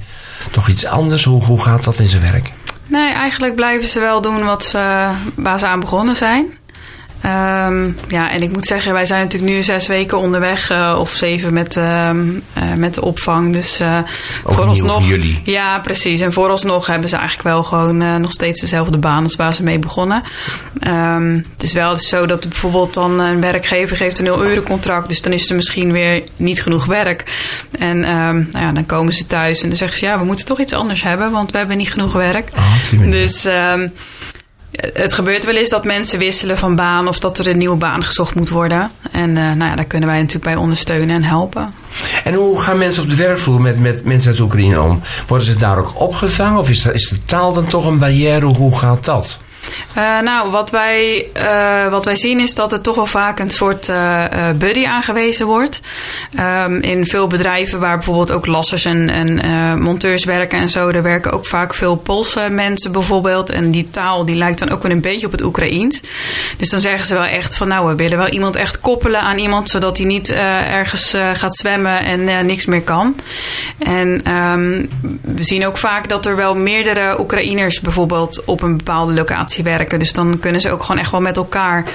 toch 0.52 0.68
iets 0.68 0.86
anders? 0.86 1.24
Hoe, 1.24 1.44
hoe 1.44 1.62
gaat 1.62 1.84
dat 1.84 2.00
in 2.00 2.08
zijn 2.08 2.22
werk? 2.22 2.52
Nee, 2.88 3.12
eigenlijk 3.12 3.56
blijven 3.56 3.88
ze 3.88 4.00
wel 4.00 4.22
doen 4.22 4.44
wat 4.44 4.64
ze, 4.64 5.08
waar 5.36 5.60
ze 5.60 5.68
aan 5.68 5.80
begonnen 5.80 6.16
zijn. 6.16 6.58
Um, 7.26 7.98
ja, 8.08 8.32
en 8.32 8.42
ik 8.42 8.52
moet 8.52 8.66
zeggen, 8.66 8.94
wij 8.94 9.06
zijn 9.06 9.24
natuurlijk 9.24 9.54
nu 9.54 9.64
zes 9.64 9.88
weken 9.88 10.18
onderweg, 10.18 10.72
uh, 10.72 10.96
of 11.00 11.14
zeven 11.14 11.54
met, 11.54 11.76
uh, 11.76 12.10
uh, 12.58 12.74
met 12.76 12.94
de 12.94 13.02
opvang. 13.02 13.54
Dus 13.54 13.82
uh, 13.82 14.00
vooralsnog. 14.44 14.94
Voor 14.94 15.04
jullie. 15.04 15.42
Ja, 15.44 15.80
precies. 15.80 16.22
En 16.22 16.34
vooralsnog 16.34 16.88
hebben 16.88 17.10
ze 17.10 17.16
eigenlijk 17.16 17.48
wel 17.48 17.64
gewoon 17.64 18.22
nog 18.22 18.32
steeds 18.32 18.62
dezelfde 18.62 18.98
baan 18.98 19.24
als 19.24 19.36
waar 19.36 19.56
ze 19.56 19.64
mee 19.64 19.80
begonnen. 19.80 20.24
Um, 20.88 21.46
het 21.52 21.64
is 21.64 21.74
wel 21.74 21.96
zo 21.96 22.26
dat 22.26 22.50
bijvoorbeeld 22.50 22.94
dan 22.94 23.20
een 23.20 23.42
werkgever 23.42 23.98
geeft 23.98 24.20
een 24.20 24.26
0 24.26 24.44
euro 24.44 24.62
contract. 24.62 25.10
Dus 25.10 25.22
dan 25.22 25.34
is 25.34 25.50
er 25.50 25.56
misschien 25.56 25.92
weer 25.92 26.24
niet 26.36 26.62
genoeg 26.62 26.86
werk. 26.86 27.24
En 27.80 27.98
um, 27.98 28.48
nou 28.52 28.66
ja, 28.66 28.72
dan 28.72 28.86
komen 28.86 29.14
ze 29.14 29.28
thuis 29.28 29.62
en 29.62 29.68
dan 29.68 29.78
zeggen 29.78 30.00
ze 30.00 30.06
ja, 30.06 30.20
we 30.20 30.26
moeten 30.26 30.46
toch 30.46 30.60
iets 30.60 30.74
anders 30.74 31.04
hebben, 31.04 31.32
want 31.32 31.52
we 31.52 31.58
hebben 31.58 31.78
niet 31.78 31.92
genoeg 31.92 32.14
werk. 32.14 32.50
Oh, 32.56 33.12
dus 33.12 33.48
het 34.94 35.14
gebeurt 35.14 35.46
wel 35.46 35.56
eens 35.56 35.70
dat 35.70 35.86
mensen 35.86 36.20
wisselen 36.20 36.58
van 36.58 36.76
baan 36.76 37.08
of 37.08 37.20
dat 37.20 37.40
er 37.40 37.48
een 37.48 37.58
nieuwe 37.58 37.76
baan 37.76 38.04
gezocht 38.04 38.36
moet 38.36 38.50
worden. 38.50 38.92
En 39.12 39.30
uh, 39.30 39.36
nou 39.36 39.70
ja, 39.70 39.76
daar 39.76 39.86
kunnen 39.86 40.10
wij 40.10 40.18
natuurlijk 40.18 40.46
bij 40.46 40.56
ondersteunen 40.56 41.16
en 41.16 41.24
helpen. 41.24 41.74
En 42.24 42.34
hoe 42.34 42.62
gaan 42.62 42.78
mensen 42.78 43.04
op 43.04 43.10
de 43.10 43.16
werkvloer 43.16 43.62
met, 43.62 43.80
met 43.80 44.06
mensen 44.06 44.32
uit 44.32 44.40
Oekraïne 44.40 44.82
om? 44.82 45.02
Worden 45.28 45.48
ze 45.48 45.56
daar 45.56 45.78
ook 45.78 46.02
opgevangen? 46.02 46.60
Of 46.60 46.70
is, 46.70 46.86
is 46.86 47.10
de 47.10 47.26
taal 47.26 47.54
dan 47.54 47.68
toch 47.68 47.86
een 47.86 48.00
barrière? 48.00 48.46
Hoe 48.46 48.78
gaat 48.78 49.06
dat? 49.06 49.40
Uh, 49.98 50.20
nou, 50.20 50.52
wat 50.52 50.70
wij, 50.70 51.28
uh, 51.38 51.88
wat 51.88 52.06
wij 52.06 52.16
zien 52.16 52.40
is 52.40 52.56
dat 52.56 52.72
er 52.72 52.82
toch 52.82 52.96
wel 52.96 53.06
vaak 53.06 53.40
een 53.40 53.50
soort 53.50 53.88
uh, 53.88 54.24
buddy 54.56 54.86
aangewezen 54.86 55.46
wordt. 55.46 55.82
Um, 56.40 56.82
in 56.82 57.06
veel 57.06 57.28
bedrijven 57.28 57.80
waar 57.80 57.96
bijvoorbeeld 57.96 58.32
ook 58.32 58.46
lassers 58.46 58.86
en, 58.86 59.10
en 59.10 59.82
monteurs 59.82 60.26
werken 60.26 60.60
en 60.60 60.70
zo, 60.70 60.92
daar 60.92 61.04
werken 61.04 61.32
ook 61.32 61.46
vaak 61.46 61.74
veel 61.74 61.96
Poolse 61.96 62.48
mensen 62.52 62.92
bijvoorbeeld. 62.92 63.50
En 63.50 63.72
die 63.72 63.88
taal 63.92 64.26
die 64.26 64.36
lijkt 64.36 64.60
dan 64.60 64.70
ook 64.72 64.84
wel 64.84 64.92
een 64.92 65.02
beetje 65.02 65.26
op 65.26 65.32
het 65.32 65.44
Oekraïens. 65.44 66.02
Dus 66.58 66.70
dan 66.70 66.80
zeggen 66.80 67.08
ze 67.08 67.14
wel 67.14 67.24
echt 67.24 67.56
van 67.56 67.68
nou, 67.68 67.88
we 67.88 67.96
willen 67.96 68.18
wel 68.18 68.30
iemand 68.30 68.56
echt 68.56 68.80
koppelen 68.80 69.22
aan 69.22 69.38
iemand, 69.38 69.70
zodat 69.70 69.98
hij 69.98 70.06
niet 70.06 70.30
ergens 70.30 71.14
gaat 71.34 71.56
zwemmen 71.56 72.00
en 72.00 72.46
niks 72.46 72.66
meer 72.66 72.82
kan. 72.82 73.16
En 73.78 74.32
um, 74.34 74.90
we 75.22 75.44
zien 75.44 75.68
ook 75.68 75.78
vaak 75.78 76.10
dat 76.10 76.26
er 76.26 76.36
wel 76.36 76.56
meerdere 76.56 77.20
Oekraïners 77.20 77.82
bijvoorbeeld 77.82 78.46
op 78.46 78.62
een 78.62 78.78
bepaalde 78.78 79.14
locatie 79.14 79.55
werken. 79.64 80.00
Dus 80.00 80.14
dan 80.14 80.40
kunnen 80.40 80.62
ze 80.62 80.72
ook 80.72 80.84
gewoon 80.84 81.02
echt 81.02 81.12
wel 81.12 81.22
met 81.22 81.38
elkaar 81.38 81.86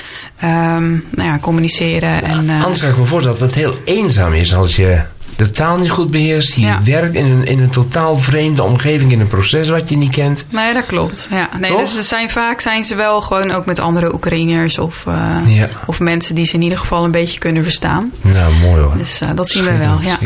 um, 0.45 1.05
nou 1.11 1.29
ja, 1.29 1.39
communiceren. 1.39 2.23
En, 2.23 2.45
uh, 2.45 2.63
Anders 2.63 2.81
kan 2.81 2.91
ik 2.91 2.97
me 2.97 3.05
voorstellen 3.05 3.39
dat 3.39 3.49
het 3.49 3.59
heel 3.59 3.75
eenzaam 3.85 4.33
is 4.33 4.55
als 4.55 4.77
je 4.77 5.03
de 5.37 5.51
taal 5.51 5.77
niet 5.77 5.91
goed 5.91 6.11
beheerst. 6.11 6.55
Je 6.55 6.61
ja. 6.61 6.81
werkt 6.85 7.15
in 7.15 7.27
een, 7.27 7.47
in 7.47 7.61
een 7.61 7.71
totaal 7.71 8.17
vreemde 8.17 8.63
omgeving, 8.63 9.13
in 9.13 9.21
een 9.21 9.27
proces 9.27 9.69
wat 9.69 9.89
je 9.89 9.97
niet 9.97 10.13
kent. 10.13 10.45
Nee, 10.51 10.75
dat 10.75 10.87
klopt. 10.87 11.29
Ja. 11.31 11.49
Nee, 11.61 11.77
dus 11.77 11.95
ze 11.95 12.03
zijn, 12.03 12.31
vaak 12.31 12.61
zijn 12.61 12.85
ze 12.85 12.95
wel 12.95 13.21
gewoon 13.21 13.51
ook 13.51 13.67
met 13.67 13.79
andere 13.79 14.15
Oekraïners 14.15 14.79
of, 14.79 15.05
uh, 15.09 15.37
ja. 15.47 15.69
of 15.87 16.01
mensen 16.01 16.35
die 16.35 16.45
ze 16.45 16.55
in 16.55 16.63
ieder 16.63 16.79
geval 16.79 17.05
een 17.05 17.11
beetje 17.11 17.39
kunnen 17.39 17.63
verstaan. 17.63 18.13
Nou, 18.23 18.55
mooi 18.55 18.83
hoor. 18.83 18.97
Dus 18.97 19.23
uh, 19.23 19.29
dat 19.35 19.49
zien 19.49 19.65
we 19.65 19.77
wel. 19.77 19.99
Ja. 20.01 20.19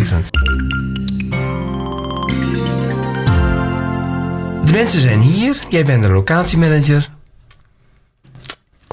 De 4.64 4.72
mensen 4.72 5.00
zijn 5.00 5.20
hier, 5.20 5.56
jij 5.68 5.84
bent 5.84 6.02
de 6.02 6.08
locatiemanager 6.08 7.08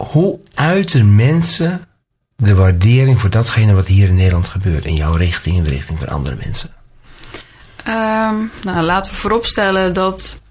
hoe 0.05 0.39
uiten 0.53 1.15
mensen 1.15 1.81
de 2.35 2.55
waardering 2.55 3.19
voor 3.19 3.29
datgene 3.29 3.73
wat 3.73 3.87
hier 3.87 4.07
in 4.07 4.15
Nederland 4.15 4.47
gebeurt? 4.47 4.85
In 4.85 4.95
jouw 4.95 5.13
richting, 5.13 5.55
in 5.55 5.63
de 5.63 5.69
richting 5.69 5.99
van 5.99 6.07
andere 6.07 6.35
mensen? 6.43 6.69
Um, 7.87 8.51
nou, 8.63 8.81
laten 8.81 9.11
we 9.11 9.17
vooropstellen 9.17 9.93
dat 9.93 10.41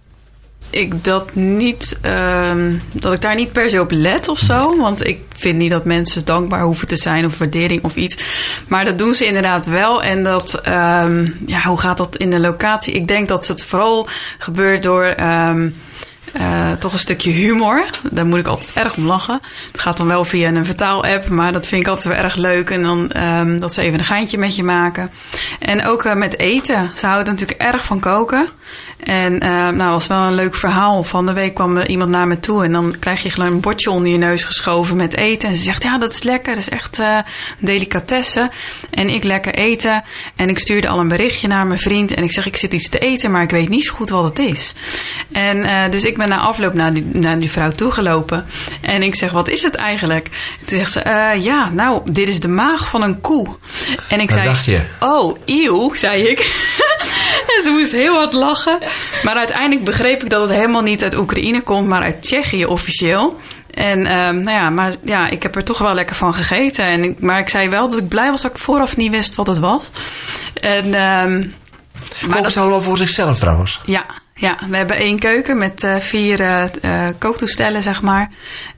ik 0.70 1.04
dat 1.04 1.34
niet, 1.34 2.00
um, 2.50 2.82
dat 2.92 3.12
ik 3.12 3.20
daar 3.20 3.34
niet 3.34 3.52
per 3.52 3.70
se 3.70 3.80
op 3.80 3.90
let 3.90 4.28
of 4.28 4.38
zo. 4.38 4.76
Want 4.76 5.06
ik 5.06 5.20
vind 5.38 5.58
niet 5.58 5.70
dat 5.70 5.84
mensen 5.84 6.24
dankbaar 6.24 6.62
hoeven 6.62 6.88
te 6.88 6.96
zijn 6.96 7.24
of 7.24 7.38
waardering 7.38 7.84
of 7.84 7.96
iets. 7.96 8.16
Maar 8.68 8.84
dat 8.84 8.98
doen 8.98 9.14
ze 9.14 9.26
inderdaad 9.26 9.66
wel. 9.66 10.02
En 10.02 10.22
dat, 10.22 10.54
um, 10.68 11.36
ja, 11.46 11.62
hoe 11.62 11.78
gaat 11.78 11.96
dat 11.96 12.16
in 12.16 12.30
de 12.30 12.40
locatie? 12.40 12.94
Ik 12.94 13.08
denk 13.08 13.28
dat 13.28 13.48
het 13.48 13.64
vooral 13.64 14.08
gebeurt 14.38 14.82
door. 14.82 15.14
Uh, 16.36 16.72
toch 16.72 16.92
een 16.92 16.98
stukje 16.98 17.30
humor. 17.30 17.84
Daar 18.10 18.26
moet 18.26 18.38
ik 18.38 18.46
altijd 18.46 18.76
erg 18.76 18.96
om 18.96 19.06
lachen. 19.06 19.40
Het 19.72 19.80
gaat 19.80 19.96
dan 19.96 20.06
wel 20.06 20.24
via 20.24 20.48
een 20.48 20.64
vertaal-app, 20.64 21.28
maar 21.28 21.52
dat 21.52 21.66
vind 21.66 21.82
ik 21.82 21.88
altijd 21.88 22.06
wel 22.06 22.24
erg 22.24 22.34
leuk. 22.34 22.70
En 22.70 22.82
dan 22.82 23.12
um, 23.22 23.60
dat 23.60 23.74
ze 23.74 23.82
even 23.82 23.98
een 23.98 24.04
geintje 24.04 24.38
met 24.38 24.56
je 24.56 24.62
maken. 24.62 25.10
En 25.58 25.86
ook 25.86 26.04
uh, 26.04 26.14
met 26.14 26.38
eten. 26.38 26.90
Ze 26.94 27.06
houden 27.06 27.32
natuurlijk 27.32 27.60
erg 27.60 27.84
van 27.84 28.00
koken. 28.00 28.48
En 29.04 29.32
uh, 29.32 29.68
nou, 29.68 29.90
was 29.90 30.06
wel 30.06 30.18
een 30.18 30.34
leuk 30.34 30.54
verhaal. 30.54 31.02
Van 31.02 31.26
de 31.26 31.32
week 31.32 31.54
kwam 31.54 31.76
er 31.76 31.88
iemand 31.88 32.10
naar 32.10 32.26
me 32.26 32.40
toe 32.40 32.64
en 32.64 32.72
dan 32.72 32.96
krijg 32.98 33.22
je 33.22 33.30
gewoon 33.30 33.52
een 33.52 33.60
bordje 33.60 33.90
onder 33.90 34.12
je 34.12 34.18
neus 34.18 34.44
geschoven 34.44 34.96
met 34.96 35.16
eten. 35.16 35.48
En 35.48 35.54
ze 35.54 35.62
zegt, 35.62 35.82
ja, 35.82 35.98
dat 35.98 36.12
is 36.12 36.22
lekker, 36.22 36.54
dat 36.54 36.62
is 36.62 36.68
echt 36.68 36.98
uh, 36.98 37.18
delicatesse. 37.58 38.50
En 38.90 39.08
ik 39.08 39.24
lekker 39.24 39.54
eten. 39.54 40.04
En 40.36 40.48
ik 40.48 40.58
stuurde 40.58 40.88
al 40.88 40.98
een 40.98 41.08
berichtje 41.08 41.48
naar 41.48 41.66
mijn 41.66 41.78
vriend 41.78 42.14
en 42.14 42.22
ik 42.22 42.30
zeg, 42.30 42.46
ik 42.46 42.56
zit 42.56 42.72
iets 42.72 42.88
te 42.88 42.98
eten, 42.98 43.30
maar 43.30 43.42
ik 43.42 43.50
weet 43.50 43.68
niet 43.68 43.84
zo 43.84 43.94
goed 43.94 44.10
wat 44.10 44.24
het 44.24 44.38
is. 44.38 44.72
En 45.32 45.56
uh, 45.56 45.82
dus 45.90 46.04
ik 46.04 46.16
ben 46.16 46.28
na 46.28 46.38
afloop 46.38 46.74
naar 46.74 46.92
die, 46.92 47.04
naar 47.12 47.38
die 47.38 47.50
vrouw 47.50 47.70
toegelopen. 47.70 48.46
En 48.80 49.02
ik 49.02 49.14
zeg, 49.14 49.30
wat 49.30 49.48
is 49.48 49.62
het 49.62 49.74
eigenlijk? 49.74 50.26
En 50.60 50.66
toen 50.66 50.78
zegt 50.78 50.92
ze, 50.92 51.00
ja, 51.40 51.70
nou, 51.72 52.00
dit 52.12 52.28
is 52.28 52.40
de 52.40 52.48
maag 52.48 52.88
van 52.88 53.02
een 53.02 53.20
koe. 53.20 53.46
En 54.08 54.20
ik 54.20 54.30
wat 54.30 54.38
zei, 54.38 54.48
dacht 54.48 54.64
je? 54.64 54.80
oh, 55.00 55.36
eeuw, 55.44 55.94
zei 55.94 56.22
ik. 56.22 56.38
en 57.56 57.62
ze 57.62 57.70
moest 57.70 57.92
heel 57.92 58.14
hard 58.14 58.32
lachen. 58.32 58.78
Maar 59.22 59.34
uiteindelijk 59.34 59.84
begreep 59.84 60.22
ik 60.22 60.30
dat 60.30 60.40
het 60.40 60.58
helemaal 60.58 60.82
niet 60.82 61.02
uit 61.02 61.16
Oekraïne 61.16 61.62
komt, 61.62 61.88
maar 61.88 62.02
uit 62.02 62.22
Tsjechië 62.22 62.64
officieel. 62.66 63.40
En 63.74 63.98
um, 63.98 64.42
nou 64.42 64.56
ja, 64.56 64.70
maar 64.70 64.92
ja, 65.04 65.28
ik 65.28 65.42
heb 65.42 65.56
er 65.56 65.64
toch 65.64 65.78
wel 65.78 65.94
lekker 65.94 66.16
van 66.16 66.34
gegeten. 66.34 66.84
En 66.84 67.04
ik, 67.04 67.20
maar 67.20 67.40
ik 67.40 67.48
zei 67.48 67.68
wel 67.68 67.88
dat 67.88 67.98
ik 67.98 68.08
blij 68.08 68.30
was 68.30 68.42
dat 68.42 68.50
ik 68.50 68.58
vooraf 68.58 68.96
niet 68.96 69.10
wist 69.10 69.34
wat 69.34 69.46
het 69.46 69.58
was. 69.58 69.90
En, 70.60 70.84
um, 70.84 71.54
maar 72.26 72.36
dat 72.36 72.46
is 72.46 72.56
allemaal 72.56 72.80
voor 72.80 72.96
zichzelf 72.96 73.38
trouwens. 73.38 73.80
Ja, 73.84 74.06
ja, 74.40 74.58
we 74.68 74.76
hebben 74.76 74.96
één 74.96 75.18
keuken 75.18 75.58
met 75.58 75.82
uh, 75.82 75.96
vier 75.96 76.40
uh, 76.40 76.64
uh, 76.84 77.04
kooktoestellen, 77.18 77.82
zeg 77.82 78.02
maar. 78.02 78.30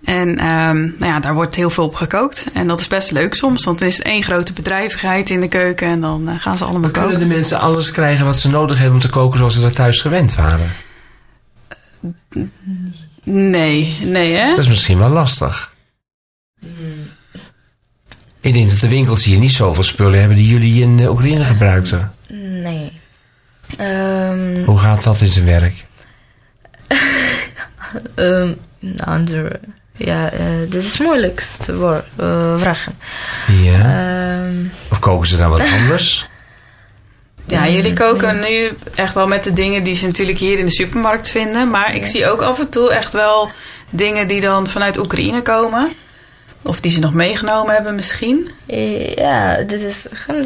En 0.05 0.29
um, 0.29 0.95
nou 0.99 1.13
ja, 1.13 1.21
daar 1.21 1.35
wordt 1.35 1.55
heel 1.55 1.71
veel 1.71 1.85
op 1.85 1.95
gekookt. 1.95 2.47
En 2.53 2.67
dat 2.67 2.81
is 2.81 2.87
best 2.87 3.11
leuk 3.11 3.35
soms, 3.35 3.65
want 3.65 3.79
dan 3.79 3.89
is 3.89 4.03
één 4.03 4.23
grote 4.23 4.53
bedrijvigheid 4.53 5.31
in 5.31 5.41
de 5.41 5.49
keuken 5.49 5.89
en 5.89 6.01
dan 6.01 6.39
gaan 6.39 6.57
ze 6.57 6.63
allemaal 6.63 6.81
maar 6.81 6.91
koken. 6.91 7.11
Kunnen 7.11 7.29
de 7.29 7.35
mensen 7.35 7.61
alles 7.61 7.91
krijgen 7.91 8.25
wat 8.25 8.39
ze 8.39 8.49
nodig 8.49 8.77
hebben 8.79 8.95
om 8.95 9.01
te 9.01 9.09
koken 9.09 9.39
zoals 9.39 9.55
ze 9.55 9.61
dat 9.61 9.75
thuis 9.75 10.01
gewend 10.01 10.35
waren? 10.35 10.73
Nee, 13.23 13.99
nee 14.03 14.37
hè? 14.37 14.49
Dat 14.49 14.59
is 14.59 14.69
misschien 14.69 14.99
wel 14.99 15.11
lastig. 15.11 15.75
Ik 18.41 18.53
denk 18.53 18.71
dat 18.71 18.79
de 18.79 18.89
winkels 18.89 19.25
hier 19.25 19.39
niet 19.39 19.53
zoveel 19.53 19.83
spullen 19.83 20.19
hebben 20.19 20.37
die 20.37 20.49
jullie 20.49 20.83
in 20.83 21.09
Oekraïne 21.09 21.45
gebruikten. 21.45 22.13
Nee. 22.63 23.01
Um, 23.81 24.65
Hoe 24.65 24.79
gaat 24.79 25.03
dat 25.03 25.21
in 25.21 25.27
zijn 25.27 25.45
werk? 25.45 25.85
um, 28.15 28.57
andere, 29.05 29.61
ja, 29.97 30.33
uh, 30.33 30.41
dit 30.69 30.75
is 30.75 30.93
het 30.93 31.07
moeilijkste 31.07 31.77
voor, 31.77 32.05
uh, 32.21 32.59
vragen. 32.59 32.99
Ja. 33.63 34.45
Um, 34.47 34.73
of 34.91 34.99
koken 34.99 35.29
ze 35.29 35.37
dan 35.37 35.51
wat 35.51 35.61
anders? 35.81 36.29
Ja, 37.47 37.69
jullie 37.69 37.95
koken 37.95 38.41
nu 38.41 38.73
echt 38.95 39.15
wel 39.15 39.27
met 39.27 39.45
de 39.45 39.53
dingen 39.53 39.83
die 39.83 39.95
ze 39.95 40.07
natuurlijk 40.07 40.39
hier 40.39 40.59
in 40.59 40.65
de 40.65 40.71
supermarkt 40.71 41.29
vinden. 41.29 41.71
Maar 41.71 41.95
ik 41.95 42.07
zie 42.07 42.27
ook 42.27 42.43
af 42.43 42.59
en 42.59 42.69
toe 42.69 42.93
echt 42.93 43.13
wel 43.13 43.51
dingen 43.91 44.29
die 44.29 44.41
dan 44.41 44.67
vanuit 44.67 44.99
Oekraïne 44.99 45.43
komen. 45.43 45.93
Of 46.63 46.81
die 46.81 46.91
ze 46.91 46.99
nog 46.99 47.15
meegenomen 47.15 47.75
hebben 47.75 47.95
misschien. 47.95 48.51
Ja, 49.17 49.57
dit 49.57 49.83
is. 49.83 50.07
Mm 50.29 50.43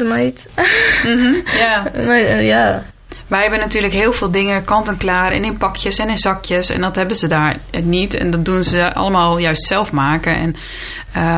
-hmm, 1.03 1.43
ja. 1.57 1.91
maar, 2.07 2.41
ja. 2.41 2.83
Wij 3.27 3.41
hebben 3.41 3.59
natuurlijk 3.59 3.93
heel 3.93 4.13
veel 4.13 4.31
dingen 4.31 4.63
kant-en-klaar 4.63 5.31
en 5.31 5.43
in 5.43 5.57
pakjes 5.57 5.99
en 5.99 6.09
in 6.09 6.17
zakjes. 6.17 6.69
En 6.69 6.81
dat 6.81 6.95
hebben 6.95 7.15
ze 7.15 7.27
daar 7.27 7.57
niet. 7.83 8.13
En 8.13 8.31
dat 8.31 8.45
doen 8.45 8.63
ze 8.63 8.93
allemaal 8.93 9.37
juist 9.37 9.63
zelf 9.63 9.91
maken. 9.91 10.35
En 10.35 10.55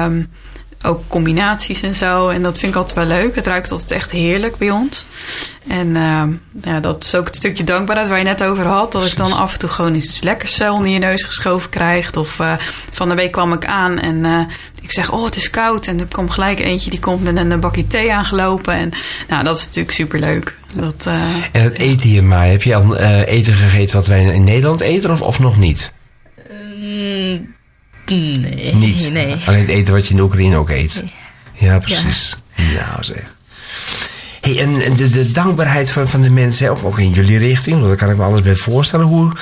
um, 0.06 0.30
ook 0.84 1.04
combinaties 1.08 1.82
en 1.82 1.96
zo. 1.96 2.30
En 2.30 2.42
dat 2.42 2.60
vind 2.60 2.72
ik 2.72 2.78
altijd 2.78 3.08
wel 3.08 3.18
leuk. 3.18 3.36
Het 3.36 3.48
ruikt 3.48 3.72
altijd 3.72 3.92
echt 3.92 4.12
heerlijk 4.12 4.58
bij 4.58 4.72
ons. 4.72 5.06
En 5.68 5.88
uh, 5.88 6.24
ja, 6.62 6.80
dat 6.80 7.04
is 7.04 7.16
ook 7.16 7.26
het 7.26 7.36
stukje 7.36 7.64
dankbaarheid 7.64 8.10
waar 8.10 8.18
je 8.18 8.24
net 8.24 8.44
over 8.44 8.66
had. 8.66 8.92
Dat 8.92 9.06
ik 9.06 9.18
dan 9.18 9.34
af 9.34 9.54
en 9.54 9.60
toe 9.60 9.70
gewoon 9.70 9.96
iets 9.96 10.22
lekkers 10.22 10.62
onder 10.62 10.88
je 10.88 11.00
neus 11.00 11.24
geschoven 11.24 11.70
krijg. 11.70 12.16
Of 12.16 12.40
uh, 12.40 12.54
van 12.92 13.10
de 13.10 13.16
week 13.16 13.32
kwam 13.32 13.54
ik 13.54 13.66
aan 13.66 14.00
en 14.00 14.16
uh, 14.16 14.40
ik 14.90 14.96
zeg, 14.96 15.12
oh 15.12 15.26
het 15.26 15.36
is 15.36 15.50
koud. 15.50 15.88
En 15.88 16.00
er 16.00 16.08
komt 16.12 16.32
gelijk 16.32 16.60
eentje 16.60 16.90
die 16.90 17.00
komt 17.00 17.24
met 17.24 17.38
een 17.38 17.60
bakje 17.60 17.88
thee 17.88 18.14
aangelopen. 18.14 18.74
En 18.74 18.92
nou, 19.28 19.44
dat 19.44 19.58
is 19.58 19.66
natuurlijk 19.66 19.96
superleuk. 19.96 20.58
Dat, 20.76 21.08
en 21.52 21.64
het 21.64 21.78
eten 21.78 22.10
hier, 22.10 22.24
maar 22.24 22.48
heb 22.48 22.64
je 22.64 22.76
al 22.76 22.98
eten 23.24 23.54
gegeten 23.54 23.96
wat 23.96 24.08
wij 24.08 24.24
in 24.24 24.44
Nederland 24.44 24.82
eten 24.82 25.12
of, 25.12 25.22
of 25.22 25.40
nog 25.40 25.58
niet? 25.58 25.92
Mm, 28.10 28.40
nee. 28.42 28.76
Niet? 28.76 29.12
Nee. 29.12 29.36
Alleen 29.46 29.60
het 29.60 29.70
eten 29.70 29.94
wat 29.94 30.08
je 30.08 30.14
in 30.14 30.20
Oekraïne 30.20 30.58
ook 30.58 30.70
eet? 30.70 31.02
Nee. 31.04 31.70
Ja, 31.70 31.80
precies. 31.80 32.38
Ja. 32.56 32.64
Nou 32.92 33.04
zeg. 33.04 33.36
Hey, 34.42 34.60
en 34.60 34.96
de, 34.96 35.32
dankbaarheid 35.32 35.92
van, 35.92 36.08
van 36.08 36.22
de 36.22 36.30
mensen, 36.30 36.70
ook, 36.70 36.84
ook 36.84 37.00
in 37.00 37.12
jullie 37.12 37.38
richting, 37.38 37.84
daar 37.84 37.96
kan 37.96 38.10
ik 38.10 38.18
me 38.18 38.24
alles 38.24 38.42
bij 38.42 38.56
voorstellen. 38.56 39.06
Hoe, 39.06 39.34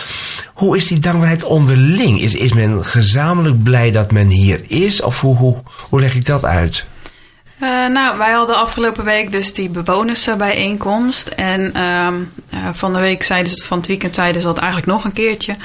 hoe 0.53 0.77
is 0.77 0.87
die 0.87 0.99
dankbaarheid 0.99 1.43
onderling? 1.43 2.21
Is, 2.21 2.35
is 2.35 2.53
men 2.53 2.85
gezamenlijk 2.85 3.63
blij 3.63 3.91
dat 3.91 4.11
men 4.11 4.27
hier 4.27 4.61
is? 4.67 5.01
Of 5.01 5.19
hoe, 5.19 5.35
hoe, 5.35 5.61
hoe 5.89 5.99
leg 5.99 6.15
ik 6.15 6.25
dat 6.25 6.45
uit? 6.45 6.85
Uh, 7.61 7.87
nou, 7.87 8.17
wij 8.17 8.31
hadden 8.31 8.57
afgelopen 8.57 9.03
week 9.03 9.31
dus 9.31 9.53
die 9.53 9.69
bewonersbijeenkomst. 9.69 11.27
En 11.27 11.81
um, 11.81 12.31
uh, 12.53 12.69
van 12.73 12.93
de 12.93 12.99
week 12.99 13.23
zeiden 13.23 13.51
ze, 13.51 13.65
van 13.65 13.77
het 13.77 13.87
weekend 13.87 14.15
zeiden 14.15 14.41
ze 14.41 14.47
dat 14.47 14.57
eigenlijk 14.57 14.87
nog 14.87 15.03
een 15.03 15.13
keertje. 15.13 15.55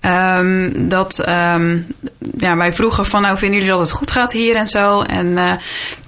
Um, 0.00 0.88
dat 0.88 1.28
um, 1.28 1.86
ja, 2.36 2.56
wij 2.56 2.72
vroegen 2.72 3.06
van, 3.06 3.22
nou 3.22 3.38
vinden 3.38 3.58
jullie 3.58 3.72
dat 3.72 3.80
het 3.80 3.90
goed 3.90 4.10
gaat 4.10 4.32
hier 4.32 4.56
en 4.56 4.68
zo? 4.68 5.00
En 5.00 5.26
uh, 5.26 5.52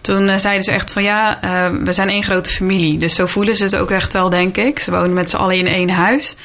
toen 0.01 0.39
zeiden 0.39 0.65
ze 0.65 0.73
echt 0.73 0.91
van, 0.91 1.03
ja, 1.03 1.39
we 1.85 1.93
zijn 1.93 2.09
één 2.09 2.23
grote 2.23 2.51
familie. 2.51 2.99
Dus 2.99 3.15
zo 3.15 3.27
voelen 3.27 3.57
ze 3.57 3.65
het 3.65 3.77
ook 3.77 3.91
echt 3.91 4.13
wel, 4.13 4.31
denk 4.31 4.57
ik. 4.57 4.79
Ze 4.79 4.91
wonen 4.91 5.13
met 5.13 5.31
z'n 5.31 5.37
allen 5.37 5.57
in 5.57 5.67
één 5.67 5.91
huis. 5.91 6.37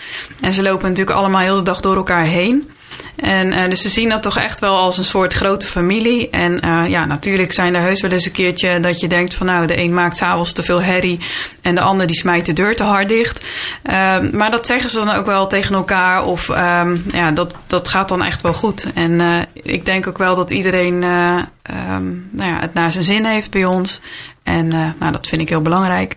En 0.41 0.53
ze 0.53 0.61
lopen 0.61 0.89
natuurlijk 0.89 1.17
allemaal 1.17 1.41
heel 1.41 1.55
de 1.57 1.63
dag 1.63 1.81
door 1.81 1.95
elkaar 1.95 2.25
heen. 2.25 2.69
En 3.17 3.47
uh, 3.47 3.69
dus 3.69 3.81
ze 3.81 3.89
zien 3.89 4.09
dat 4.09 4.23
toch 4.23 4.37
echt 4.37 4.59
wel 4.59 4.75
als 4.75 4.97
een 4.97 5.05
soort 5.05 5.33
grote 5.33 5.65
familie. 5.65 6.29
En 6.29 6.65
uh, 6.65 6.83
ja, 6.87 7.05
natuurlijk 7.05 7.51
zijn 7.51 7.75
er 7.75 7.81
heus 7.81 8.01
wel 8.01 8.11
eens 8.11 8.25
een 8.25 8.31
keertje 8.31 8.79
dat 8.79 8.99
je 8.99 9.07
denkt 9.07 9.33
van 9.33 9.45
nou, 9.45 9.67
de 9.67 9.77
een 9.77 9.93
maakt 9.93 10.17
s'avonds 10.17 10.53
te 10.53 10.63
veel 10.63 10.81
herrie 10.81 11.19
en 11.61 11.75
de 11.75 11.81
ander 11.81 12.07
die 12.07 12.15
smijt 12.15 12.45
de 12.45 12.53
deur 12.53 12.75
te 12.75 12.83
hard 12.83 13.09
dicht. 13.09 13.45
Uh, 13.83 14.19
maar 14.31 14.51
dat 14.51 14.65
zeggen 14.65 14.89
ze 14.89 14.97
dan 14.97 15.09
ook 15.09 15.25
wel 15.25 15.47
tegen 15.47 15.75
elkaar 15.75 16.25
of 16.25 16.49
um, 16.49 17.05
ja, 17.11 17.31
dat, 17.31 17.55
dat 17.67 17.87
gaat 17.87 18.09
dan 18.09 18.23
echt 18.23 18.41
wel 18.41 18.53
goed. 18.53 18.87
En 18.93 19.11
uh, 19.11 19.37
ik 19.53 19.85
denk 19.85 20.07
ook 20.07 20.17
wel 20.17 20.35
dat 20.35 20.51
iedereen 20.51 21.03
um, 21.03 22.29
nou 22.31 22.51
ja, 22.51 22.59
het 22.59 22.73
naar 22.73 22.91
zijn 22.91 23.03
zin 23.03 23.25
heeft 23.25 23.51
bij 23.51 23.65
ons. 23.65 23.99
En 24.43 24.67
nou, 24.67 25.11
dat 25.11 25.27
vind 25.27 25.41
ik 25.41 25.49
heel 25.49 25.61
belangrijk. 25.61 26.15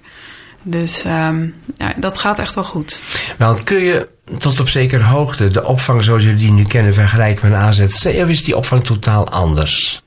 Dus 0.62 1.04
um, 1.04 1.54
ja, 1.76 1.94
dat 1.96 2.18
gaat 2.18 2.38
echt 2.38 2.54
wel 2.54 2.64
goed. 2.64 3.00
Want 3.38 3.64
kun 3.64 3.78
je 3.78 4.08
tot 4.38 4.61
op 4.61 4.68
zekere 4.68 5.02
hoogte 5.02 5.48
de 5.48 5.64
opvang 5.64 6.04
zoals 6.04 6.22
jullie 6.22 6.38
die 6.38 6.52
nu 6.52 6.64
kennen 6.64 6.94
vergelijken 6.94 7.50
met 7.50 7.58
een 7.58 7.64
AZC? 7.64 8.22
Of 8.22 8.28
is 8.28 8.44
die 8.44 8.56
opvang 8.56 8.84
totaal 8.84 9.28
anders? 9.28 10.02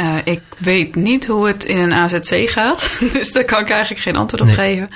Uh, 0.00 0.16
ik 0.24 0.40
weet 0.58 0.94
niet 0.94 1.26
hoe 1.26 1.46
het 1.46 1.64
in 1.64 1.78
een 1.78 1.92
AZC 1.92 2.50
gaat. 2.50 2.98
Dus 3.12 3.32
daar 3.32 3.44
kan 3.44 3.60
ik 3.60 3.70
eigenlijk 3.70 4.02
geen 4.02 4.16
antwoord 4.16 4.42
op 4.42 4.46
nee. 4.46 4.56
geven. 4.56 4.88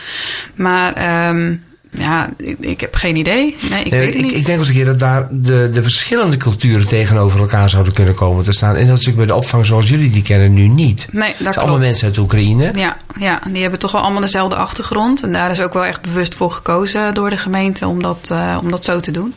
Maar 0.55 1.29
um, 1.29 1.65
ja, 1.99 2.31
ik, 2.37 2.57
ik, 2.61 2.81
heb 2.81 2.95
geen 2.95 3.17
idee. 3.17 3.57
Nee, 3.71 3.85
ik 3.85 3.91
nee, 3.91 4.01
weet 4.01 4.15
het 4.15 4.25
ik, 4.25 4.31
niet. 4.31 4.39
ik 4.39 4.47
denk 4.47 4.59
eens 4.59 4.69
een 4.69 4.75
keer 4.75 4.85
dat 4.85 4.99
daar 4.99 5.29
de, 5.31 5.71
de 5.73 5.83
verschillende 5.83 6.37
culturen 6.37 6.87
tegenover 6.87 7.41
elkaar 7.41 7.69
zouden 7.69 7.93
kunnen 7.93 8.15
komen 8.15 8.45
te 8.45 8.53
staan. 8.53 8.77
En 8.77 8.87
dat 8.87 8.99
is 8.99 9.05
natuurlijk 9.07 9.17
bij 9.17 9.27
de 9.27 9.35
opvang 9.35 9.67
zoals 9.67 9.89
jullie 9.89 10.11
die 10.11 10.23
kennen 10.23 10.55
nu 10.55 10.69
niet. 10.69 11.07
Nee, 11.11 11.29
dat 11.29 11.55
zijn 11.55 11.57
allemaal 11.57 11.79
mensen 11.79 12.07
uit 12.07 12.19
Oekraïne. 12.19 12.73
Ja, 12.75 12.97
ja, 13.19 13.43
die 13.49 13.63
hebben 13.63 13.79
toch 13.79 13.93
wel 13.93 14.01
allemaal 14.01 14.21
dezelfde 14.21 14.57
achtergrond. 14.57 15.23
En 15.23 15.33
daar 15.33 15.51
is 15.51 15.61
ook 15.61 15.73
wel 15.73 15.85
echt 15.85 16.03
bewust 16.03 16.35
voor 16.35 16.51
gekozen 16.51 17.15
door 17.15 17.31
de 17.31 17.37
gemeente 17.37 17.87
om 17.87 18.03
dat, 18.03 18.29
uh, 18.33 18.59
om 18.63 18.71
dat 18.71 18.85
zo 18.85 19.01
te 19.01 19.11
doen. 19.11 19.35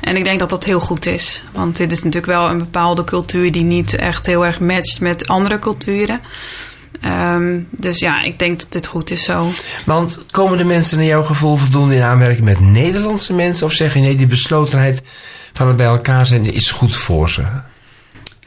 En 0.00 0.16
ik 0.16 0.24
denk 0.24 0.38
dat 0.38 0.50
dat 0.50 0.64
heel 0.64 0.80
goed 0.80 1.06
is. 1.06 1.42
Want 1.52 1.76
dit 1.76 1.92
is 1.92 2.02
natuurlijk 2.02 2.32
wel 2.32 2.50
een 2.50 2.58
bepaalde 2.58 3.04
cultuur 3.04 3.52
die 3.52 3.64
niet 3.64 3.94
echt 3.94 4.26
heel 4.26 4.46
erg 4.46 4.60
matcht 4.60 5.00
met 5.00 5.28
andere 5.28 5.58
culturen. 5.58 6.20
Um, 7.04 7.68
dus 7.70 7.98
ja, 7.98 8.22
ik 8.22 8.38
denk 8.38 8.58
dat 8.58 8.72
dit 8.72 8.86
goed 8.86 9.10
is 9.10 9.24
zo. 9.24 9.50
Want 9.84 10.18
komen 10.30 10.58
de 10.58 10.64
mensen 10.64 10.96
naar 10.96 11.06
jouw 11.06 11.22
gevoel 11.22 11.56
voldoende 11.56 11.94
in 11.94 12.02
aanmerking 12.02 12.44
met 12.44 12.60
Nederlandse 12.60 13.34
mensen? 13.34 13.66
Of 13.66 13.72
zeg 13.72 13.94
je 13.94 14.00
nee, 14.00 14.16
die 14.16 14.26
beslotenheid 14.26 15.02
van 15.52 15.66
het 15.66 15.76
bij 15.76 15.86
elkaar 15.86 16.26
zijn 16.26 16.52
is 16.52 16.70
goed 16.70 16.96
voor 16.96 17.30
ze? 17.30 17.42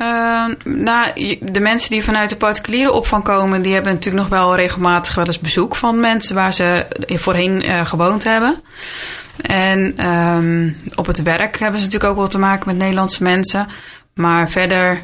Uh, 0.01 0.45
nou, 0.64 1.38
de 1.41 1.60
mensen 1.60 1.89
die 1.89 2.03
vanuit 2.03 2.30
de 2.30 2.36
particuliere 2.36 2.91
opvang 2.91 3.24
komen, 3.24 3.62
die 3.62 3.74
hebben 3.74 3.93
natuurlijk 3.93 4.30
nog 4.30 4.39
wel 4.39 4.56
regelmatig 4.56 5.16
wel 5.16 5.26
eens 5.26 5.39
bezoek 5.39 5.76
van 5.76 5.99
mensen 5.99 6.36
waar 6.36 6.53
ze 6.53 6.86
voorheen 7.08 7.66
uh, 7.66 7.86
gewoond 7.86 8.24
hebben. 8.24 8.62
En 9.41 10.08
um, 10.08 10.76
op 10.95 11.06
het 11.06 11.24
werk 11.24 11.60
hebben 11.60 11.80
ze 11.80 11.86
natuurlijk 11.86 12.12
ook 12.12 12.18
wel 12.18 12.28
te 12.28 12.38
maken 12.38 12.68
met 12.68 12.78
Nederlandse 12.78 13.24
mensen. 13.24 13.68
Maar 14.14 14.49
verder 14.49 15.03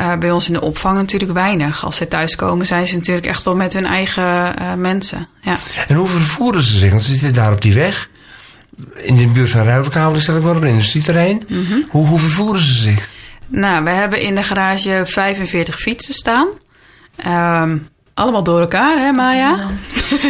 uh, 0.00 0.16
bij 0.16 0.30
ons 0.30 0.46
in 0.46 0.52
de 0.52 0.60
opvang 0.60 0.96
natuurlijk 0.96 1.32
weinig. 1.32 1.84
Als 1.84 1.96
ze 1.96 2.08
thuiskomen, 2.08 2.66
zijn 2.66 2.86
ze 2.86 2.94
natuurlijk 2.94 3.26
echt 3.26 3.42
wel 3.42 3.56
met 3.56 3.72
hun 3.72 3.86
eigen 3.86 4.54
uh, 4.60 4.74
mensen. 4.74 5.28
Ja. 5.42 5.56
En 5.88 5.96
hoe 5.96 6.08
vervoeren 6.08 6.62
ze 6.62 6.78
zich? 6.78 6.90
Want 6.90 7.02
ze 7.02 7.12
zitten 7.12 7.32
daar 7.32 7.52
op 7.52 7.62
die 7.62 7.74
weg. 7.74 8.08
In 8.96 9.16
de 9.16 9.26
buurt 9.26 9.50
van 9.50 9.64
Ruiverkabel 9.64 10.20
stel 10.20 10.36
ik 10.36 10.42
wel 10.42 10.56
op 10.56 10.62
een 10.62 10.68
industrieterrein. 10.68 11.42
Mm 11.48 11.66
-hmm. 11.66 11.84
hoe, 11.88 12.06
hoe 12.06 12.18
vervoeren 12.18 12.62
ze 12.62 12.72
zich? 12.72 13.08
Nou, 13.46 13.84
we 13.84 13.90
hebben 13.90 14.20
in 14.20 14.34
de 14.34 14.42
garage 14.42 15.02
45 15.04 15.78
fietsen 15.78 16.14
staan. 16.14 16.48
Um, 17.62 17.88
allemaal 18.14 18.42
door 18.42 18.60
elkaar, 18.60 18.98
hè 18.98 19.12
Maya? 19.12 19.56
Ja. 19.56 19.68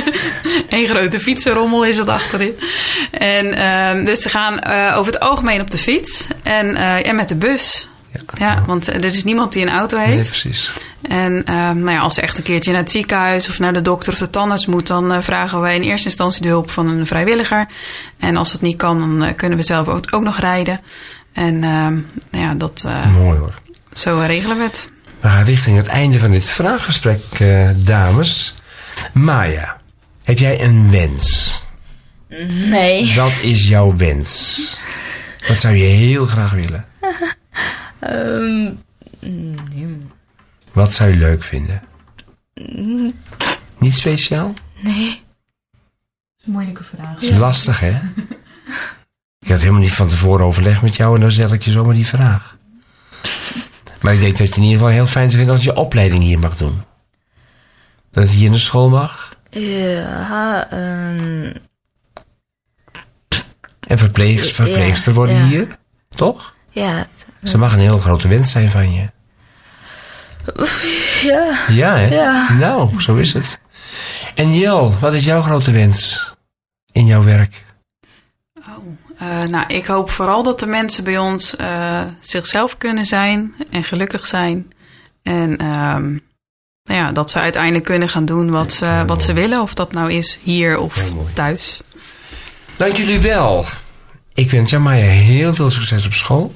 Eén 0.79 0.87
grote 0.87 1.21
fietsenrommel 1.21 1.85
is 1.85 1.97
het 1.97 2.09
achterin. 2.09 2.55
En 3.11 3.67
um, 3.67 4.05
dus 4.05 4.23
ze 4.23 4.29
gaan 4.29 4.59
uh, 4.67 4.99
over 4.99 5.13
het 5.13 5.23
algemeen 5.23 5.61
op 5.61 5.71
de 5.71 5.79
fiets 5.79 6.27
en, 6.43 6.67
uh, 6.67 7.07
en 7.07 7.17
met 7.17 7.29
de 7.29 7.37
bus. 7.37 7.89
Ja, 8.15 8.21
ja, 8.53 8.65
want 8.67 8.87
er 8.87 9.05
is 9.05 9.25
niemand 9.25 9.53
die 9.53 9.63
een 9.63 9.73
auto 9.73 9.99
heeft. 9.99 10.15
Nee, 10.15 10.41
precies. 10.41 10.71
En 11.03 11.33
um, 11.33 11.79
nou 11.79 11.91
ja, 11.91 11.99
als 11.99 12.15
ze 12.15 12.21
echt 12.21 12.37
een 12.39 12.43
keertje 12.43 12.71
naar 12.71 12.81
het 12.81 12.91
ziekenhuis 12.91 13.49
of 13.49 13.59
naar 13.59 13.73
de 13.73 13.83
dokter 13.83 14.13
of 14.13 14.19
de 14.19 14.31
tandarts 14.31 14.67
moet, 14.67 14.87
dan 14.87 15.13
uh, 15.13 15.19
vragen 15.21 15.61
wij 15.61 15.75
in 15.75 15.83
eerste 15.83 16.09
instantie 16.09 16.43
de 16.43 16.49
hulp 16.49 16.71
van 16.71 16.89
een 16.89 17.07
vrijwilliger. 17.07 17.67
En 18.19 18.37
als 18.37 18.53
dat 18.53 18.61
niet 18.61 18.77
kan, 18.77 18.99
dan 18.99 19.23
uh, 19.23 19.29
kunnen 19.37 19.59
we 19.59 19.65
zelf 19.65 19.89
ook, 19.89 20.05
ook 20.11 20.23
nog 20.23 20.39
rijden. 20.39 20.81
En 21.33 21.55
uh, 21.55 21.61
nou 21.61 22.05
ja, 22.31 22.55
dat. 22.55 22.83
uh, 22.87 23.11
Mooi 23.13 23.39
hoor. 23.39 23.61
Zo 23.95 24.23
regelen 24.27 24.57
we 24.57 24.63
het. 24.63 24.91
We 25.21 25.29
gaan 25.29 25.45
richting 25.45 25.77
het 25.77 25.87
einde 25.87 26.19
van 26.19 26.31
dit 26.31 26.51
vraaggesprek, 26.51 27.21
uh, 27.41 27.71
dames. 27.77 28.55
Maya, 29.13 29.81
heb 30.25 30.39
jij 30.39 30.61
een 30.61 30.91
wens? 30.91 31.63
Nee. 32.49 33.15
Wat 33.15 33.33
is 33.43 33.69
jouw 33.69 33.97
wens? 33.97 34.59
Wat 35.49 35.59
zou 35.59 35.75
je 35.75 35.85
heel 35.85 36.27
graag 36.27 36.51
willen? 36.53 36.85
um, 38.11 38.79
nee. 39.21 40.03
Wat 40.73 40.93
zou 40.93 41.11
je 41.11 41.17
leuk 41.17 41.43
vinden? 41.43 41.83
Niet 43.79 43.95
speciaal? 43.95 44.55
Nee. 44.81 45.09
Dat 45.09 46.39
is 46.39 46.47
een 46.47 46.53
moeilijke 46.53 46.85
vraag. 46.85 47.15
Dat 47.15 47.23
is 47.23 47.39
lastig, 47.39 47.81
hè? 47.81 48.01
Ik 49.39 49.51
had 49.51 49.61
helemaal 49.61 49.81
niet 49.81 49.93
van 49.93 50.09
tevoren 50.09 50.47
overleg 50.47 50.83
met 50.83 50.97
jou 50.97 51.15
en 51.15 51.21
dan 51.21 51.33
stel 51.33 51.53
ik 51.53 51.63
je 51.63 51.71
zomaar 51.71 51.95
die 51.95 52.07
vraag. 52.07 52.57
Maar 54.01 54.15
ik 54.15 54.21
denk 54.21 54.39
dat 54.39 54.49
je 54.49 54.55
in 54.55 54.63
ieder 54.63 54.79
geval 54.79 54.93
heel 54.93 55.07
fijn 55.07 55.31
zou 55.31 55.37
vinden 55.37 55.55
als 55.55 55.65
je 55.65 55.77
opleiding 55.77 56.23
hier 56.23 56.39
mag 56.39 56.57
doen. 56.57 56.83
Dat 58.11 58.25
het 58.25 58.33
hier 58.33 58.47
in 58.47 58.53
de 58.53 58.59
school 58.59 58.89
mag. 58.89 59.37
Ja, 59.51 60.73
um... 60.73 61.53
En 63.89 63.99
verpleeg, 63.99 64.55
verpleegster 64.55 65.13
ja, 65.13 65.19
worden 65.19 65.37
ja. 65.37 65.45
hier, 65.45 65.79
toch? 66.09 66.54
Ja. 66.75 67.07
Ze 67.43 67.59
mag 67.59 67.73
een 67.73 67.79
heel 67.79 67.99
grote 67.99 68.29
wens 68.29 68.51
zijn 68.51 68.71
van 68.71 68.95
je. 68.95 69.11
Ja. 71.23 71.59
Ja, 71.69 71.97
hè? 71.97 72.15
Ja. 72.15 72.53
Nou, 72.53 73.01
zo 73.01 73.17
is 73.17 73.33
het. 73.33 73.61
En 74.35 74.55
Jel, 74.55 74.99
wat 75.01 75.15
is 75.15 75.25
jouw 75.25 75.41
grote 75.41 75.71
wens 75.71 76.33
in 76.93 77.07
jouw 77.07 77.23
werk? 77.23 77.65
Uh, 79.23 79.43
nou, 79.43 79.67
ik 79.67 79.87
hoop 79.87 80.11
vooral 80.11 80.43
dat 80.43 80.61
de 80.61 80.67
mensen 80.67 81.05
bij 81.05 81.19
ons 81.19 81.55
uh, 81.61 82.01
zichzelf 82.21 82.79
kunnen 82.79 83.05
zijn 83.05 83.55
en 83.71 83.85
gelukkig 83.85 84.27
zijn. 84.27 84.73
En 85.23 85.51
um, 85.51 86.23
nou 86.83 87.01
ja, 87.01 87.13
dat 87.13 87.31
ze 87.31 87.39
uiteindelijk 87.41 87.85
kunnen 87.85 88.09
gaan 88.09 88.25
doen 88.25 88.51
wat 88.51 88.73
ze, 88.73 89.05
wat 89.07 89.23
ze 89.23 89.33
willen. 89.33 89.63
Of 89.63 89.75
dat 89.75 89.93
nou 89.93 90.13
is 90.13 90.39
hier 90.43 90.79
of 90.79 90.99
thuis. 91.33 91.81
Dank 92.77 92.97
jullie 92.97 93.21
wel. 93.21 93.65
Ik 94.35 94.51
wens 94.51 94.71
jou 94.71 94.83
Maya 94.83 95.05
heel 95.05 95.55
veel 95.55 95.71
succes 95.71 96.07
op 96.07 96.13
school. 96.13 96.55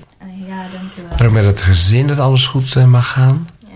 Dankjewel. 0.73 1.11
Maar 1.19 1.27
ook 1.27 1.33
met 1.33 1.45
het 1.45 1.61
gezin 1.61 2.07
dat 2.07 2.19
alles 2.19 2.47
goed 2.47 2.75
uh, 2.75 2.85
mag 2.85 3.09
gaan. 3.11 3.49
Ja, 3.61 3.69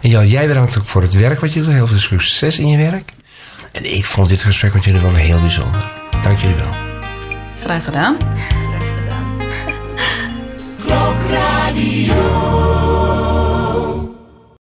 en 0.00 0.08
Jel, 0.08 0.24
jij 0.24 0.46
bedankt 0.46 0.78
ook 0.78 0.88
voor 0.88 1.02
het 1.02 1.14
werk 1.14 1.40
wat 1.40 1.52
je 1.52 1.62
doet. 1.62 1.72
Heel 1.72 1.86
veel 1.86 1.98
succes 1.98 2.58
in 2.58 2.68
je 2.68 2.76
werk. 2.76 3.12
En 3.72 3.94
ik 3.94 4.04
vond 4.04 4.28
dit 4.28 4.42
gesprek 4.42 4.74
met 4.74 4.84
jullie 4.84 5.00
wel 5.00 5.14
heel 5.14 5.40
bijzonder. 5.40 5.84
Dank 6.22 6.38
jullie 6.38 6.56
wel. 6.56 6.72
Graag 7.60 7.84
gedaan. 7.84 8.16
Graag 8.68 8.82
gedaan. 8.98 9.36
Klokradio. 10.84 12.14